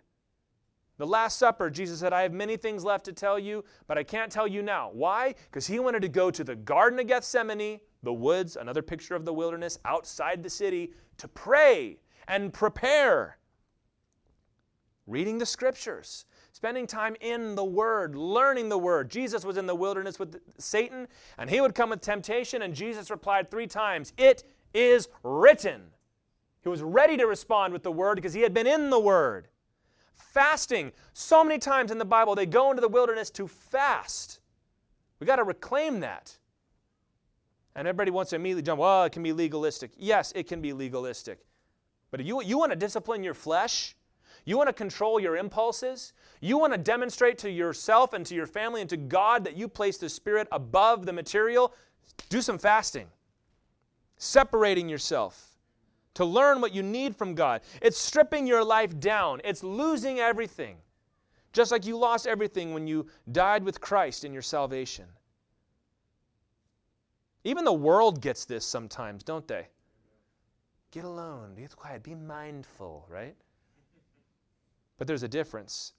The 1.01 1.07
Last 1.07 1.39
Supper, 1.39 1.71
Jesus 1.71 2.01
said, 2.01 2.13
I 2.13 2.21
have 2.21 2.35
many 2.35 2.59
things 2.59 2.85
left 2.85 3.07
to 3.07 3.15
tell 3.15 3.39
you, 3.39 3.65
but 3.87 3.97
I 3.97 4.03
can't 4.03 4.31
tell 4.31 4.47
you 4.47 4.61
now. 4.61 4.91
Why? 4.93 5.35
Because 5.47 5.67
he 5.67 5.79
wanted 5.79 6.03
to 6.03 6.11
go 6.11 6.31
to 6.31 6.45
the 6.45 6.55
Garden 6.55 6.99
of 6.99 7.07
Gethsemane, 7.07 7.81
the 8.03 8.13
woods, 8.13 8.57
another 8.57 8.83
picture 8.83 9.15
of 9.15 9.25
the 9.25 9.33
wilderness 9.33 9.79
outside 9.87 10.43
the 10.43 10.51
city, 10.51 10.93
to 11.17 11.27
pray 11.27 11.97
and 12.29 12.53
prepare. 12.53 13.39
Reading 15.07 15.39
the 15.39 15.47
scriptures, 15.47 16.27
spending 16.53 16.87
time 16.87 17.17
in 17.23 17.55
the 17.55 17.65
Word, 17.65 18.15
learning 18.15 18.69
the 18.69 18.77
Word. 18.77 19.11
Jesus 19.11 19.43
was 19.43 19.57
in 19.57 19.65
the 19.65 19.75
wilderness 19.75 20.19
with 20.19 20.39
Satan, 20.59 21.09
and 21.39 21.49
he 21.49 21.63
would 21.63 21.75
come 21.75 21.89
with 21.89 22.03
temptation, 22.03 22.61
and 22.61 22.75
Jesus 22.75 23.11
replied 23.11 23.51
three 23.51 23.67
times, 23.67 24.13
It 24.19 24.45
is 24.75 25.09
written. 25.23 25.81
He 26.63 26.69
was 26.69 26.83
ready 26.83 27.17
to 27.17 27.27
respond 27.27 27.73
with 27.73 27.85
the 27.85 27.91
Word 27.91 28.17
because 28.17 28.35
he 28.35 28.43
had 28.43 28.53
been 28.53 28.67
in 28.67 28.91
the 28.91 29.01
Word. 29.01 29.49
Fasting. 30.21 30.93
So 31.13 31.43
many 31.43 31.59
times 31.59 31.91
in 31.91 31.99
the 31.99 32.05
Bible, 32.05 32.35
they 32.35 32.47
go 32.47 32.71
into 32.71 32.81
the 32.81 32.89
wilderness 32.89 33.31
to 33.31 33.49
fast. 33.49 34.41
We 35.19 35.27
got 35.27 35.37
to 35.37 35.45
reclaim 35.45 36.01
that. 36.01 36.37
And 37.75 37.87
everybody 37.87 38.11
wants 38.11 38.31
to 38.31 38.37
immediately 38.37 38.63
jump, 38.63 38.81
well, 38.81 39.05
it 39.05 39.13
can 39.13 39.23
be 39.23 39.33
legalistic. 39.33 39.93
Yes, 39.97 40.33
it 40.35 40.47
can 40.49 40.61
be 40.61 40.73
legalistic. 40.73 41.45
But 42.11 42.25
you, 42.25 42.43
you 42.43 42.59
want 42.59 42.73
to 42.73 42.77
discipline 42.77 43.23
your 43.23 43.35
flesh? 43.35 43.97
You 44.45 44.57
want 44.57 44.69
to 44.69 44.73
control 44.73 45.21
your 45.21 45.37
impulses? 45.37 46.13
You 46.41 46.59
want 46.59 46.73
to 46.73 46.79
demonstrate 46.79 47.39
to 47.39 47.51
yourself 47.51 48.13
and 48.13 48.25
to 48.27 48.35
your 48.35 48.47
family 48.47 48.81
and 48.81 48.91
to 48.91 48.97
God 48.97 49.45
that 49.45 49.57
you 49.57 49.69
place 49.69 49.99
the 49.99 50.09
Spirit 50.09 50.49
above 50.51 51.07
the 51.07 51.13
material? 51.13 51.75
Do 52.29 52.41
some 52.43 52.59
fasting. 52.59 53.09
Separating 54.17 54.89
yourself 54.89 55.50
to 56.15 56.25
learn 56.25 56.61
what 56.61 56.75
you 56.75 56.83
need 56.83 57.17
from 57.17 57.35
God. 57.35 57.61
It's 57.81 57.99
stripping 57.99 58.47
your 58.47 58.65
life 58.65 58.99
down, 58.99 59.41
it's 59.45 59.63
losing 59.63 60.19
everything. 60.19 60.77
Just 61.53 61.73
like 61.73 61.85
you 61.85 61.99
lost 61.99 62.27
everything 62.27 62.73
when 62.73 62.87
you 62.87 63.07
died 63.33 63.65
with 63.65 63.81
Christ 63.81 64.25
in 64.25 64.33
your 64.33 64.43
salvation. 64.43 65.07
Even 67.43 67.65
the 67.65 67.73
world 67.73 68.21
gets 68.21 68.45
this 68.45 68.65
sometimes, 68.65 69.25
don't 69.25 69.49
they? 69.49 69.67
Get 70.91 71.05
alone, 71.05 71.55
be 71.55 71.67
quiet, 71.67 72.03
be 72.03 72.15
mindful, 72.15 73.07
right? 73.09 73.37
But 74.99 75.07
there's 75.07 75.23
a 75.23 75.29
difference. 75.29 75.95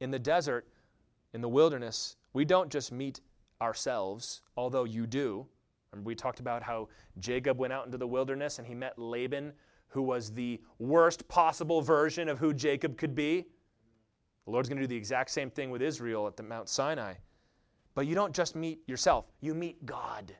In 0.00 0.10
the 0.10 0.18
desert, 0.18 0.68
in 1.32 1.40
the 1.40 1.48
wilderness, 1.48 2.16
we 2.32 2.44
don't 2.44 2.70
just 2.70 2.92
meet 2.92 3.20
ourselves, 3.60 4.42
although 4.56 4.84
you 4.84 5.06
do. 5.06 5.46
Remember, 5.94 6.08
we 6.08 6.14
talked 6.16 6.40
about 6.40 6.62
how 6.62 6.88
Jacob 7.18 7.58
went 7.58 7.72
out 7.72 7.86
into 7.86 7.96
the 7.98 8.06
wilderness 8.06 8.58
and 8.58 8.66
he 8.66 8.74
met 8.74 8.98
Laban, 8.98 9.52
who 9.88 10.02
was 10.02 10.32
the 10.32 10.60
worst 10.80 11.26
possible 11.28 11.80
version 11.80 12.28
of 12.28 12.38
who 12.38 12.52
Jacob 12.52 12.98
could 12.98 13.14
be. 13.14 13.46
The 14.44 14.50
Lord's 14.50 14.68
going 14.68 14.78
to 14.78 14.82
do 14.82 14.88
the 14.88 14.96
exact 14.96 15.30
same 15.30 15.50
thing 15.50 15.70
with 15.70 15.80
Israel 15.80 16.26
at 16.26 16.36
the 16.36 16.42
Mount 16.42 16.68
Sinai. 16.68 17.14
But 17.94 18.08
you 18.08 18.16
don't 18.16 18.34
just 18.34 18.56
meet 18.56 18.80
yourself, 18.88 19.26
you 19.40 19.54
meet 19.54 19.86
God. 19.86 20.34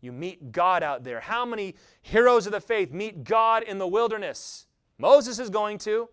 You 0.00 0.12
meet 0.12 0.50
God 0.52 0.82
out 0.82 1.04
there. 1.04 1.20
How 1.20 1.46
many 1.46 1.76
heroes 2.02 2.46
of 2.46 2.52
the 2.52 2.60
faith 2.60 2.92
meet 2.92 3.24
God 3.24 3.62
in 3.62 3.78
the 3.78 3.86
wilderness? 3.86 4.66
Moses 4.98 5.38
is 5.38 5.50
going 5.50 5.78
to. 5.78 6.08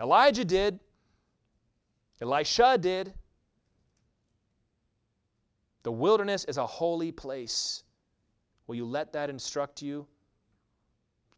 Elijah 0.00 0.44
did. 0.44 0.78
Elisha 2.22 2.78
did. 2.78 3.12
The 5.82 5.92
wilderness 5.92 6.44
is 6.44 6.58
a 6.58 6.66
holy 6.66 7.12
place. 7.12 7.84
Will 8.66 8.74
you 8.74 8.84
let 8.84 9.12
that 9.12 9.30
instruct 9.30 9.82
you? 9.82 10.06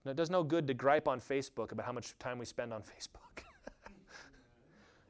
It 0.04 0.16
does 0.16 0.30
no 0.30 0.42
good 0.42 0.66
to 0.66 0.74
gripe 0.74 1.06
on 1.06 1.20
Facebook 1.20 1.70
about 1.70 1.86
how 1.86 1.92
much 1.92 2.18
time 2.18 2.38
we 2.38 2.44
spend 2.44 2.72
on 2.72 2.82
Facebook. 2.82 3.44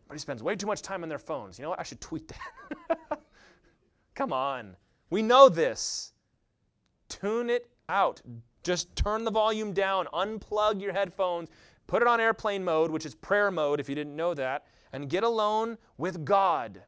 Everybody 0.05 0.19
spends 0.21 0.43
way 0.43 0.55
too 0.55 0.67
much 0.67 0.83
time 0.83 1.03
on 1.03 1.09
their 1.09 1.19
phones. 1.19 1.59
You 1.59 1.63
know 1.63 1.71
what? 1.71 1.81
I 1.81 1.83
should 1.83 2.01
tweet 2.01 2.29
that. 2.29 3.21
Come 4.15 4.33
on. 4.33 4.77
We 5.09 5.23
know 5.23 5.49
this. 5.49 6.13
Tune 7.09 7.49
it 7.49 7.71
out. 7.89 8.21
Just 8.63 8.95
turn 8.95 9.25
the 9.25 9.31
volume 9.31 9.73
down, 9.73 10.07
unplug 10.13 10.81
your 10.81 10.93
headphones, 10.93 11.49
put 11.87 12.01
it 12.01 12.09
on 12.09 12.21
airplane 12.21 12.63
mode, 12.63 12.91
which 12.91 13.05
is 13.05 13.15
prayer 13.15 13.51
mode 13.51 13.81
if 13.81 13.89
you 13.89 13.95
didn't 13.95 14.15
know 14.15 14.35
that, 14.35 14.67
and 14.93 15.09
get 15.09 15.25
alone 15.25 15.79
with 15.99 16.25
God. 16.25 16.83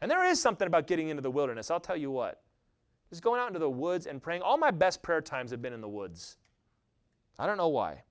And 0.00 0.10
there 0.10 0.24
is 0.24 0.40
something 0.40 0.66
about 0.66 0.86
getting 0.86 1.08
into 1.08 1.22
the 1.22 1.30
wilderness. 1.30 1.70
I'll 1.70 1.80
tell 1.80 1.96
you 1.96 2.10
what. 2.10 2.42
Just 3.10 3.22
going 3.22 3.40
out 3.40 3.48
into 3.48 3.58
the 3.58 3.70
woods 3.70 4.06
and 4.06 4.22
praying. 4.22 4.42
All 4.42 4.58
my 4.58 4.70
best 4.70 5.02
prayer 5.02 5.20
times 5.20 5.50
have 5.50 5.62
been 5.62 5.72
in 5.72 5.80
the 5.80 5.88
woods. 5.88 6.36
I 7.38 7.46
don't 7.46 7.56
know 7.56 7.68
why. 7.68 8.02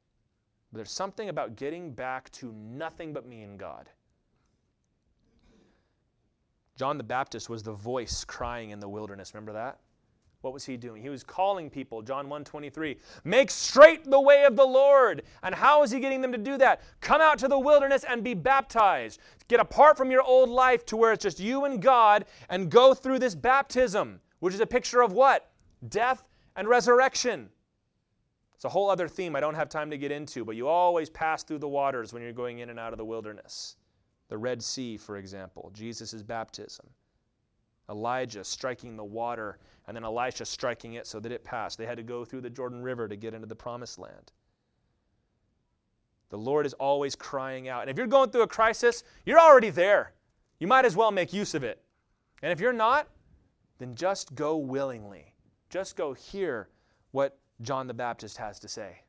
But 0.71 0.77
there's 0.77 0.91
something 0.91 1.29
about 1.29 1.55
getting 1.55 1.93
back 1.93 2.31
to 2.33 2.51
nothing 2.51 3.13
but 3.13 3.27
me 3.27 3.43
and 3.43 3.57
God. 3.57 3.89
John 6.75 6.97
the 6.97 7.03
Baptist 7.03 7.49
was 7.49 7.63
the 7.63 7.73
voice 7.73 8.23
crying 8.23 8.71
in 8.71 8.79
the 8.79 8.89
wilderness. 8.89 9.33
Remember 9.33 9.53
that? 9.53 9.79
What 10.41 10.53
was 10.53 10.65
he 10.65 10.77
doing? 10.77 11.01
He 11.01 11.09
was 11.09 11.23
calling 11.23 11.69
people, 11.69 12.01
John 12.01 12.29
1:23, 12.29 12.99
"Make 13.23 13.49
straight 13.49 14.05
the 14.05 14.21
way 14.21 14.45
of 14.45 14.55
the 14.55 14.67
Lord." 14.67 15.23
And 15.41 15.55
how 15.55 15.81
is 15.83 15.91
he 15.91 15.99
getting 15.99 16.21
them 16.21 16.31
to 16.31 16.38
do 16.38 16.57
that? 16.57 16.81
Come 17.01 17.21
out 17.21 17.39
to 17.39 17.47
the 17.47 17.57
wilderness 17.57 18.03
and 18.03 18.23
be 18.23 18.33
baptized. 18.33 19.19
Get 19.47 19.59
apart 19.59 19.97
from 19.97 20.11
your 20.11 20.21
old 20.21 20.49
life 20.49 20.85
to 20.88 20.97
where 20.97 21.11
it's 21.11 21.23
just 21.23 21.39
you 21.39 21.65
and 21.65 21.81
God 21.81 22.25
and 22.49 22.69
go 22.69 22.93
through 22.93 23.19
this 23.19 23.35
baptism, 23.35 24.21
which 24.39 24.53
is 24.53 24.59
a 24.59 24.67
picture 24.67 25.01
of 25.01 25.11
what? 25.11 25.51
Death 25.88 26.23
and 26.55 26.67
resurrection. 26.67 27.51
It's 28.53 28.65
a 28.65 28.69
whole 28.69 28.89
other 28.89 29.07
theme 29.07 29.35
I 29.35 29.39
don't 29.39 29.55
have 29.55 29.69
time 29.69 29.91
to 29.91 29.97
get 29.97 30.11
into, 30.11 30.43
but 30.43 30.55
you 30.55 30.67
always 30.67 31.09
pass 31.09 31.43
through 31.43 31.59
the 31.59 31.67
waters 31.67 32.13
when 32.13 32.23
you're 32.23 32.31
going 32.31 32.59
in 32.59 32.69
and 32.69 32.79
out 32.79 32.91
of 32.91 32.97
the 32.97 33.05
wilderness. 33.05 33.75
The 34.29 34.38
Red 34.38 34.63
Sea, 34.63 34.97
for 34.97 35.17
example, 35.17 35.71
Jesus' 35.73 36.23
baptism. 36.23 36.89
Elijah 37.89 38.43
striking 38.43 38.97
the 38.97 39.03
water 39.03 39.59
and 39.88 39.95
then 39.95 40.03
Elisha 40.03 40.45
striking 40.45 40.93
it 40.93 41.07
so 41.07 41.19
that 41.19 41.31
it 41.31 41.43
passed. 41.43 41.77
They 41.77 41.85
had 41.85 41.97
to 41.97 42.03
go 42.03 42.25
through 42.25 42.41
the 42.41 42.49
Jordan 42.49 42.81
River 42.81 43.07
to 43.07 43.15
get 43.15 43.33
into 43.33 43.47
the 43.47 43.55
promised 43.55 43.97
land. 43.97 44.31
The 46.29 46.38
Lord 46.38 46.65
is 46.65 46.73
always 46.73 47.15
crying 47.15 47.69
out. 47.69 47.81
And 47.81 47.89
if 47.89 47.97
you're 47.97 48.05
going 48.05 48.29
through 48.29 48.41
a 48.41 48.47
crisis, 48.47 49.03
you're 49.25 49.39
already 49.39 49.69
there. 49.69 50.11
You 50.59 50.67
might 50.67 50.85
as 50.85 50.95
well 50.95 51.11
make 51.11 51.31
use 51.31 51.55
of 51.55 51.63
it. 51.63 51.81
And 52.43 52.51
if 52.51 52.59
you're 52.59 52.73
not, 52.73 53.07
then 53.79 53.95
just 53.95 54.35
go 54.35 54.57
willingly. 54.57 55.33
Just 55.69 55.95
go 55.95 56.13
hear 56.13 56.69
what 57.11 57.38
John 57.61 57.88
the 57.88 57.93
Baptist 57.93 58.38
has 58.38 58.59
to 58.59 58.67
say 58.67 59.01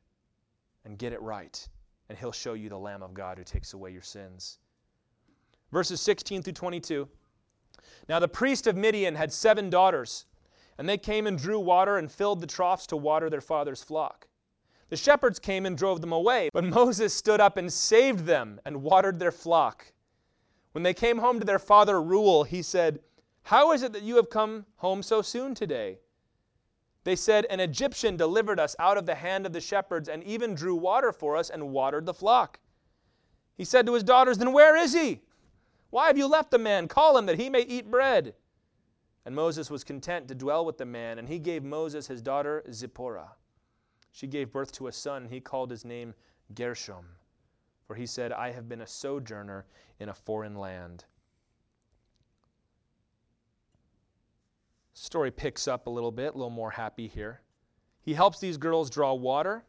and 0.85 0.97
get 0.97 1.13
it 1.13 1.21
right. 1.21 1.67
And 2.07 2.17
he'll 2.17 2.31
show 2.31 2.53
you 2.53 2.69
the 2.69 2.77
Lamb 2.77 3.03
of 3.03 3.13
God 3.13 3.37
who 3.37 3.43
takes 3.43 3.73
away 3.73 3.91
your 3.91 4.01
sins. 4.01 4.59
Verses 5.71 6.01
16 6.01 6.41
through 6.41 6.53
22. 6.53 7.07
Now 8.07 8.19
the 8.19 8.27
priest 8.27 8.65
of 8.65 8.75
Midian 8.75 9.15
had 9.15 9.31
seven 9.31 9.69
daughters, 9.69 10.25
and 10.79 10.87
they 10.87 10.97
came 10.97 11.27
and 11.27 11.37
drew 11.37 11.59
water 11.59 11.97
and 11.97 12.09
filled 12.09 12.39
the 12.39 12.47
troughs 12.47 12.87
to 12.87 12.95
water 12.95 13.29
their 13.29 13.41
father's 13.41 13.83
flock. 13.83 14.29
The 14.87 14.95
shepherds 14.95 15.37
came 15.37 15.65
and 15.65 15.77
drove 15.77 15.99
them 15.99 16.13
away, 16.13 16.49
but 16.53 16.63
Moses 16.79 17.13
stood 17.13 17.41
up 17.41 17.57
and 17.57 17.71
saved 17.71 18.25
them 18.25 18.61
and 18.63 18.81
watered 18.81 19.19
their 19.19 19.33
flock. 19.33 19.91
When 20.71 20.83
they 20.83 20.93
came 20.93 21.17
home 21.17 21.37
to 21.39 21.45
their 21.45 21.59
father 21.59 22.01
Reuel, 22.01 22.45
he 22.45 22.61
said, 22.61 23.01
How 23.43 23.73
is 23.73 23.83
it 23.83 23.91
that 23.91 24.03
you 24.03 24.15
have 24.15 24.29
come 24.29 24.65
home 24.77 25.03
so 25.03 25.21
soon 25.21 25.53
today? 25.53 25.99
They 27.03 27.17
said, 27.17 27.45
An 27.49 27.59
Egyptian 27.59 28.15
delivered 28.15 28.59
us 28.59 28.77
out 28.79 28.97
of 28.97 29.05
the 29.05 29.15
hand 29.15 29.45
of 29.45 29.51
the 29.51 29.59
shepherds 29.59 30.07
and 30.07 30.23
even 30.23 30.55
drew 30.55 30.75
water 30.75 31.11
for 31.11 31.35
us 31.35 31.49
and 31.49 31.71
watered 31.71 32.05
the 32.05 32.13
flock. 32.13 32.61
He 33.57 33.65
said 33.65 33.85
to 33.85 33.93
his 33.95 34.03
daughters, 34.03 34.37
Then 34.37 34.53
where 34.53 34.77
is 34.77 34.93
he? 34.93 35.23
Why 35.89 36.07
have 36.07 36.17
you 36.17 36.27
left 36.27 36.51
the 36.51 36.57
man? 36.57 36.87
Call 36.87 37.17
him 37.17 37.25
that 37.25 37.39
he 37.39 37.49
may 37.49 37.63
eat 37.63 37.91
bread. 37.91 38.33
And 39.25 39.35
Moses 39.35 39.69
was 39.69 39.83
content 39.83 40.27
to 40.29 40.35
dwell 40.35 40.65
with 40.65 40.77
the 40.77 40.85
man, 40.85 41.19
and 41.19 41.27
he 41.27 41.39
gave 41.39 41.63
Moses 41.63 42.07
his 42.07 42.21
daughter 42.21 42.63
Zipporah. 42.71 43.31
She 44.11 44.27
gave 44.27 44.51
birth 44.51 44.71
to 44.73 44.87
a 44.87 44.91
son, 44.91 45.23
and 45.23 45.31
he 45.31 45.39
called 45.39 45.69
his 45.69 45.85
name 45.85 46.13
Gershom, 46.55 47.05
for 47.85 47.95
he 47.95 48.05
said, 48.05 48.31
I 48.31 48.51
have 48.51 48.67
been 48.67 48.81
a 48.81 48.87
sojourner 48.87 49.65
in 49.99 50.09
a 50.09 50.13
foreign 50.13 50.55
land. 50.55 51.05
Story 54.93 55.31
picks 55.31 55.67
up 55.67 55.87
a 55.87 55.89
little 55.89 56.11
bit, 56.11 56.33
a 56.33 56.37
little 56.37 56.49
more 56.49 56.71
happy 56.71 57.07
here. 57.07 57.41
He 58.01 58.13
helps 58.13 58.39
these 58.39 58.57
girls 58.57 58.89
draw 58.89 59.13
water. 59.13 59.63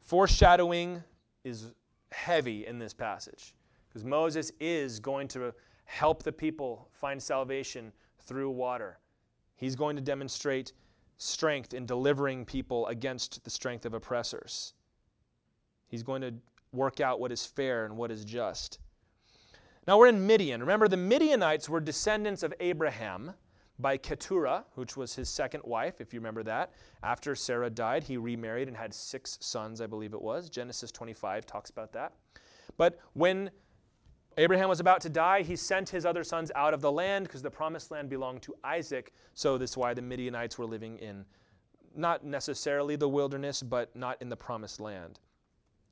Foreshadowing 0.00 1.02
is 1.44 1.72
heavy 2.12 2.66
in 2.66 2.78
this 2.78 2.92
passage. 2.92 3.54
Because 3.88 4.04
Moses 4.04 4.52
is 4.60 5.00
going 5.00 5.26
to 5.28 5.54
help 5.90 6.22
the 6.22 6.30
people 6.30 6.88
find 6.92 7.20
salvation 7.20 7.92
through 8.20 8.48
water. 8.48 9.00
He's 9.56 9.74
going 9.74 9.96
to 9.96 10.02
demonstrate 10.02 10.72
strength 11.18 11.74
in 11.74 11.84
delivering 11.84 12.44
people 12.44 12.86
against 12.86 13.42
the 13.42 13.50
strength 13.50 13.84
of 13.84 13.92
oppressors. 13.92 14.74
He's 15.88 16.04
going 16.04 16.22
to 16.22 16.32
work 16.72 17.00
out 17.00 17.18
what 17.18 17.32
is 17.32 17.44
fair 17.44 17.86
and 17.86 17.96
what 17.96 18.12
is 18.12 18.24
just. 18.24 18.78
Now 19.88 19.98
we're 19.98 20.06
in 20.06 20.24
Midian. 20.24 20.60
Remember, 20.60 20.86
the 20.86 20.96
Midianites 20.96 21.68
were 21.68 21.80
descendants 21.80 22.44
of 22.44 22.54
Abraham 22.60 23.32
by 23.80 23.96
Keturah, 23.96 24.66
which 24.76 24.96
was 24.96 25.16
his 25.16 25.28
second 25.28 25.64
wife, 25.64 26.00
if 26.00 26.14
you 26.14 26.20
remember 26.20 26.44
that. 26.44 26.72
After 27.02 27.34
Sarah 27.34 27.68
died, 27.68 28.04
he 28.04 28.16
remarried 28.16 28.68
and 28.68 28.76
had 28.76 28.94
six 28.94 29.38
sons, 29.40 29.80
I 29.80 29.88
believe 29.88 30.14
it 30.14 30.22
was. 30.22 30.48
Genesis 30.48 30.92
25 30.92 31.46
talks 31.46 31.70
about 31.70 31.92
that. 31.94 32.12
But 32.76 33.00
when 33.14 33.50
Abraham 34.36 34.68
was 34.68 34.80
about 34.80 35.00
to 35.02 35.08
die. 35.08 35.42
He 35.42 35.56
sent 35.56 35.88
his 35.88 36.06
other 36.06 36.24
sons 36.24 36.50
out 36.54 36.72
of 36.72 36.80
the 36.80 36.92
land 36.92 37.26
because 37.26 37.42
the 37.42 37.50
promised 37.50 37.90
land 37.90 38.08
belonged 38.08 38.42
to 38.42 38.54
Isaac. 38.62 39.12
So 39.34 39.58
this 39.58 39.70
is 39.70 39.76
why 39.76 39.94
the 39.94 40.02
Midianites 40.02 40.56
were 40.56 40.66
living 40.66 40.98
in 40.98 41.24
not 41.94 42.24
necessarily 42.24 42.96
the 42.96 43.08
wilderness, 43.08 43.62
but 43.62 43.94
not 43.96 44.20
in 44.22 44.28
the 44.28 44.36
promised 44.36 44.80
land. 44.80 45.18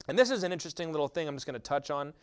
And 0.07 0.19
this 0.19 0.31
is 0.31 0.43
an 0.43 0.53
interesting 0.53 0.91
little 0.91 1.09
thing 1.09 1.29
I'm 1.29 1.37
just 1.37 1.47
going 1.47 1.55
to 1.55 1.61
touch 1.61 1.91
on. 1.91 2.15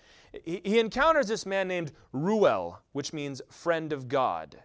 He, 0.44 0.62
he 0.64 0.80
encounters 0.80 1.28
this 1.28 1.46
man 1.46 1.68
named 1.68 1.92
Reuel, 2.14 2.82
which 2.94 3.14
means 3.14 3.42
friend 3.50 3.94
of 3.94 4.08
God. 4.08 4.58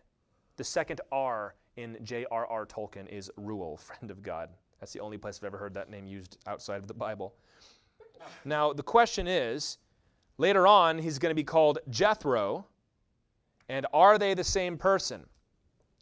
The 0.57 0.65
second 0.65 1.01
R 1.11 1.55
in 1.77 1.99
J.R.R. 2.03 2.67
Tolkien 2.67 3.09
is 3.09 3.31
Reuel, 3.37 3.77
friend 3.81 4.11
of 4.11 4.23
God. 4.23 4.51
That's 4.79 4.93
the 4.93 5.01
only 5.01 5.19
place 5.19 5.39
I've 5.39 5.47
ever 5.47 5.59
heard 5.59 5.75
that 5.75 5.91
name 5.91 6.07
used 6.07 6.39
outside 6.47 6.77
of 6.77 6.87
the 6.87 6.95
Bible. 6.95 7.35
Now, 8.45 8.73
the 8.73 8.83
question 8.83 9.27
is 9.27 9.79
Later 10.41 10.67
on, 10.67 10.97
he's 10.97 11.19
going 11.19 11.31
to 11.31 11.35
be 11.35 11.45
called 11.45 11.81
Jethro. 11.91 12.65
And 13.69 13.87
are 13.93 14.17
they 14.17 14.33
the 14.33 14.43
same 14.43 14.79
person? 14.79 15.27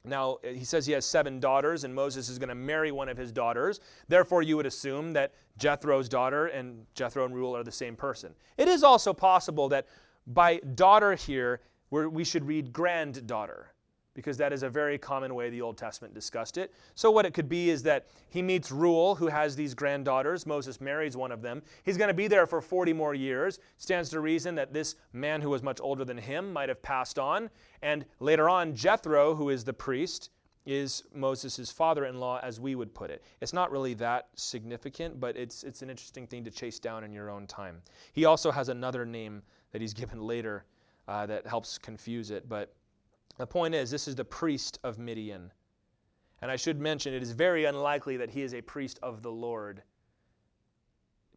Now, 0.05 0.39
eh, 0.45 0.53
he 0.53 0.65
says 0.65 0.87
he 0.87 0.93
has 0.93 1.05
seven 1.05 1.41
daughters, 1.41 1.83
and 1.83 1.93
Moses 1.93 2.29
is 2.29 2.39
going 2.39 2.49
to 2.49 2.55
marry 2.55 2.93
one 2.93 3.09
of 3.09 3.17
his 3.17 3.33
daughters. 3.33 3.81
Therefore, 4.07 4.43
you 4.43 4.57
would 4.57 4.65
assume 4.65 5.13
that 5.15 5.35
Jethro's 5.57 6.09
daughter 6.09 6.47
and 6.47 6.87
Jethro 6.95 7.25
and 7.25 7.35
Reuel 7.35 7.57
are 7.57 7.65
the 7.65 7.73
same 7.73 7.97
person. 7.97 8.33
It 8.57 8.69
is 8.69 8.85
also 8.85 9.13
possible 9.13 9.69
that 9.71 9.89
by 10.29 10.59
daughter 10.77 11.17
here, 11.17 11.61
we 11.91 12.23
should 12.23 12.47
read 12.47 12.73
granddaughter 12.73 13.73
because 14.19 14.37
that 14.37 14.53
is 14.53 14.65
a 14.65 14.69
very 14.69 14.99
common 14.99 15.33
way 15.37 15.49
the 15.49 15.63
Old 15.63 15.79
Testament 15.79 16.13
discussed 16.13 16.59
it. 16.59 16.75
So, 16.97 17.09
what 17.09 17.25
it 17.25 17.33
could 17.33 17.49
be 17.49 17.71
is 17.71 17.85
that 17.85 18.09
he 18.31 18.43
meets 18.43 18.73
Reuel, 18.73 19.15
who 19.15 19.29
has 19.29 19.55
these 19.55 19.75
granddaughters. 19.75 20.45
Moses 20.45 20.81
marries 20.81 21.17
one 21.17 21.31
of 21.31 21.41
them. 21.41 21.63
He's 21.85 21.97
going 21.97 22.09
to 22.09 22.15
be 22.15 22.27
there 22.27 22.45
for 22.45 22.61
40 22.61 22.93
more 22.93 23.15
years. 23.15 23.61
Stands 23.77 24.11
to 24.11 24.19
reason 24.19 24.57
that 24.57 24.73
this 24.73 24.97
man 25.13 25.41
who 25.41 25.51
was 25.51 25.63
much 25.63 25.79
older 25.81 26.05
than 26.05 26.19
him 26.19 26.53
might 26.53 26.69
have 26.69 26.83
passed 26.83 27.17
on. 27.17 27.49
And 27.81 28.05
later 28.19 28.49
on, 28.49 28.75
Jethro, 28.75 29.37
who 29.37 29.51
is 29.51 29.63
the 29.63 29.73
priest, 29.73 30.31
is 30.67 31.05
Moses' 31.15 31.71
father 31.71 32.07
in 32.07 32.19
law, 32.19 32.41
as 32.43 32.59
we 32.59 32.75
would 32.75 32.93
put 32.93 33.13
it. 33.13 33.23
It's 33.41 33.53
not 33.53 33.71
really 33.71 33.95
that 33.95 34.31
significant, 34.35 35.21
but 35.21 35.37
it's, 35.37 35.63
it's 35.63 35.83
an 35.83 35.91
interesting 35.91 36.27
thing 36.27 36.43
to 36.43 36.51
chase 36.51 36.81
down 36.81 37.05
in 37.05 37.13
your 37.13 37.31
own 37.31 37.47
time. 37.47 37.83
He 38.15 38.25
also 38.25 38.51
has 38.51 38.69
another 38.69 39.07
name 39.07 39.43
that 39.71 39.81
he's 39.81 39.95
given 40.03 40.21
later 40.21 40.65
uh, 41.07 41.25
that 41.27 41.47
helps 41.47 41.79
confuse 41.79 42.33
it, 42.33 42.49
but 42.49 42.75
the 43.39 43.47
point 43.47 43.75
is, 43.75 43.91
this 43.91 44.09
is 44.09 44.17
the 44.17 44.25
priest 44.25 44.79
of 44.83 44.99
Midian. 44.99 45.53
And 46.43 46.51
I 46.51 46.57
should 46.57 46.81
mention, 46.81 47.15
it 47.15 47.23
is 47.23 47.33
very 47.33 47.65
unlikely 47.65 48.17
that 48.19 48.31
he 48.31 48.43
is 48.43 48.55
a 48.55 48.61
priest 48.61 48.99
of 49.03 49.23
the 49.23 49.31
Lord. 49.31 49.83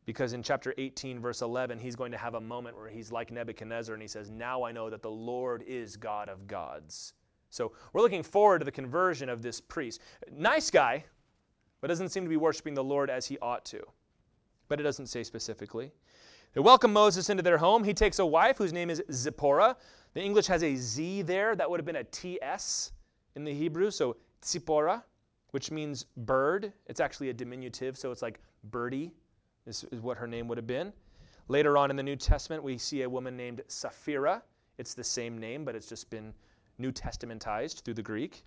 Because 0.06 0.34
in 0.34 0.44
chapter 0.44 0.74
18, 0.78 1.20
verse 1.20 1.42
11, 1.42 1.80
he's 1.80 1.96
going 1.96 2.12
to 2.12 2.18
have 2.18 2.34
a 2.34 2.42
moment 2.42 2.76
where 2.76 2.90
he's 2.90 3.12
like 3.12 3.32
Nebuchadnezzar 3.32 3.94
and 3.94 4.02
he 4.02 4.08
says, 4.08 4.30
Now 4.30 4.64
I 4.64 4.72
know 4.72 4.90
that 4.90 5.04
the 5.04 5.12
Lord 5.12 5.64
is 5.68 5.96
God 5.96 6.28
of 6.28 6.48
gods. 6.48 7.14
So 7.50 7.74
we're 7.94 8.02
looking 8.02 8.24
forward 8.24 8.60
to 8.60 8.66
the 8.66 8.72
conversion 8.72 9.30
of 9.30 9.42
this 9.42 9.62
priest. 9.62 10.02
Nice 10.32 10.72
guy, 10.72 11.06
but 11.82 11.88
doesn't 11.88 12.10
seem 12.10 12.24
to 12.24 12.30
be 12.30 12.38
worshiping 12.38 12.74
the 12.74 12.84
Lord 12.84 13.10
as 13.10 13.28
he 13.28 13.38
ought 13.40 13.66
to. 13.66 13.82
But 14.70 14.80
it 14.80 14.84
doesn't 14.84 15.08
say 15.08 15.24
specifically. 15.24 15.92
They 16.54 16.62
welcome 16.62 16.92
Moses 16.92 17.30
into 17.30 17.44
their 17.44 17.58
home. 17.58 17.84
He 17.84 17.94
takes 17.94 18.20
a 18.20 18.26
wife 18.26 18.58
whose 18.58 18.74
name 18.74 18.90
is 18.90 19.02
Zipporah. 19.12 19.78
The 20.14 20.22
English 20.22 20.48
has 20.48 20.64
a 20.64 20.76
Z 20.76 21.24
there. 21.24 21.56
That 21.56 21.70
would 21.70 21.80
have 21.80 21.86
been 21.86 21.98
a 21.98 22.04
TS 22.04 22.92
in 23.36 23.44
the 23.44 23.54
Hebrew. 23.54 23.92
So 23.92 24.18
Tzipporah, 24.42 25.04
which 25.52 25.72
means 25.72 26.06
bird. 26.18 26.74
It's 26.88 27.00
actually 27.00 27.30
a 27.30 27.34
diminutive, 27.34 27.98
so 27.98 28.12
it's 28.12 28.22
like 28.22 28.40
birdie, 28.66 29.12
is, 29.66 29.86
is 29.92 30.02
what 30.02 30.18
her 30.18 30.28
name 30.28 30.48
would 30.48 30.58
have 30.58 30.68
been. 30.68 30.92
Later 31.48 31.78
on 31.78 31.90
in 31.90 31.96
the 31.96 32.04
New 32.04 32.16
Testament, 32.16 32.64
we 32.64 32.78
see 32.78 33.04
a 33.04 33.10
woman 33.10 33.36
named 33.36 33.62
Sapphira. 33.68 34.42
It's 34.78 34.94
the 34.94 35.04
same 35.04 35.38
name, 35.38 35.66
but 35.66 35.76
it's 35.76 35.88
just 35.88 36.10
been 36.10 36.34
New 36.78 36.92
Testamentized 36.92 37.82
through 37.82 37.96
the 37.96 38.02
Greek. 38.02 38.44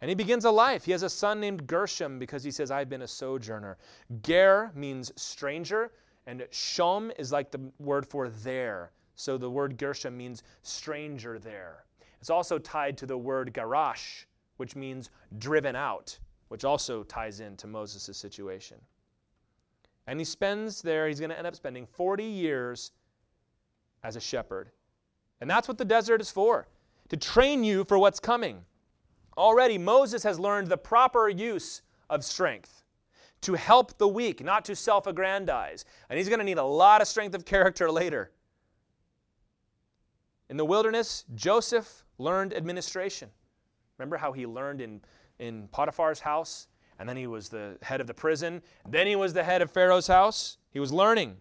And 0.00 0.08
he 0.08 0.14
begins 0.14 0.44
a 0.44 0.50
life. 0.50 0.84
He 0.84 0.92
has 0.92 1.02
a 1.02 1.10
son 1.10 1.40
named 1.40 1.66
Gershom 1.66 2.18
because 2.18 2.44
he 2.44 2.52
says, 2.52 2.70
I've 2.70 2.88
been 2.88 3.02
a 3.02 3.08
sojourner. 3.08 3.78
Ger 4.22 4.70
means 4.74 5.12
stranger, 5.16 5.90
and 6.26 6.42
Shom 6.52 7.10
is 7.18 7.32
like 7.32 7.50
the 7.50 7.60
word 7.80 8.06
for 8.06 8.28
there. 8.28 8.92
So 9.18 9.36
the 9.36 9.50
word 9.50 9.78
Gershom 9.78 10.16
means 10.16 10.44
stranger 10.62 11.40
there. 11.40 11.84
It's 12.20 12.30
also 12.30 12.56
tied 12.56 12.96
to 12.98 13.06
the 13.06 13.18
word 13.18 13.52
garash, 13.52 14.26
which 14.58 14.76
means 14.76 15.10
driven 15.38 15.74
out, 15.74 16.16
which 16.46 16.64
also 16.64 17.02
ties 17.02 17.40
into 17.40 17.66
Moses' 17.66 18.16
situation. 18.16 18.78
And 20.06 20.20
he 20.20 20.24
spends 20.24 20.80
there, 20.80 21.08
he's 21.08 21.18
going 21.18 21.30
to 21.30 21.36
end 21.36 21.48
up 21.48 21.56
spending 21.56 21.84
40 21.84 22.22
years 22.22 22.92
as 24.04 24.14
a 24.14 24.20
shepherd. 24.20 24.70
And 25.40 25.50
that's 25.50 25.66
what 25.66 25.78
the 25.78 25.84
desert 25.84 26.20
is 26.20 26.30
for 26.30 26.68
to 27.08 27.16
train 27.16 27.64
you 27.64 27.84
for 27.84 27.98
what's 27.98 28.20
coming. 28.20 28.62
Already, 29.36 29.78
Moses 29.78 30.22
has 30.22 30.38
learned 30.38 30.68
the 30.68 30.78
proper 30.78 31.28
use 31.28 31.82
of 32.08 32.24
strength 32.24 32.84
to 33.40 33.54
help 33.54 33.98
the 33.98 34.06
weak, 34.06 34.44
not 34.44 34.64
to 34.66 34.76
self 34.76 35.08
aggrandize. 35.08 35.84
And 36.08 36.18
he's 36.18 36.28
going 36.28 36.38
to 36.38 36.44
need 36.44 36.58
a 36.58 36.64
lot 36.64 37.02
of 37.02 37.08
strength 37.08 37.34
of 37.34 37.44
character 37.44 37.90
later. 37.90 38.30
In 40.50 40.56
the 40.56 40.64
wilderness, 40.64 41.24
Joseph 41.34 42.04
learned 42.18 42.54
administration. 42.54 43.28
Remember 43.98 44.16
how 44.16 44.32
he 44.32 44.46
learned 44.46 44.80
in, 44.80 45.00
in 45.38 45.68
Potiphar's 45.68 46.20
house? 46.20 46.68
And 46.98 47.08
then 47.08 47.16
he 47.16 47.26
was 47.26 47.48
the 47.48 47.76
head 47.82 48.00
of 48.00 48.06
the 48.06 48.14
prison. 48.14 48.62
Then 48.88 49.06
he 49.06 49.14
was 49.14 49.32
the 49.32 49.44
head 49.44 49.62
of 49.62 49.70
Pharaoh's 49.70 50.06
house. 50.06 50.58
He 50.70 50.80
was 50.80 50.92
learning. 50.92 51.36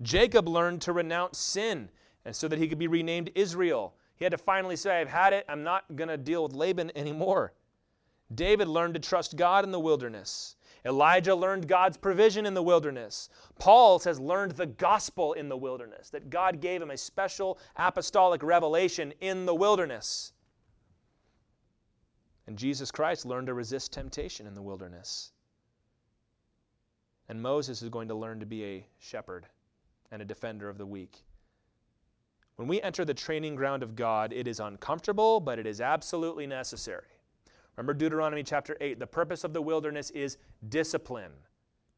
Jacob 0.00 0.48
learned 0.48 0.80
to 0.82 0.92
renounce 0.92 1.38
sin, 1.38 1.88
and 2.24 2.34
so 2.34 2.48
that 2.48 2.58
he 2.58 2.66
could 2.66 2.78
be 2.78 2.88
renamed 2.88 3.30
Israel. 3.34 3.94
He 4.16 4.24
had 4.24 4.32
to 4.32 4.38
finally 4.38 4.76
say, 4.76 5.00
I've 5.00 5.08
had 5.08 5.32
it. 5.32 5.44
I'm 5.48 5.62
not 5.62 5.84
going 5.94 6.08
to 6.08 6.16
deal 6.16 6.42
with 6.42 6.52
Laban 6.52 6.90
anymore. 6.96 7.52
David 8.34 8.66
learned 8.66 8.94
to 8.94 9.00
trust 9.00 9.36
God 9.36 9.64
in 9.64 9.70
the 9.70 9.80
wilderness. 9.80 10.56
Elijah 10.84 11.34
learned 11.34 11.68
God's 11.68 11.96
provision 11.96 12.44
in 12.44 12.54
the 12.54 12.62
wilderness. 12.62 13.28
Paul 13.58 13.98
says, 13.98 14.18
learned 14.18 14.52
the 14.52 14.66
gospel 14.66 15.32
in 15.34 15.48
the 15.48 15.56
wilderness, 15.56 16.10
that 16.10 16.28
God 16.28 16.60
gave 16.60 16.82
him 16.82 16.90
a 16.90 16.96
special 16.96 17.58
apostolic 17.76 18.42
revelation 18.42 19.12
in 19.20 19.46
the 19.46 19.54
wilderness. 19.54 20.32
And 22.48 22.58
Jesus 22.58 22.90
Christ 22.90 23.24
learned 23.24 23.46
to 23.46 23.54
resist 23.54 23.92
temptation 23.92 24.46
in 24.48 24.54
the 24.54 24.62
wilderness. 24.62 25.30
And 27.28 27.40
Moses 27.40 27.80
is 27.80 27.88
going 27.88 28.08
to 28.08 28.14
learn 28.14 28.40
to 28.40 28.46
be 28.46 28.64
a 28.64 28.86
shepherd 28.98 29.46
and 30.10 30.20
a 30.20 30.24
defender 30.24 30.68
of 30.68 30.78
the 30.78 30.86
weak. 30.86 31.24
When 32.56 32.66
we 32.66 32.82
enter 32.82 33.04
the 33.04 33.14
training 33.14 33.54
ground 33.54 33.84
of 33.84 33.94
God, 33.94 34.32
it 34.32 34.48
is 34.48 34.58
uncomfortable, 34.58 35.38
but 35.38 35.58
it 35.58 35.66
is 35.66 35.80
absolutely 35.80 36.46
necessary. 36.46 37.06
Remember 37.76 37.94
Deuteronomy 37.94 38.42
chapter 38.42 38.76
8 38.80 38.98
the 38.98 39.06
purpose 39.06 39.44
of 39.44 39.52
the 39.52 39.62
wilderness 39.62 40.10
is 40.10 40.38
discipline. 40.68 41.32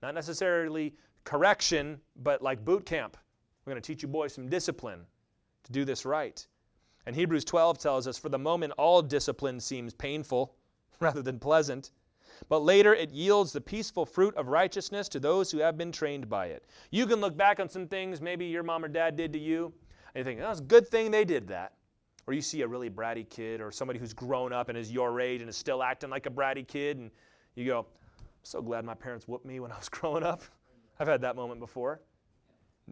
Not 0.02 0.14
necessarily 0.14 0.94
correction, 1.24 2.00
but 2.22 2.42
like 2.42 2.64
boot 2.64 2.86
camp. 2.86 3.16
We're 3.64 3.72
going 3.72 3.82
to 3.82 3.86
teach 3.86 4.02
you 4.02 4.08
boys 4.08 4.34
some 4.34 4.48
discipline 4.48 5.00
to 5.64 5.72
do 5.72 5.84
this 5.84 6.04
right. 6.04 6.46
And 7.06 7.16
Hebrews 7.16 7.44
12 7.44 7.78
tells 7.78 8.06
us 8.06 8.18
for 8.18 8.28
the 8.28 8.38
moment, 8.38 8.72
all 8.78 9.02
discipline 9.02 9.60
seems 9.60 9.94
painful 9.94 10.54
rather 11.00 11.22
than 11.22 11.38
pleasant. 11.38 11.90
But 12.48 12.62
later 12.62 12.94
it 12.94 13.10
yields 13.10 13.52
the 13.52 13.60
peaceful 13.60 14.04
fruit 14.04 14.34
of 14.36 14.48
righteousness 14.48 15.08
to 15.10 15.20
those 15.20 15.50
who 15.50 15.58
have 15.58 15.78
been 15.78 15.92
trained 15.92 16.28
by 16.28 16.46
it. 16.46 16.64
You 16.90 17.06
can 17.06 17.20
look 17.20 17.36
back 17.36 17.60
on 17.60 17.68
some 17.68 17.86
things 17.86 18.20
maybe 18.20 18.46
your 18.46 18.62
mom 18.62 18.84
or 18.84 18.88
dad 18.88 19.16
did 19.16 19.32
to 19.32 19.38
you, 19.38 19.72
and 20.14 20.20
you 20.20 20.24
think, 20.24 20.40
oh, 20.42 20.50
it's 20.50 20.60
a 20.60 20.64
good 20.64 20.88
thing 20.88 21.10
they 21.10 21.24
did 21.24 21.48
that. 21.48 21.72
Or 22.26 22.32
you 22.32 22.40
see 22.40 22.62
a 22.62 22.68
really 22.68 22.88
bratty 22.88 23.28
kid 23.28 23.60
or 23.60 23.70
somebody 23.70 23.98
who's 23.98 24.14
grown 24.14 24.52
up 24.52 24.68
and 24.68 24.78
is 24.78 24.90
your 24.90 25.20
age 25.20 25.40
and 25.40 25.50
is 25.50 25.56
still 25.56 25.82
acting 25.82 26.10
like 26.10 26.26
a 26.26 26.30
bratty 26.30 26.66
kid, 26.66 26.98
and 26.98 27.10
you 27.54 27.66
go, 27.66 27.80
I'm 27.80 27.84
so 28.42 28.62
glad 28.62 28.84
my 28.84 28.94
parents 28.94 29.28
whooped 29.28 29.44
me 29.44 29.60
when 29.60 29.70
I 29.70 29.76
was 29.76 29.88
growing 29.90 30.22
up. 30.22 30.42
I've 30.98 31.08
had 31.08 31.20
that 31.22 31.36
moment 31.36 31.60
before. 31.60 32.00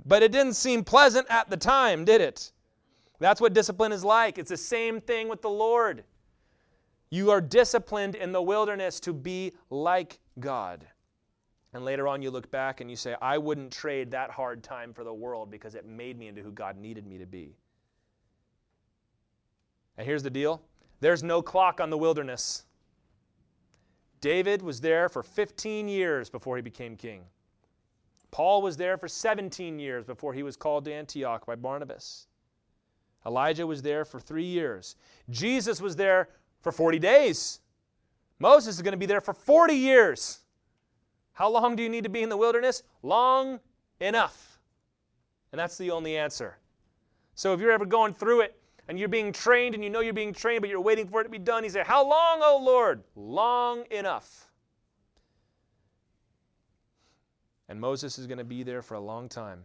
But 0.06 0.22
it 0.22 0.32
didn't 0.32 0.54
seem 0.54 0.84
pleasant 0.84 1.26
at 1.30 1.50
the 1.50 1.56
time, 1.56 2.04
did 2.04 2.20
it? 2.20 2.52
That's 3.20 3.40
what 3.40 3.52
discipline 3.52 3.92
is 3.92 4.04
like. 4.04 4.38
It's 4.38 4.50
the 4.50 4.56
same 4.56 5.00
thing 5.00 5.28
with 5.28 5.42
the 5.42 5.50
Lord. 5.50 6.04
You 7.10 7.30
are 7.30 7.40
disciplined 7.40 8.14
in 8.14 8.32
the 8.32 8.42
wilderness 8.42 8.98
to 9.00 9.12
be 9.12 9.52
like 9.70 10.18
God. 10.40 10.86
And 11.74 11.84
later 11.84 12.08
on, 12.08 12.20
you 12.20 12.30
look 12.30 12.50
back 12.50 12.80
and 12.80 12.90
you 12.90 12.96
say, 12.96 13.16
I 13.22 13.38
wouldn't 13.38 13.70
trade 13.70 14.10
that 14.10 14.30
hard 14.30 14.62
time 14.62 14.92
for 14.92 15.04
the 15.04 15.14
world 15.14 15.50
because 15.50 15.74
it 15.74 15.86
made 15.86 16.18
me 16.18 16.28
into 16.28 16.42
who 16.42 16.52
God 16.52 16.76
needed 16.76 17.06
me 17.06 17.18
to 17.18 17.26
be. 17.26 17.54
And 20.02 20.08
here's 20.08 20.24
the 20.24 20.30
deal 20.30 20.60
there's 20.98 21.22
no 21.22 21.42
clock 21.42 21.80
on 21.80 21.88
the 21.88 21.96
wilderness. 21.96 22.64
David 24.20 24.60
was 24.60 24.80
there 24.80 25.08
for 25.08 25.22
15 25.22 25.86
years 25.86 26.28
before 26.28 26.56
he 26.56 26.62
became 26.62 26.96
king. 26.96 27.22
Paul 28.32 28.62
was 28.62 28.76
there 28.76 28.98
for 28.98 29.06
17 29.06 29.78
years 29.78 30.04
before 30.04 30.34
he 30.34 30.42
was 30.42 30.56
called 30.56 30.86
to 30.86 30.92
Antioch 30.92 31.46
by 31.46 31.54
Barnabas. 31.54 32.26
Elijah 33.24 33.64
was 33.64 33.80
there 33.80 34.04
for 34.04 34.18
three 34.18 34.42
years. 34.42 34.96
Jesus 35.30 35.80
was 35.80 35.94
there 35.94 36.30
for 36.62 36.72
40 36.72 36.98
days. 36.98 37.60
Moses 38.40 38.74
is 38.74 38.82
going 38.82 38.94
to 38.94 38.98
be 38.98 39.06
there 39.06 39.20
for 39.20 39.34
40 39.34 39.72
years. 39.72 40.40
How 41.34 41.48
long 41.48 41.76
do 41.76 41.82
you 41.84 41.88
need 41.88 42.02
to 42.02 42.10
be 42.10 42.24
in 42.24 42.28
the 42.28 42.36
wilderness? 42.36 42.82
Long 43.04 43.60
enough. 44.00 44.58
And 45.52 45.60
that's 45.60 45.78
the 45.78 45.92
only 45.92 46.16
answer. 46.16 46.58
So 47.36 47.54
if 47.54 47.60
you're 47.60 47.70
ever 47.70 47.86
going 47.86 48.14
through 48.14 48.40
it 48.40 48.58
and 48.88 48.98
you're 48.98 49.08
being 49.08 49.32
trained 49.32 49.74
and 49.74 49.84
you 49.84 49.90
know 49.90 50.00
you're 50.00 50.12
being 50.12 50.32
trained, 50.32 50.60
but 50.60 50.70
you're 50.70 50.80
waiting 50.80 51.06
for 51.06 51.20
it 51.20 51.24
to 51.24 51.30
be 51.30 51.38
done, 51.38 51.62
He 51.64 51.70
said, 51.70 51.86
How 51.86 52.06
long, 52.06 52.40
O 52.42 52.60
Lord? 52.62 53.02
Long 53.14 53.84
enough. 53.90 54.50
And 57.68 57.80
Moses 57.80 58.18
is 58.18 58.26
going 58.26 58.38
to 58.38 58.44
be 58.44 58.62
there 58.62 58.82
for 58.82 58.94
a 58.94 59.00
long 59.00 59.28
time 59.28 59.64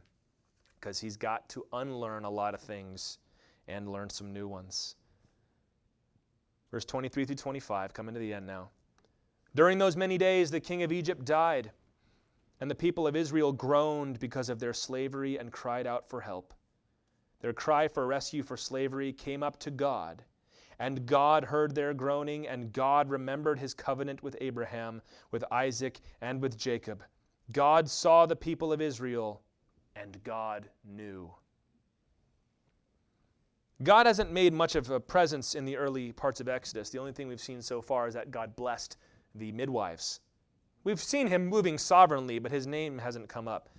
because 0.79 0.99
he's 0.99 1.17
got 1.17 1.49
to 1.49 1.65
unlearn 1.73 2.23
a 2.23 2.29
lot 2.29 2.53
of 2.53 2.61
things 2.61 3.17
and 3.67 3.91
learn 3.91 4.09
some 4.09 4.31
new 4.31 4.47
ones. 4.47 4.95
Verse 6.71 6.85
23 6.85 7.25
through 7.25 7.35
25, 7.35 7.93
coming 7.93 8.13
to 8.13 8.19
the 8.19 8.33
end 8.33 8.45
now. 8.45 8.69
During 9.55 9.77
those 9.77 9.97
many 9.97 10.17
days, 10.17 10.51
the 10.51 10.59
king 10.59 10.83
of 10.83 10.91
Egypt 10.91 11.25
died, 11.25 11.71
and 12.61 12.69
the 12.69 12.75
people 12.75 13.07
of 13.07 13.15
Israel 13.15 13.51
groaned 13.51 14.19
because 14.19 14.49
of 14.49 14.59
their 14.59 14.73
slavery 14.73 15.37
and 15.37 15.51
cried 15.51 15.87
out 15.87 16.07
for 16.07 16.21
help. 16.21 16.53
Their 17.39 17.53
cry 17.53 17.87
for 17.87 18.07
rescue 18.07 18.43
for 18.43 18.57
slavery 18.57 19.13
came 19.13 19.43
up 19.43 19.59
to 19.59 19.71
God, 19.71 20.23
and 20.79 21.05
God 21.05 21.43
heard 21.45 21.73
their 21.73 21.93
groaning, 21.93 22.47
and 22.47 22.73
God 22.73 23.09
remembered 23.09 23.59
his 23.59 23.73
covenant 23.73 24.23
with 24.23 24.35
Abraham, 24.41 25.01
with 25.31 25.43
Isaac, 25.51 25.99
and 26.21 26.41
with 26.41 26.57
Jacob. 26.57 27.03
God 27.51 27.89
saw 27.89 28.25
the 28.25 28.35
people 28.35 28.73
of 28.73 28.81
Israel, 28.81 29.41
and 29.95 30.23
God 30.23 30.69
knew. 30.83 31.31
God 33.83 34.07
hasn't 34.07 34.31
made 34.31 34.53
much 34.53 34.75
of 34.75 34.89
a 34.89 34.99
presence 34.99 35.53
in 35.53 35.63
the 35.63 35.77
early 35.77 36.11
parts 36.11 36.39
of 36.39 36.49
Exodus. 36.49 36.89
The 36.89 36.97
only 36.97 37.11
thing 37.11 37.27
we've 37.27 37.39
seen 37.39 37.61
so 37.61 37.81
far 37.81 38.07
is 38.07 38.15
that 38.15 38.31
God 38.31 38.55
blessed 38.55 38.97
the 39.35 39.51
midwives. 39.51 40.19
We've 40.83 41.01
seen 41.01 41.27
him 41.27 41.45
moving 41.45 41.77
sovereignly, 41.77 42.39
but 42.39 42.51
his 42.51 42.65
name 42.65 42.97
hasn't 42.97 43.29
come 43.29 43.47
up. 43.47 43.69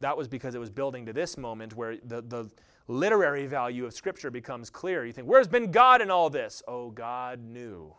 That 0.00 0.16
was 0.16 0.28
because 0.28 0.54
it 0.54 0.58
was 0.58 0.70
building 0.70 1.06
to 1.06 1.12
this 1.12 1.38
moment 1.38 1.74
where 1.74 1.96
the, 2.04 2.22
the 2.22 2.50
literary 2.88 3.46
value 3.46 3.86
of 3.86 3.94
Scripture 3.94 4.30
becomes 4.30 4.70
clear. 4.70 5.04
You 5.04 5.12
think, 5.12 5.26
where's 5.26 5.48
been 5.48 5.70
God 5.70 6.02
in 6.02 6.10
all 6.10 6.30
this? 6.30 6.62
Oh, 6.68 6.90
God 6.90 7.40
knew, 7.42 7.94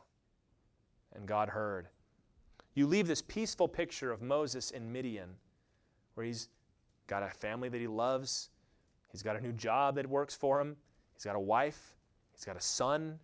and 1.15 1.27
God 1.27 1.49
heard. 1.49 1.87
You 2.75 2.85
leave 2.85 3.07
this 3.07 3.23
peaceful 3.23 3.67
picture 3.67 4.11
of 4.11 4.21
Moses 4.21 4.69
in 4.71 4.91
Midian, 4.91 5.31
where 6.13 6.25
he's 6.25 6.49
got 7.07 7.23
a 7.23 7.29
family 7.29 7.69
that 7.69 7.81
he 7.81 7.87
loves, 7.87 8.49
he's 9.11 9.23
got 9.23 9.35
a 9.35 9.41
new 9.41 9.53
job 9.53 9.95
that 9.95 10.07
works 10.07 10.35
for 10.35 10.61
him, 10.61 10.75
he's 11.15 11.23
got 11.23 11.35
a 11.35 11.39
wife, 11.39 11.95
he's 12.33 12.45
got 12.45 12.55
a 12.55 12.61
son, 12.61 13.17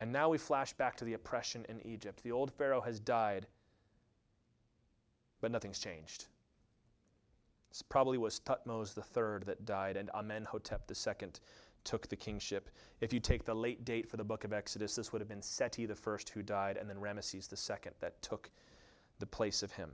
and 0.00 0.10
now 0.10 0.30
we 0.30 0.38
flash 0.38 0.72
back 0.72 0.96
to 0.96 1.04
the 1.04 1.12
oppression 1.12 1.66
in 1.68 1.86
Egypt. 1.86 2.22
The 2.22 2.32
old 2.32 2.50
Pharaoh 2.50 2.80
has 2.80 2.98
died, 2.98 3.46
but 5.42 5.52
nothing's 5.52 5.78
changed. 5.78 6.26
This 7.72 7.80
probably 7.80 8.18
was 8.18 8.38
Thutmose 8.40 8.98
III 8.98 9.46
that 9.46 9.64
died, 9.64 9.96
and 9.96 10.10
Amenhotep 10.14 10.90
II 10.90 11.28
took 11.84 12.06
the 12.06 12.16
kingship. 12.16 12.68
If 13.00 13.14
you 13.14 13.18
take 13.18 13.46
the 13.46 13.54
late 13.54 13.86
date 13.86 14.06
for 14.06 14.18
the 14.18 14.24
book 14.24 14.44
of 14.44 14.52
Exodus, 14.52 14.94
this 14.94 15.10
would 15.10 15.22
have 15.22 15.28
been 15.28 15.40
Seti 15.40 15.88
I 15.88 16.16
who 16.34 16.42
died, 16.42 16.76
and 16.76 16.86
then 16.88 16.98
Ramesses 16.98 17.50
II 17.50 17.92
that 18.00 18.20
took 18.20 18.50
the 19.20 19.26
place 19.26 19.62
of 19.62 19.72
him. 19.72 19.90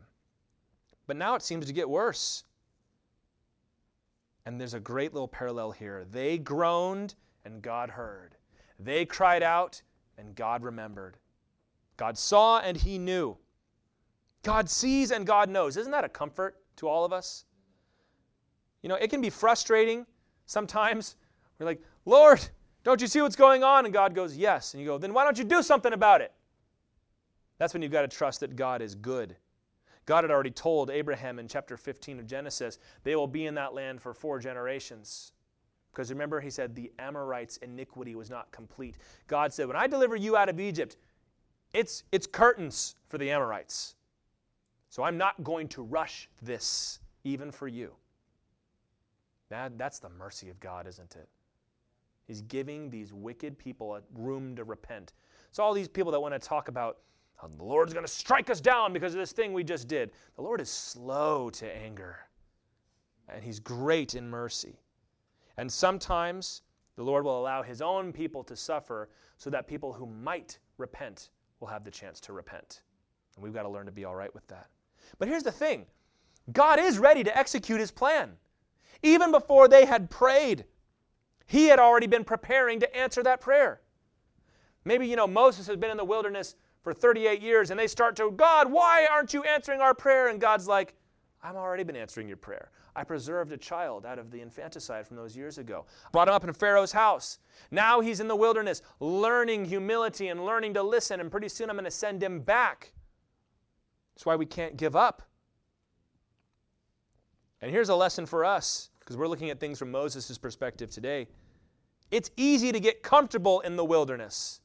But 1.06 1.16
now 1.16 1.36
it 1.36 1.42
seems 1.42 1.66
to 1.66 1.72
get 1.72 1.88
worse. 1.88 2.42
And 4.44 4.60
there's 4.60 4.74
a 4.74 4.80
great 4.80 5.14
little 5.14 5.28
parallel 5.28 5.70
here. 5.70 6.04
They 6.10 6.36
groaned, 6.36 7.14
and 7.44 7.62
God 7.62 7.90
heard. 7.90 8.34
They 8.80 9.04
cried 9.04 9.44
out, 9.44 9.80
and 10.16 10.34
God 10.34 10.64
remembered. 10.64 11.16
God 11.96 12.18
saw 12.18 12.58
and 12.58 12.76
he 12.76 12.98
knew. 12.98 13.36
God 14.42 14.68
sees 14.68 15.12
and 15.12 15.24
God 15.24 15.48
knows. 15.48 15.76
Isn't 15.76 15.92
that 15.92 16.04
a 16.04 16.08
comfort 16.08 16.56
to 16.76 16.88
all 16.88 17.04
of 17.04 17.12
us? 17.12 17.44
You 18.82 18.88
know, 18.88 18.94
it 18.96 19.10
can 19.10 19.20
be 19.20 19.30
frustrating 19.30 20.06
sometimes. 20.46 21.16
We're 21.58 21.66
like, 21.66 21.82
Lord, 22.04 22.40
don't 22.84 23.00
you 23.00 23.06
see 23.06 23.20
what's 23.20 23.36
going 23.36 23.64
on? 23.64 23.84
And 23.84 23.92
God 23.92 24.14
goes, 24.14 24.36
Yes. 24.36 24.74
And 24.74 24.80
you 24.80 24.86
go, 24.86 24.98
Then 24.98 25.12
why 25.12 25.24
don't 25.24 25.38
you 25.38 25.44
do 25.44 25.62
something 25.62 25.92
about 25.92 26.20
it? 26.20 26.32
That's 27.58 27.74
when 27.74 27.82
you've 27.82 27.92
got 27.92 28.02
to 28.02 28.08
trust 28.08 28.40
that 28.40 28.56
God 28.56 28.80
is 28.80 28.94
good. 28.94 29.36
God 30.06 30.24
had 30.24 30.30
already 30.30 30.50
told 30.50 30.88
Abraham 30.88 31.38
in 31.38 31.48
chapter 31.48 31.76
15 31.76 32.20
of 32.20 32.26
Genesis, 32.26 32.78
they 33.02 33.14
will 33.14 33.26
be 33.26 33.44
in 33.44 33.54
that 33.56 33.74
land 33.74 34.00
for 34.00 34.14
four 34.14 34.38
generations. 34.38 35.32
Because 35.92 36.10
remember, 36.10 36.40
he 36.40 36.48
said, 36.48 36.74
the 36.74 36.90
Amorites' 36.98 37.58
iniquity 37.58 38.14
was 38.14 38.30
not 38.30 38.50
complete. 38.52 38.96
God 39.26 39.52
said, 39.52 39.66
When 39.66 39.76
I 39.76 39.86
deliver 39.86 40.16
you 40.16 40.36
out 40.36 40.48
of 40.48 40.60
Egypt, 40.60 40.96
it's, 41.74 42.04
it's 42.12 42.26
curtains 42.26 42.94
for 43.08 43.18
the 43.18 43.30
Amorites. 43.30 43.96
So 44.90 45.02
I'm 45.02 45.18
not 45.18 45.42
going 45.44 45.68
to 45.68 45.82
rush 45.82 46.28
this, 46.40 47.00
even 47.24 47.50
for 47.50 47.68
you. 47.68 47.92
That, 49.50 49.78
that's 49.78 49.98
the 49.98 50.10
mercy 50.10 50.50
of 50.50 50.60
God, 50.60 50.86
isn't 50.86 51.16
it? 51.16 51.28
He's 52.26 52.42
giving 52.42 52.90
these 52.90 53.12
wicked 53.14 53.58
people 53.58 53.94
a 53.94 54.02
room 54.14 54.54
to 54.56 54.64
repent. 54.64 55.14
So, 55.50 55.62
all 55.62 55.72
these 55.72 55.88
people 55.88 56.12
that 56.12 56.20
want 56.20 56.34
to 56.34 56.38
talk 56.38 56.68
about 56.68 56.98
the 57.56 57.64
Lord's 57.64 57.92
going 57.92 58.04
to 58.04 58.10
strike 58.12 58.50
us 58.50 58.60
down 58.60 58.92
because 58.92 59.14
of 59.14 59.20
this 59.20 59.32
thing 59.32 59.52
we 59.52 59.62
just 59.62 59.86
did, 59.86 60.10
the 60.34 60.42
Lord 60.42 60.60
is 60.60 60.68
slow 60.68 61.50
to 61.50 61.76
anger, 61.76 62.18
and 63.28 63.44
He's 63.44 63.60
great 63.60 64.14
in 64.14 64.28
mercy. 64.28 64.80
And 65.56 65.70
sometimes 65.70 66.62
the 66.96 67.04
Lord 67.04 67.24
will 67.24 67.40
allow 67.40 67.62
His 67.62 67.80
own 67.80 68.12
people 68.12 68.42
to 68.44 68.56
suffer 68.56 69.08
so 69.36 69.50
that 69.50 69.68
people 69.68 69.92
who 69.92 70.06
might 70.06 70.58
repent 70.78 71.30
will 71.60 71.68
have 71.68 71.84
the 71.84 71.90
chance 71.90 72.20
to 72.20 72.32
repent. 72.32 72.82
And 73.36 73.44
we've 73.44 73.54
got 73.54 73.62
to 73.62 73.68
learn 73.68 73.86
to 73.86 73.92
be 73.92 74.04
all 74.04 74.16
right 74.16 74.34
with 74.34 74.46
that. 74.48 74.66
But 75.18 75.28
here's 75.28 75.44
the 75.44 75.52
thing 75.52 75.86
God 76.52 76.80
is 76.80 76.98
ready 76.98 77.22
to 77.22 77.38
execute 77.38 77.78
His 77.78 77.92
plan. 77.92 78.32
Even 79.02 79.30
before 79.30 79.68
they 79.68 79.84
had 79.84 80.10
prayed, 80.10 80.64
He 81.46 81.66
had 81.66 81.78
already 81.78 82.06
been 82.06 82.24
preparing 82.24 82.80
to 82.80 82.96
answer 82.96 83.22
that 83.22 83.40
prayer. 83.40 83.80
Maybe, 84.84 85.06
you 85.06 85.16
know, 85.16 85.26
Moses 85.26 85.66
has 85.66 85.76
been 85.76 85.90
in 85.90 85.96
the 85.96 86.04
wilderness 86.04 86.56
for 86.82 86.92
38 86.92 87.42
years 87.42 87.70
and 87.70 87.78
they 87.78 87.86
start 87.86 88.16
to, 88.16 88.30
God, 88.30 88.70
why 88.70 89.06
aren't 89.10 89.34
you 89.34 89.42
answering 89.42 89.80
our 89.80 89.94
prayer? 89.94 90.28
And 90.28 90.40
God's 90.40 90.66
like, 90.66 90.94
I've 91.42 91.56
already 91.56 91.84
been 91.84 91.96
answering 91.96 92.28
your 92.28 92.36
prayer. 92.36 92.70
I 92.96 93.04
preserved 93.04 93.52
a 93.52 93.56
child 93.56 94.04
out 94.04 94.18
of 94.18 94.30
the 94.30 94.40
infanticide 94.40 95.06
from 95.06 95.16
those 95.16 95.36
years 95.36 95.58
ago. 95.58 95.86
Brought 96.12 96.28
him 96.28 96.34
up 96.34 96.44
in 96.44 96.52
Pharaoh's 96.52 96.90
house. 96.92 97.38
Now 97.70 98.00
he's 98.00 98.18
in 98.18 98.26
the 98.26 98.34
wilderness, 98.34 98.82
learning 98.98 99.66
humility 99.66 100.28
and 100.28 100.44
learning 100.44 100.74
to 100.74 100.82
listen, 100.82 101.20
and 101.20 101.30
pretty 101.30 101.48
soon 101.48 101.70
I'm 101.70 101.76
going 101.76 101.84
to 101.84 101.90
send 101.90 102.22
him 102.22 102.40
back. 102.40 102.92
That's 104.14 104.26
why 104.26 104.34
we 104.34 104.46
can't 104.46 104.76
give 104.76 104.96
up. 104.96 105.27
And 107.60 107.70
here's 107.70 107.88
a 107.88 107.94
lesson 107.94 108.24
for 108.24 108.44
us, 108.44 108.90
because 109.00 109.16
we're 109.16 109.28
looking 109.28 109.50
at 109.50 109.58
things 109.58 109.78
from 109.78 109.90
Moses' 109.90 110.38
perspective 110.38 110.90
today. 110.90 111.26
It's 112.10 112.30
easy 112.36 112.72
to 112.72 112.80
get 112.80 113.02
comfortable 113.02 113.60
in 113.60 113.76
the 113.76 113.84
wilderness. 113.84 114.60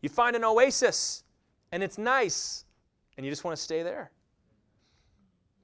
You 0.00 0.08
find 0.08 0.34
an 0.34 0.44
oasis, 0.44 1.24
and 1.70 1.82
it's 1.82 1.98
nice, 1.98 2.64
and 3.16 3.24
you 3.24 3.30
just 3.30 3.44
want 3.44 3.56
to 3.56 3.62
stay 3.62 3.82
there. 3.82 4.10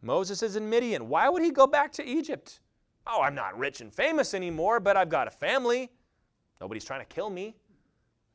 Moses 0.02 0.42
is 0.42 0.56
in 0.56 0.68
Midian. 0.68 1.08
Why 1.08 1.28
would 1.28 1.42
he 1.42 1.50
go 1.50 1.66
back 1.66 1.92
to 1.92 2.04
Egypt? 2.04 2.61
Oh, 3.06 3.22
I'm 3.22 3.34
not 3.34 3.58
rich 3.58 3.80
and 3.80 3.92
famous 3.92 4.34
anymore, 4.34 4.80
but 4.80 4.96
I've 4.96 5.08
got 5.08 5.26
a 5.26 5.30
family. 5.30 5.90
Nobody's 6.61 6.84
trying 6.84 7.00
to 7.00 7.06
kill 7.06 7.30
me. 7.30 7.56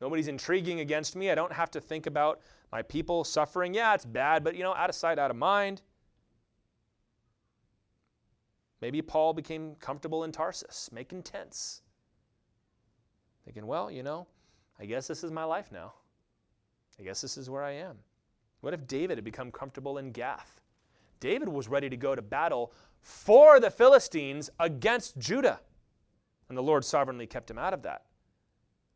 Nobody's 0.00 0.28
intriguing 0.28 0.80
against 0.80 1.16
me. 1.16 1.30
I 1.30 1.34
don't 1.34 1.52
have 1.52 1.70
to 1.70 1.80
think 1.80 2.06
about 2.06 2.40
my 2.70 2.82
people 2.82 3.24
suffering. 3.24 3.72
Yeah, 3.72 3.94
it's 3.94 4.04
bad, 4.04 4.44
but 4.44 4.54
you 4.54 4.62
know, 4.62 4.74
out 4.74 4.90
of 4.90 4.96
sight, 4.96 5.18
out 5.18 5.30
of 5.30 5.36
mind. 5.36 5.82
Maybe 8.80 9.00
Paul 9.00 9.32
became 9.32 9.74
comfortable 9.76 10.24
in 10.24 10.32
Tarsus, 10.32 10.90
making 10.92 11.22
tents. 11.22 11.82
Thinking, 13.44 13.66
well, 13.66 13.90
you 13.90 14.02
know, 14.02 14.26
I 14.78 14.86
guess 14.86 15.06
this 15.06 15.24
is 15.24 15.30
my 15.30 15.44
life 15.44 15.72
now. 15.72 15.94
I 16.98 17.02
guess 17.02 17.20
this 17.20 17.36
is 17.36 17.48
where 17.48 17.62
I 17.62 17.72
am. 17.72 17.98
What 18.60 18.74
if 18.74 18.86
David 18.86 19.16
had 19.16 19.24
become 19.24 19.50
comfortable 19.50 19.98
in 19.98 20.12
Gath? 20.12 20.60
David 21.20 21.48
was 21.48 21.68
ready 21.68 21.88
to 21.88 21.96
go 21.96 22.14
to 22.14 22.22
battle 22.22 22.72
for 23.00 23.60
the 23.60 23.70
Philistines 23.70 24.50
against 24.58 25.18
Judah. 25.18 25.60
And 26.48 26.56
the 26.56 26.62
Lord 26.62 26.84
sovereignly 26.84 27.26
kept 27.26 27.50
him 27.50 27.58
out 27.58 27.74
of 27.74 27.82
that. 27.82 28.04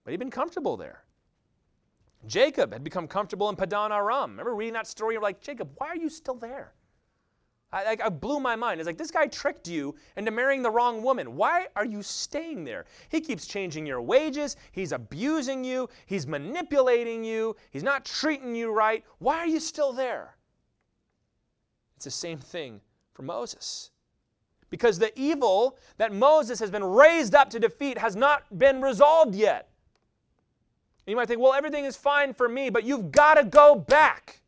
But 0.04 0.10
he'd 0.10 0.18
been 0.18 0.30
comfortable 0.30 0.76
there. 0.76 1.04
Jacob 2.26 2.72
had 2.72 2.84
become 2.84 3.08
comfortable 3.08 3.48
in 3.48 3.56
Padan 3.56 3.92
Aram. 3.92 4.32
Remember 4.32 4.54
reading 4.54 4.74
that 4.74 4.86
story? 4.86 5.14
You're 5.14 5.22
like, 5.22 5.40
Jacob, 5.40 5.70
why 5.76 5.88
are 5.88 5.96
you 5.96 6.10
still 6.10 6.34
there? 6.34 6.74
I, 7.72 7.96
I, 8.04 8.08
blew 8.08 8.40
my 8.40 8.56
mind. 8.56 8.80
It's 8.80 8.86
like, 8.86 8.98
this 8.98 9.12
guy 9.12 9.28
tricked 9.28 9.68
you 9.68 9.94
into 10.16 10.32
marrying 10.32 10.62
the 10.62 10.70
wrong 10.70 11.02
woman. 11.02 11.36
Why 11.36 11.68
are 11.76 11.84
you 11.84 12.02
staying 12.02 12.64
there? 12.64 12.86
He 13.10 13.20
keeps 13.20 13.46
changing 13.46 13.86
your 13.86 14.02
wages. 14.02 14.56
He's 14.72 14.90
abusing 14.90 15.62
you. 15.62 15.88
He's 16.06 16.26
manipulating 16.26 17.22
you. 17.22 17.54
He's 17.70 17.84
not 17.84 18.04
treating 18.04 18.56
you 18.56 18.72
right. 18.72 19.04
Why 19.18 19.38
are 19.38 19.46
you 19.46 19.60
still 19.60 19.92
there? 19.92 20.36
It's 21.94 22.06
the 22.06 22.10
same 22.10 22.38
thing 22.38 22.80
for 23.14 23.22
Moses. 23.22 23.90
Because 24.68 24.98
the 24.98 25.12
evil 25.18 25.78
that 25.98 26.12
Moses 26.12 26.58
has 26.58 26.70
been 26.70 26.84
raised 26.84 27.34
up 27.36 27.50
to 27.50 27.60
defeat 27.60 27.98
has 27.98 28.16
not 28.16 28.58
been 28.58 28.80
resolved 28.80 29.34
yet. 29.34 29.68
And 31.06 31.12
you 31.12 31.16
might 31.16 31.28
think, 31.28 31.40
well, 31.40 31.54
everything 31.54 31.84
is 31.84 31.96
fine 31.96 32.34
for 32.34 32.48
me, 32.48 32.68
but 32.68 32.84
you've 32.84 33.12
got 33.12 33.34
to 33.34 33.44
go 33.44 33.76
back. 33.76 34.40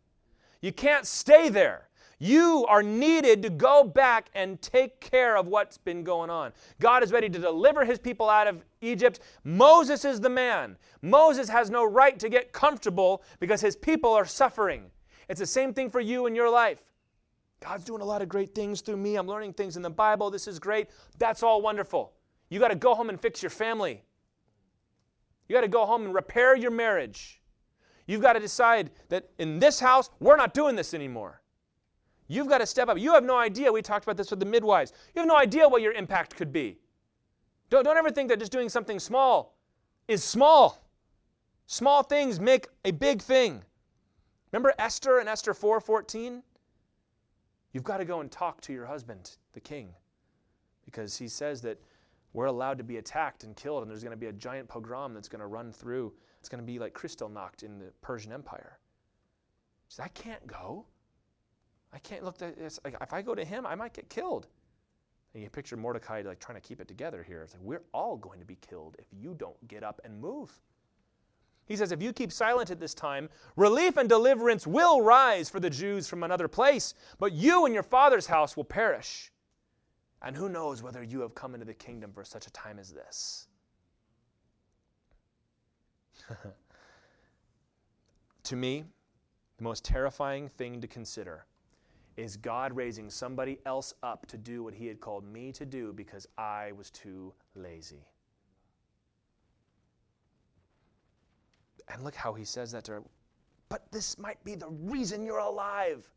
You 0.61 0.73
can't 0.73 1.07
stay 1.07 1.49
there. 1.49 1.89
You 2.23 2.65
are 2.69 2.85
needed 2.85 3.43
to 3.43 3.51
go 3.51 3.83
back 3.83 4.31
and 4.33 4.63
take 4.63 5.01
care 5.01 5.37
of 5.37 5.49
what's 5.49 5.77
been 5.77 6.05
going 6.05 6.31
on. 6.31 6.53
God 6.79 7.03
is 7.03 7.11
ready 7.11 7.29
to 7.29 7.37
deliver 7.37 7.85
his 7.85 7.99
people 7.99 8.31
out 8.31 8.47
of 8.47 8.65
Egypt. 8.81 9.19
Moses 9.43 10.05
is 10.05 10.21
the 10.21 10.29
man. 10.31 10.77
Moses 11.03 11.49
has 11.49 11.69
no 11.69 11.85
right 11.85 12.17
to 12.21 12.29
get 12.29 12.53
comfortable 12.53 13.25
because 13.41 13.61
his 13.61 13.75
people 13.75 14.13
are 14.13 14.25
suffering. 14.25 14.85
It's 15.29 15.41
the 15.41 15.47
same 15.47 15.75
thing 15.75 15.91
for 15.91 15.99
you 15.99 16.27
in 16.27 16.37
your 16.37 16.49
life. 16.49 16.85
God's 17.59 17.83
doing 17.83 18.03
a 18.03 18.05
lot 18.05 18.23
of 18.23 18.29
great 18.29 18.55
things 18.55 18.83
through 18.83 18.99
me. 18.99 19.17
I'm 19.17 19.27
learning 19.27 19.55
things 19.55 19.77
in 19.77 19.83
the 19.83 19.91
Bible. 19.91 20.31
This 20.31 20.47
is 20.47 20.61
great. 20.61 20.91
That's 21.19 21.43
all 21.43 21.61
wonderful. 21.61 22.13
You 22.51 22.61
got 22.61 22.69
to 22.69 22.77
go 22.77 22.95
home 22.95 23.09
and 23.09 23.21
fix 23.21 23.43
your 23.43 23.51
family. 23.51 24.01
You 25.49 25.57
got 25.57 25.63
to 25.63 25.69
go 25.69 25.85
home 25.87 26.05
and 26.05 26.15
repair 26.15 26.55
your 26.55 26.71
marriage. 26.71 27.43
You've 28.07 28.23
got 28.23 28.35
to 28.35 28.41
decide 28.41 28.93
that 29.09 29.29
in 29.41 29.59
this 29.59 29.81
house, 29.81 30.09
we're 30.21 30.37
not 30.37 30.55
doing 30.55 30.77
this 30.77 30.95
anymore. 30.95 31.42
You've 32.29 32.49
got 32.49 32.59
to 32.59 32.67
step 32.67 32.89
up. 32.89 32.99
You 32.99 33.13
have 33.13 33.25
no 33.25 33.37
idea. 33.37 33.73
We 33.73 33.83
talked 33.83 34.05
about 34.05 34.17
this 34.17 34.31
with 34.31 34.41
the 34.41 34.47
midwives. 34.47 34.93
You 35.15 35.21
have 35.21 35.29
no 35.29 35.37
idea 35.37 35.69
what 35.69 35.83
your 35.83 35.93
impact 35.93 36.37
could 36.37 36.53
be. 36.53 36.79
Don't, 37.71 37.85
don't 37.85 37.97
ever 37.97 38.11
think 38.11 38.29
that 38.29 38.39
just 38.39 38.53
doing 38.53 38.69
something 38.69 38.99
small 38.99 39.57
is 40.09 40.23
small. 40.23 40.85
Small 41.67 42.03
things 42.03 42.41
make 42.41 42.69
a 42.85 42.91
big 42.91 43.23
thing. 43.23 43.63
Remember 44.53 44.75
Esther 44.79 45.19
and 45.19 45.29
Esther 45.29 45.55
4:14? 45.55 46.43
You've 47.73 47.85
got 47.85 47.99
to 47.99 48.05
go 48.05 48.21
and 48.21 48.31
talk 48.31 48.61
to 48.63 48.73
your 48.73 48.85
husband, 48.85 49.37
the 49.55 49.61
king, 49.61 49.95
because 50.85 51.17
he 51.17 51.27
says 51.27 51.63
that 51.63 51.81
we're 52.35 52.47
allowed 52.47 52.79
to 52.79 52.85
be 52.85 52.99
attacked 52.99 53.45
and 53.45 53.57
killed, 53.57 53.83
and 53.83 53.91
there's 53.91 54.03
going 54.03 54.13
to 54.13 54.21
be 54.21 54.27
a 54.27 54.33
giant 54.33 54.69
pogrom 54.69 55.15
that's 55.15 55.29
going 55.29 55.41
to 55.41 55.47
run 55.47 55.73
through. 55.73 56.13
It's 56.41 56.49
going 56.49 56.61
to 56.63 56.67
be 56.67 56.79
like 56.79 56.93
Kristallnacht 56.93 57.63
in 57.63 57.79
the 57.79 57.93
Persian 58.03 58.33
Empire. 58.33 58.79
He 59.89 59.95
says, 59.95 60.05
I 60.05 60.09
can't 60.09 60.47
go. 60.47 60.87
I 61.93 61.99
can't 61.99 62.25
look. 62.25 62.41
At, 62.41 62.59
like, 62.85 62.97
if 63.01 63.13
I 63.13 63.23
go 63.23 63.35
to 63.35 63.45
him, 63.45 63.67
I 63.67 63.75
might 63.75 63.93
get 63.93 64.09
killed. 64.09 64.47
And 65.35 65.43
you 65.43 65.49
picture 65.49 65.77
Mordecai 65.77 66.23
like 66.25 66.41
trying 66.41 66.61
to 66.61 66.67
keep 66.67 66.81
it 66.81 66.89
together 66.89 67.23
here. 67.23 67.43
It's 67.43 67.55
like 67.55 67.63
we're 67.63 67.83
all 67.93 68.17
going 68.17 68.41
to 68.41 68.47
be 68.47 68.57
killed 68.57 68.97
if 68.99 69.07
you 69.13 69.35
don't 69.35 69.69
get 69.69 69.83
up 69.83 70.01
and 70.05 70.21
move. 70.21 70.51
He 71.67 71.77
says, 71.77 71.93
If 71.93 72.03
you 72.03 72.13
keep 72.13 72.33
silent 72.33 72.71
at 72.71 72.81
this 72.81 72.93
time, 72.95 73.29
relief 73.57 73.97
and 73.97 74.09
deliverance 74.09 74.67
will 74.67 75.01
rise 75.01 75.49
for 75.49 75.61
the 75.61 75.71
Jews 75.71 76.09
from 76.09 76.23
another 76.23 76.49
place, 76.49 76.95
but 77.19 77.33
you 77.33 77.65
and 77.65 77.73
your 77.73 77.83
father's 77.83 78.27
house 78.27 78.57
will 78.57 78.65
perish. 78.65 79.33
And 80.23 80.37
who 80.37 80.49
knows 80.49 80.83
whether 80.83 81.03
you 81.03 81.21
have 81.21 81.35
come 81.35 81.55
into 81.55 81.67
the 81.67 81.75
kingdom 81.75 82.13
for 82.13 82.25
such 82.25 82.47
a 82.47 82.53
time 82.53 82.79
as 82.79 82.93
this? 82.93 83.49
to 88.45 88.57
me, 88.57 88.85
the 89.57 89.65
most 89.65 89.85
terrifying 89.85 90.49
thing 90.49 90.81
to 90.81 90.87
consider 90.87 91.47
is 92.17 92.37
God 92.37 92.75
raising 92.77 93.11
somebody 93.11 93.59
else 93.67 93.95
up 94.03 94.27
to 94.27 94.37
do 94.37 94.63
what 94.63 94.75
He 94.75 94.87
had 94.87 95.01
called 95.01 95.25
me 95.25 95.53
to 95.53 95.65
do 95.65 95.93
because 95.93 96.27
I 96.37 96.73
was 96.73 96.91
too 96.91 97.33
lazy. 97.55 98.05
And 101.89 102.03
look 102.05 102.15
how 102.15 102.33
he 102.33 102.45
says 102.45 102.73
that 102.73 102.85
to 102.85 102.93
her. 102.93 103.03
But 103.69 103.91
this 103.91 104.19
might 104.19 104.43
be 104.45 104.55
the 104.55 104.69
reason 104.69 105.25
you're 105.25 105.39
alive. 105.39 106.09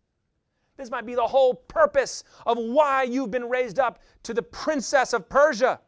This 0.78 0.91
might 0.91 1.06
be 1.06 1.16
the 1.16 1.26
whole 1.26 1.54
purpose 1.54 2.24
of 2.46 2.58
why 2.58 3.04
you've 3.04 3.32
been 3.32 3.50
raised 3.50 3.80
up 3.80 4.00
to 4.24 4.34
the 4.34 4.41
princess 4.41 5.14
of 5.14 5.30
Persia. 5.30 5.80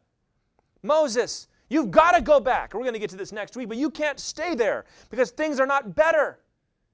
Moses, 0.82 1.47
you've 1.70 1.91
got 1.91 2.12
to 2.12 2.22
go 2.22 2.39
back. 2.39 2.74
We're 2.74 2.82
going 2.82 2.93
to 2.93 2.99
get 2.99 3.10
to 3.10 3.18
this 3.18 3.34
next 3.34 3.58
week, 3.58 3.68
but 3.68 3.78
you 3.78 3.89
can't 3.89 4.20
stay 4.20 4.55
there 4.55 4.86
because 5.10 5.32
things 5.32 5.60
are 5.60 5.66
not 5.66 5.95
better. 5.95 6.39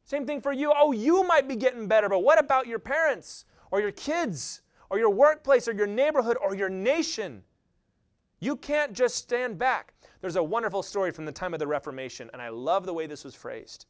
Same 0.04 0.26
thing 0.26 0.42
for 0.42 0.52
you. 0.52 0.74
Oh, 0.76 0.92
you 0.92 1.24
might 1.24 1.48
be 1.48 1.56
getting 1.56 1.88
better, 1.88 2.10
but 2.10 2.24
what 2.24 2.40
about 2.40 2.68
your 2.68 2.80
parents 2.80 3.46
or 3.72 3.82
your 3.82 3.92
kids 3.92 4.62
or 4.94 5.00
your 5.00 5.10
workplace 5.10 5.68
or 5.68 5.74
your 5.74 5.88
neighborhood 5.88 6.38
or 6.40 6.54
your 6.54 6.70
nation. 6.70 7.42
You 8.40 8.56
can't 8.56 8.94
just 8.94 9.16
stand 9.16 9.58
back. 9.58 9.96
There's 10.22 10.36
a 10.36 10.44
wonderful 10.44 10.84
story 10.84 11.10
from 11.10 11.26
the 11.26 11.32
time 11.32 11.52
of 11.52 11.60
the 11.60 11.66
Reformation, 11.66 12.30
and 12.32 12.40
I 12.40 12.50
love 12.50 12.86
the 12.86 12.94
way 12.94 13.08
this 13.08 13.24
was 13.24 13.34
phrased. 13.34 13.88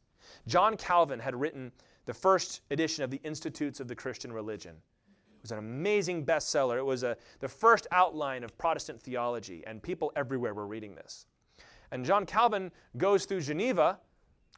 John 0.48 0.78
Calvin 0.78 1.20
had 1.20 1.36
written 1.36 1.74
the 2.06 2.14
first 2.14 2.62
edition 2.72 3.04
of 3.04 3.12
the 3.12 3.20
Institutes 3.26 3.82
of 3.82 3.90
the 3.90 3.96
Christian 3.96 4.32
Religion. 4.32 4.78
It 5.36 5.42
was 5.42 5.52
an 5.52 5.58
amazing 5.58 6.26
bestseller. 6.26 6.78
It 6.78 6.86
was 6.86 7.04
a, 7.04 7.18
the 7.42 7.50
first 7.50 7.86
outline 7.92 8.46
of 8.46 8.58
Protestant 8.58 9.02
theology, 9.02 9.62
and 9.68 9.84
people 9.84 10.14
everywhere 10.16 10.54
were 10.54 10.68
reading 10.68 10.96
this. 10.96 11.26
And 11.92 12.06
John 12.06 12.26
Calvin 12.26 12.72
goes 12.96 13.26
through 13.26 13.42
Geneva 13.42 14.00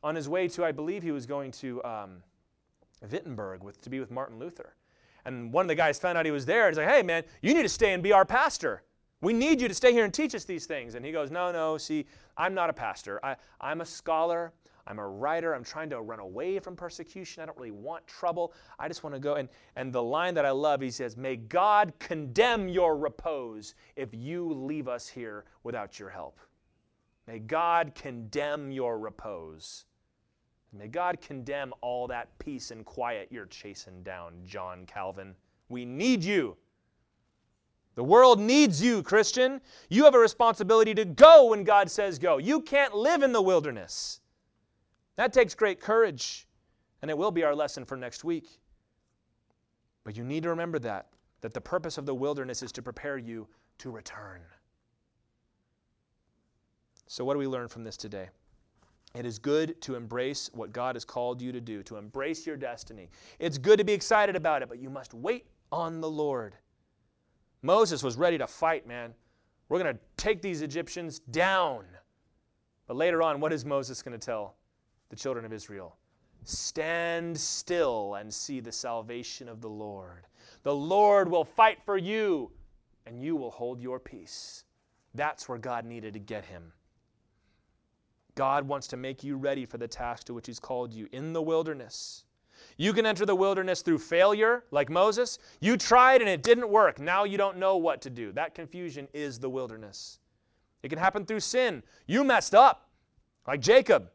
on 0.06 0.14
his 0.14 0.30
way 0.30 0.48
to, 0.48 0.64
I 0.64 0.72
believe 0.72 1.02
he 1.02 1.12
was 1.12 1.26
going 1.26 1.50
to 1.52 1.84
um, 1.84 2.18
Wittenberg 3.12 3.64
with, 3.64 3.82
to 3.82 3.90
be 3.90 4.00
with 4.00 4.12
Martin 4.12 4.38
Luther. 4.38 4.76
And 5.26 5.52
one 5.52 5.66
of 5.66 5.68
the 5.68 5.76
guys 5.76 5.98
found 5.98 6.16
out 6.16 6.26
he 6.26 6.32
was 6.32 6.46
there. 6.46 6.68
And 6.68 6.76
he's 6.76 6.78
like, 6.78 6.96
hey, 6.96 7.02
man, 7.02 7.24
you 7.42 7.56
need 7.56 7.64
to 7.64 7.70
stay 7.70 7.92
and 7.92 8.04
be 8.04 8.14
our 8.14 8.24
pastor. 8.24 8.84
We 9.22 9.34
need 9.34 9.60
you 9.60 9.68
to 9.68 9.74
stay 9.74 9.92
here 9.92 10.06
and 10.06 10.14
teach 10.14 10.36
us 10.36 10.46
these 10.46 10.68
things. 10.68 10.94
And 10.94 11.04
he 11.04 11.12
goes, 11.12 11.32
no, 11.32 11.52
no, 11.52 11.80
see, 11.80 12.06
I'm 12.38 12.54
not 12.54 12.70
a 12.70 12.74
pastor. 12.74 13.20
I, 13.26 13.36
I'm 13.60 13.82
a 13.82 13.86
scholar. 13.86 14.54
I'm 14.86 15.00
a 15.00 15.08
writer. 15.08 15.56
I'm 15.56 15.64
trying 15.64 15.90
to 15.90 16.00
run 16.02 16.20
away 16.20 16.60
from 16.60 16.76
persecution. 16.76 17.42
I 17.42 17.48
don't 17.48 17.58
really 17.58 17.72
want 17.72 18.06
trouble. 18.06 18.54
I 18.78 18.88
just 18.88 19.04
want 19.04 19.16
to 19.16 19.20
go. 19.20 19.34
And, 19.34 19.50
and 19.76 19.92
the 19.92 20.04
line 20.04 20.36
that 20.36 20.46
I 20.46 20.52
love, 20.52 20.82
he 20.82 20.92
says, 20.92 21.18
May 21.18 21.38
God 21.38 21.94
condemn 21.98 22.70
your 22.70 22.96
repose 22.96 23.74
if 23.96 24.10
you 24.14 24.54
leave 24.54 24.88
us 24.88 25.08
here 25.08 25.46
without 25.64 25.98
your 25.98 26.12
help. 26.12 26.40
May 27.28 27.40
God 27.40 27.94
condemn 27.96 28.72
your 28.72 29.00
repose. 29.00 29.86
May 30.78 30.88
God 30.88 31.22
condemn 31.22 31.74
all 31.82 32.08
that 32.08 32.38
peace 32.38 32.72
and 32.72 32.86
quiet 32.86 33.30
you're 33.32 33.46
chasing 33.46 34.04
down, 34.04 34.34
John 34.46 34.86
Calvin. 34.86 35.36
We 35.70 35.86
need 35.86 36.24
you. 36.24 36.58
The 37.96 38.04
world 38.04 38.40
needs 38.42 38.82
you, 38.84 39.02
Christian. 39.02 39.62
You 39.90 40.04
have 40.04 40.16
a 40.16 40.20
responsibility 40.20 40.94
to 40.96 41.06
go 41.06 41.46
when 41.46 41.64
God 41.64 41.90
says 41.90 42.20
go. 42.20 42.38
You 42.38 42.62
can't 42.62 42.94
live 42.94 43.24
in 43.24 43.32
the 43.32 43.42
wilderness. 43.42 44.20
That 45.16 45.32
takes 45.32 45.56
great 45.56 45.80
courage, 45.80 46.46
and 47.02 47.10
it 47.10 47.18
will 47.18 47.32
be 47.32 47.44
our 47.44 47.56
lesson 47.56 47.86
for 47.86 47.96
next 47.96 48.26
week. 48.26 48.60
But 50.04 50.18
you 50.18 50.26
need 50.26 50.44
to 50.44 50.50
remember 50.50 50.78
that, 50.80 51.08
that 51.40 51.54
the 51.54 51.62
purpose 51.62 51.98
of 51.98 52.06
the 52.06 52.14
wilderness 52.14 52.62
is 52.62 52.74
to 52.74 52.82
prepare 52.82 53.18
you 53.18 53.48
to 53.78 53.92
return. 53.92 54.42
So, 57.08 57.24
what 57.24 57.34
do 57.34 57.40
we 57.40 57.48
learn 57.48 57.70
from 57.70 57.86
this 57.86 57.96
today? 57.96 58.30
It 59.16 59.26
is 59.26 59.40
good 59.40 59.80
to 59.82 59.96
embrace 59.96 60.50
what 60.54 60.74
God 60.74 60.96
has 60.96 61.06
called 61.06 61.42
you 61.42 61.52
to 61.54 61.62
do, 61.62 61.82
to 61.84 61.96
embrace 61.96 62.46
your 62.46 62.58
destiny. 62.58 63.10
It's 63.40 63.58
good 63.58 63.80
to 63.80 63.86
be 63.86 63.94
excited 63.94 64.36
about 64.36 64.62
it, 64.62 64.68
but 64.68 64.80
you 64.80 64.90
must 64.90 65.14
wait 65.14 65.48
on 65.72 66.02
the 66.02 66.10
Lord. 66.10 66.56
Moses 67.62 68.04
was 68.04 68.18
ready 68.18 68.38
to 68.38 68.46
fight, 68.46 68.86
man. 68.86 69.14
We're 69.70 69.80
going 69.82 69.96
to 69.96 70.02
take 70.18 70.42
these 70.42 70.62
Egyptians 70.62 71.20
down. 71.20 71.86
But 72.88 72.98
later 72.98 73.24
on, 73.24 73.40
what 73.40 73.54
is 73.54 73.66
Moses 73.66 74.02
going 74.02 74.20
to 74.20 74.24
tell 74.24 74.58
the 75.10 75.16
children 75.16 75.46
of 75.46 75.54
Israel? 75.54 75.98
Stand 76.44 77.40
still 77.40 78.16
and 78.16 78.32
see 78.32 78.60
the 78.60 78.72
salvation 78.72 79.50
of 79.50 79.62
the 79.62 79.70
Lord. 79.70 80.28
The 80.64 80.76
Lord 80.76 81.32
will 81.32 81.46
fight 81.46 81.80
for 81.84 81.98
you, 81.98 82.52
and 83.08 83.20
you 83.20 83.36
will 83.36 83.50
hold 83.50 83.82
your 83.82 84.00
peace. 84.00 84.66
That's 85.16 85.50
where 85.50 85.58
God 85.58 85.86
needed 85.86 86.14
to 86.14 86.20
get 86.20 86.46
him. 86.46 86.74
God 88.36 88.68
wants 88.68 88.88
to 88.88 88.98
make 88.98 89.24
you 89.24 89.38
ready 89.38 89.66
for 89.66 89.78
the 89.78 89.88
task 89.88 90.28
to 90.28 90.34
which 90.34 90.48
He's 90.48 90.60
called 90.60 90.94
you 90.94 91.08
in 91.12 91.34
the 91.34 91.42
wilderness. 91.42 92.26
You 92.78 92.94
can 92.94 93.06
enter 93.06 93.26
the 93.26 93.36
wilderness 93.36 93.82
through 93.82 94.00
failure, 94.00 94.64
like 94.72 94.90
Moses. 94.90 95.40
You 95.62 95.78
tried 95.78 96.22
and 96.22 96.30
it 96.30 96.44
didn't 96.44 96.70
work. 96.70 97.00
Now 97.00 97.24
you 97.24 97.38
don't 97.38 97.58
know 97.58 97.78
what 97.78 98.02
to 98.02 98.10
do. 98.10 98.32
That 98.34 98.54
confusion 98.54 99.08
is 99.14 99.40
the 99.40 99.50
wilderness. 99.50 100.20
It 100.84 100.90
can 100.90 101.00
happen 101.00 101.26
through 101.26 101.40
sin. 101.40 101.84
You 102.06 102.24
messed 102.24 102.54
up, 102.54 102.90
like 103.48 103.62
Jacob. 103.62 104.10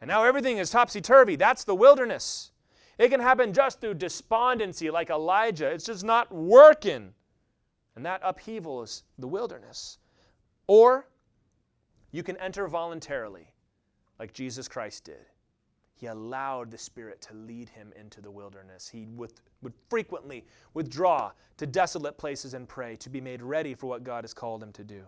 And 0.00 0.08
now 0.08 0.24
everything 0.24 0.58
is 0.58 0.70
topsy 0.70 1.00
turvy. 1.00 1.36
That's 1.36 1.64
the 1.64 1.74
wilderness. 1.74 2.50
It 2.98 3.10
can 3.10 3.20
happen 3.20 3.52
just 3.52 3.80
through 3.80 3.94
despondency, 3.94 4.90
like 4.90 5.10
Elijah. 5.10 5.70
It's 5.70 5.86
just 5.86 6.04
not 6.04 6.32
working. 6.34 7.14
And 7.94 8.04
that 8.04 8.20
upheaval 8.24 8.82
is 8.82 9.04
the 9.18 9.28
wilderness. 9.28 9.98
Or 10.66 11.08
you 12.10 12.22
can 12.22 12.36
enter 12.38 12.66
voluntarily, 12.68 13.52
like 14.18 14.32
Jesus 14.32 14.68
Christ 14.68 15.04
did. 15.04 15.26
He 15.94 16.06
allowed 16.06 16.70
the 16.70 16.78
Spirit 16.78 17.20
to 17.22 17.34
lead 17.34 17.68
him 17.68 17.92
into 17.98 18.20
the 18.20 18.30
wilderness. 18.30 18.88
He 18.88 19.06
would, 19.16 19.32
would 19.62 19.74
frequently 19.90 20.46
withdraw 20.72 21.32
to 21.56 21.66
desolate 21.66 22.16
places 22.16 22.54
and 22.54 22.68
pray 22.68 22.94
to 22.96 23.10
be 23.10 23.20
made 23.20 23.42
ready 23.42 23.74
for 23.74 23.88
what 23.88 24.04
God 24.04 24.22
has 24.22 24.32
called 24.32 24.62
him 24.62 24.72
to 24.72 24.84
do. 24.84 25.02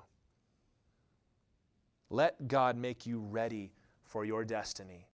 Let 2.11 2.49
God 2.49 2.77
make 2.77 3.07
you 3.07 3.21
ready 3.21 3.73
for 4.03 4.25
your 4.25 4.45
destiny 4.45 5.07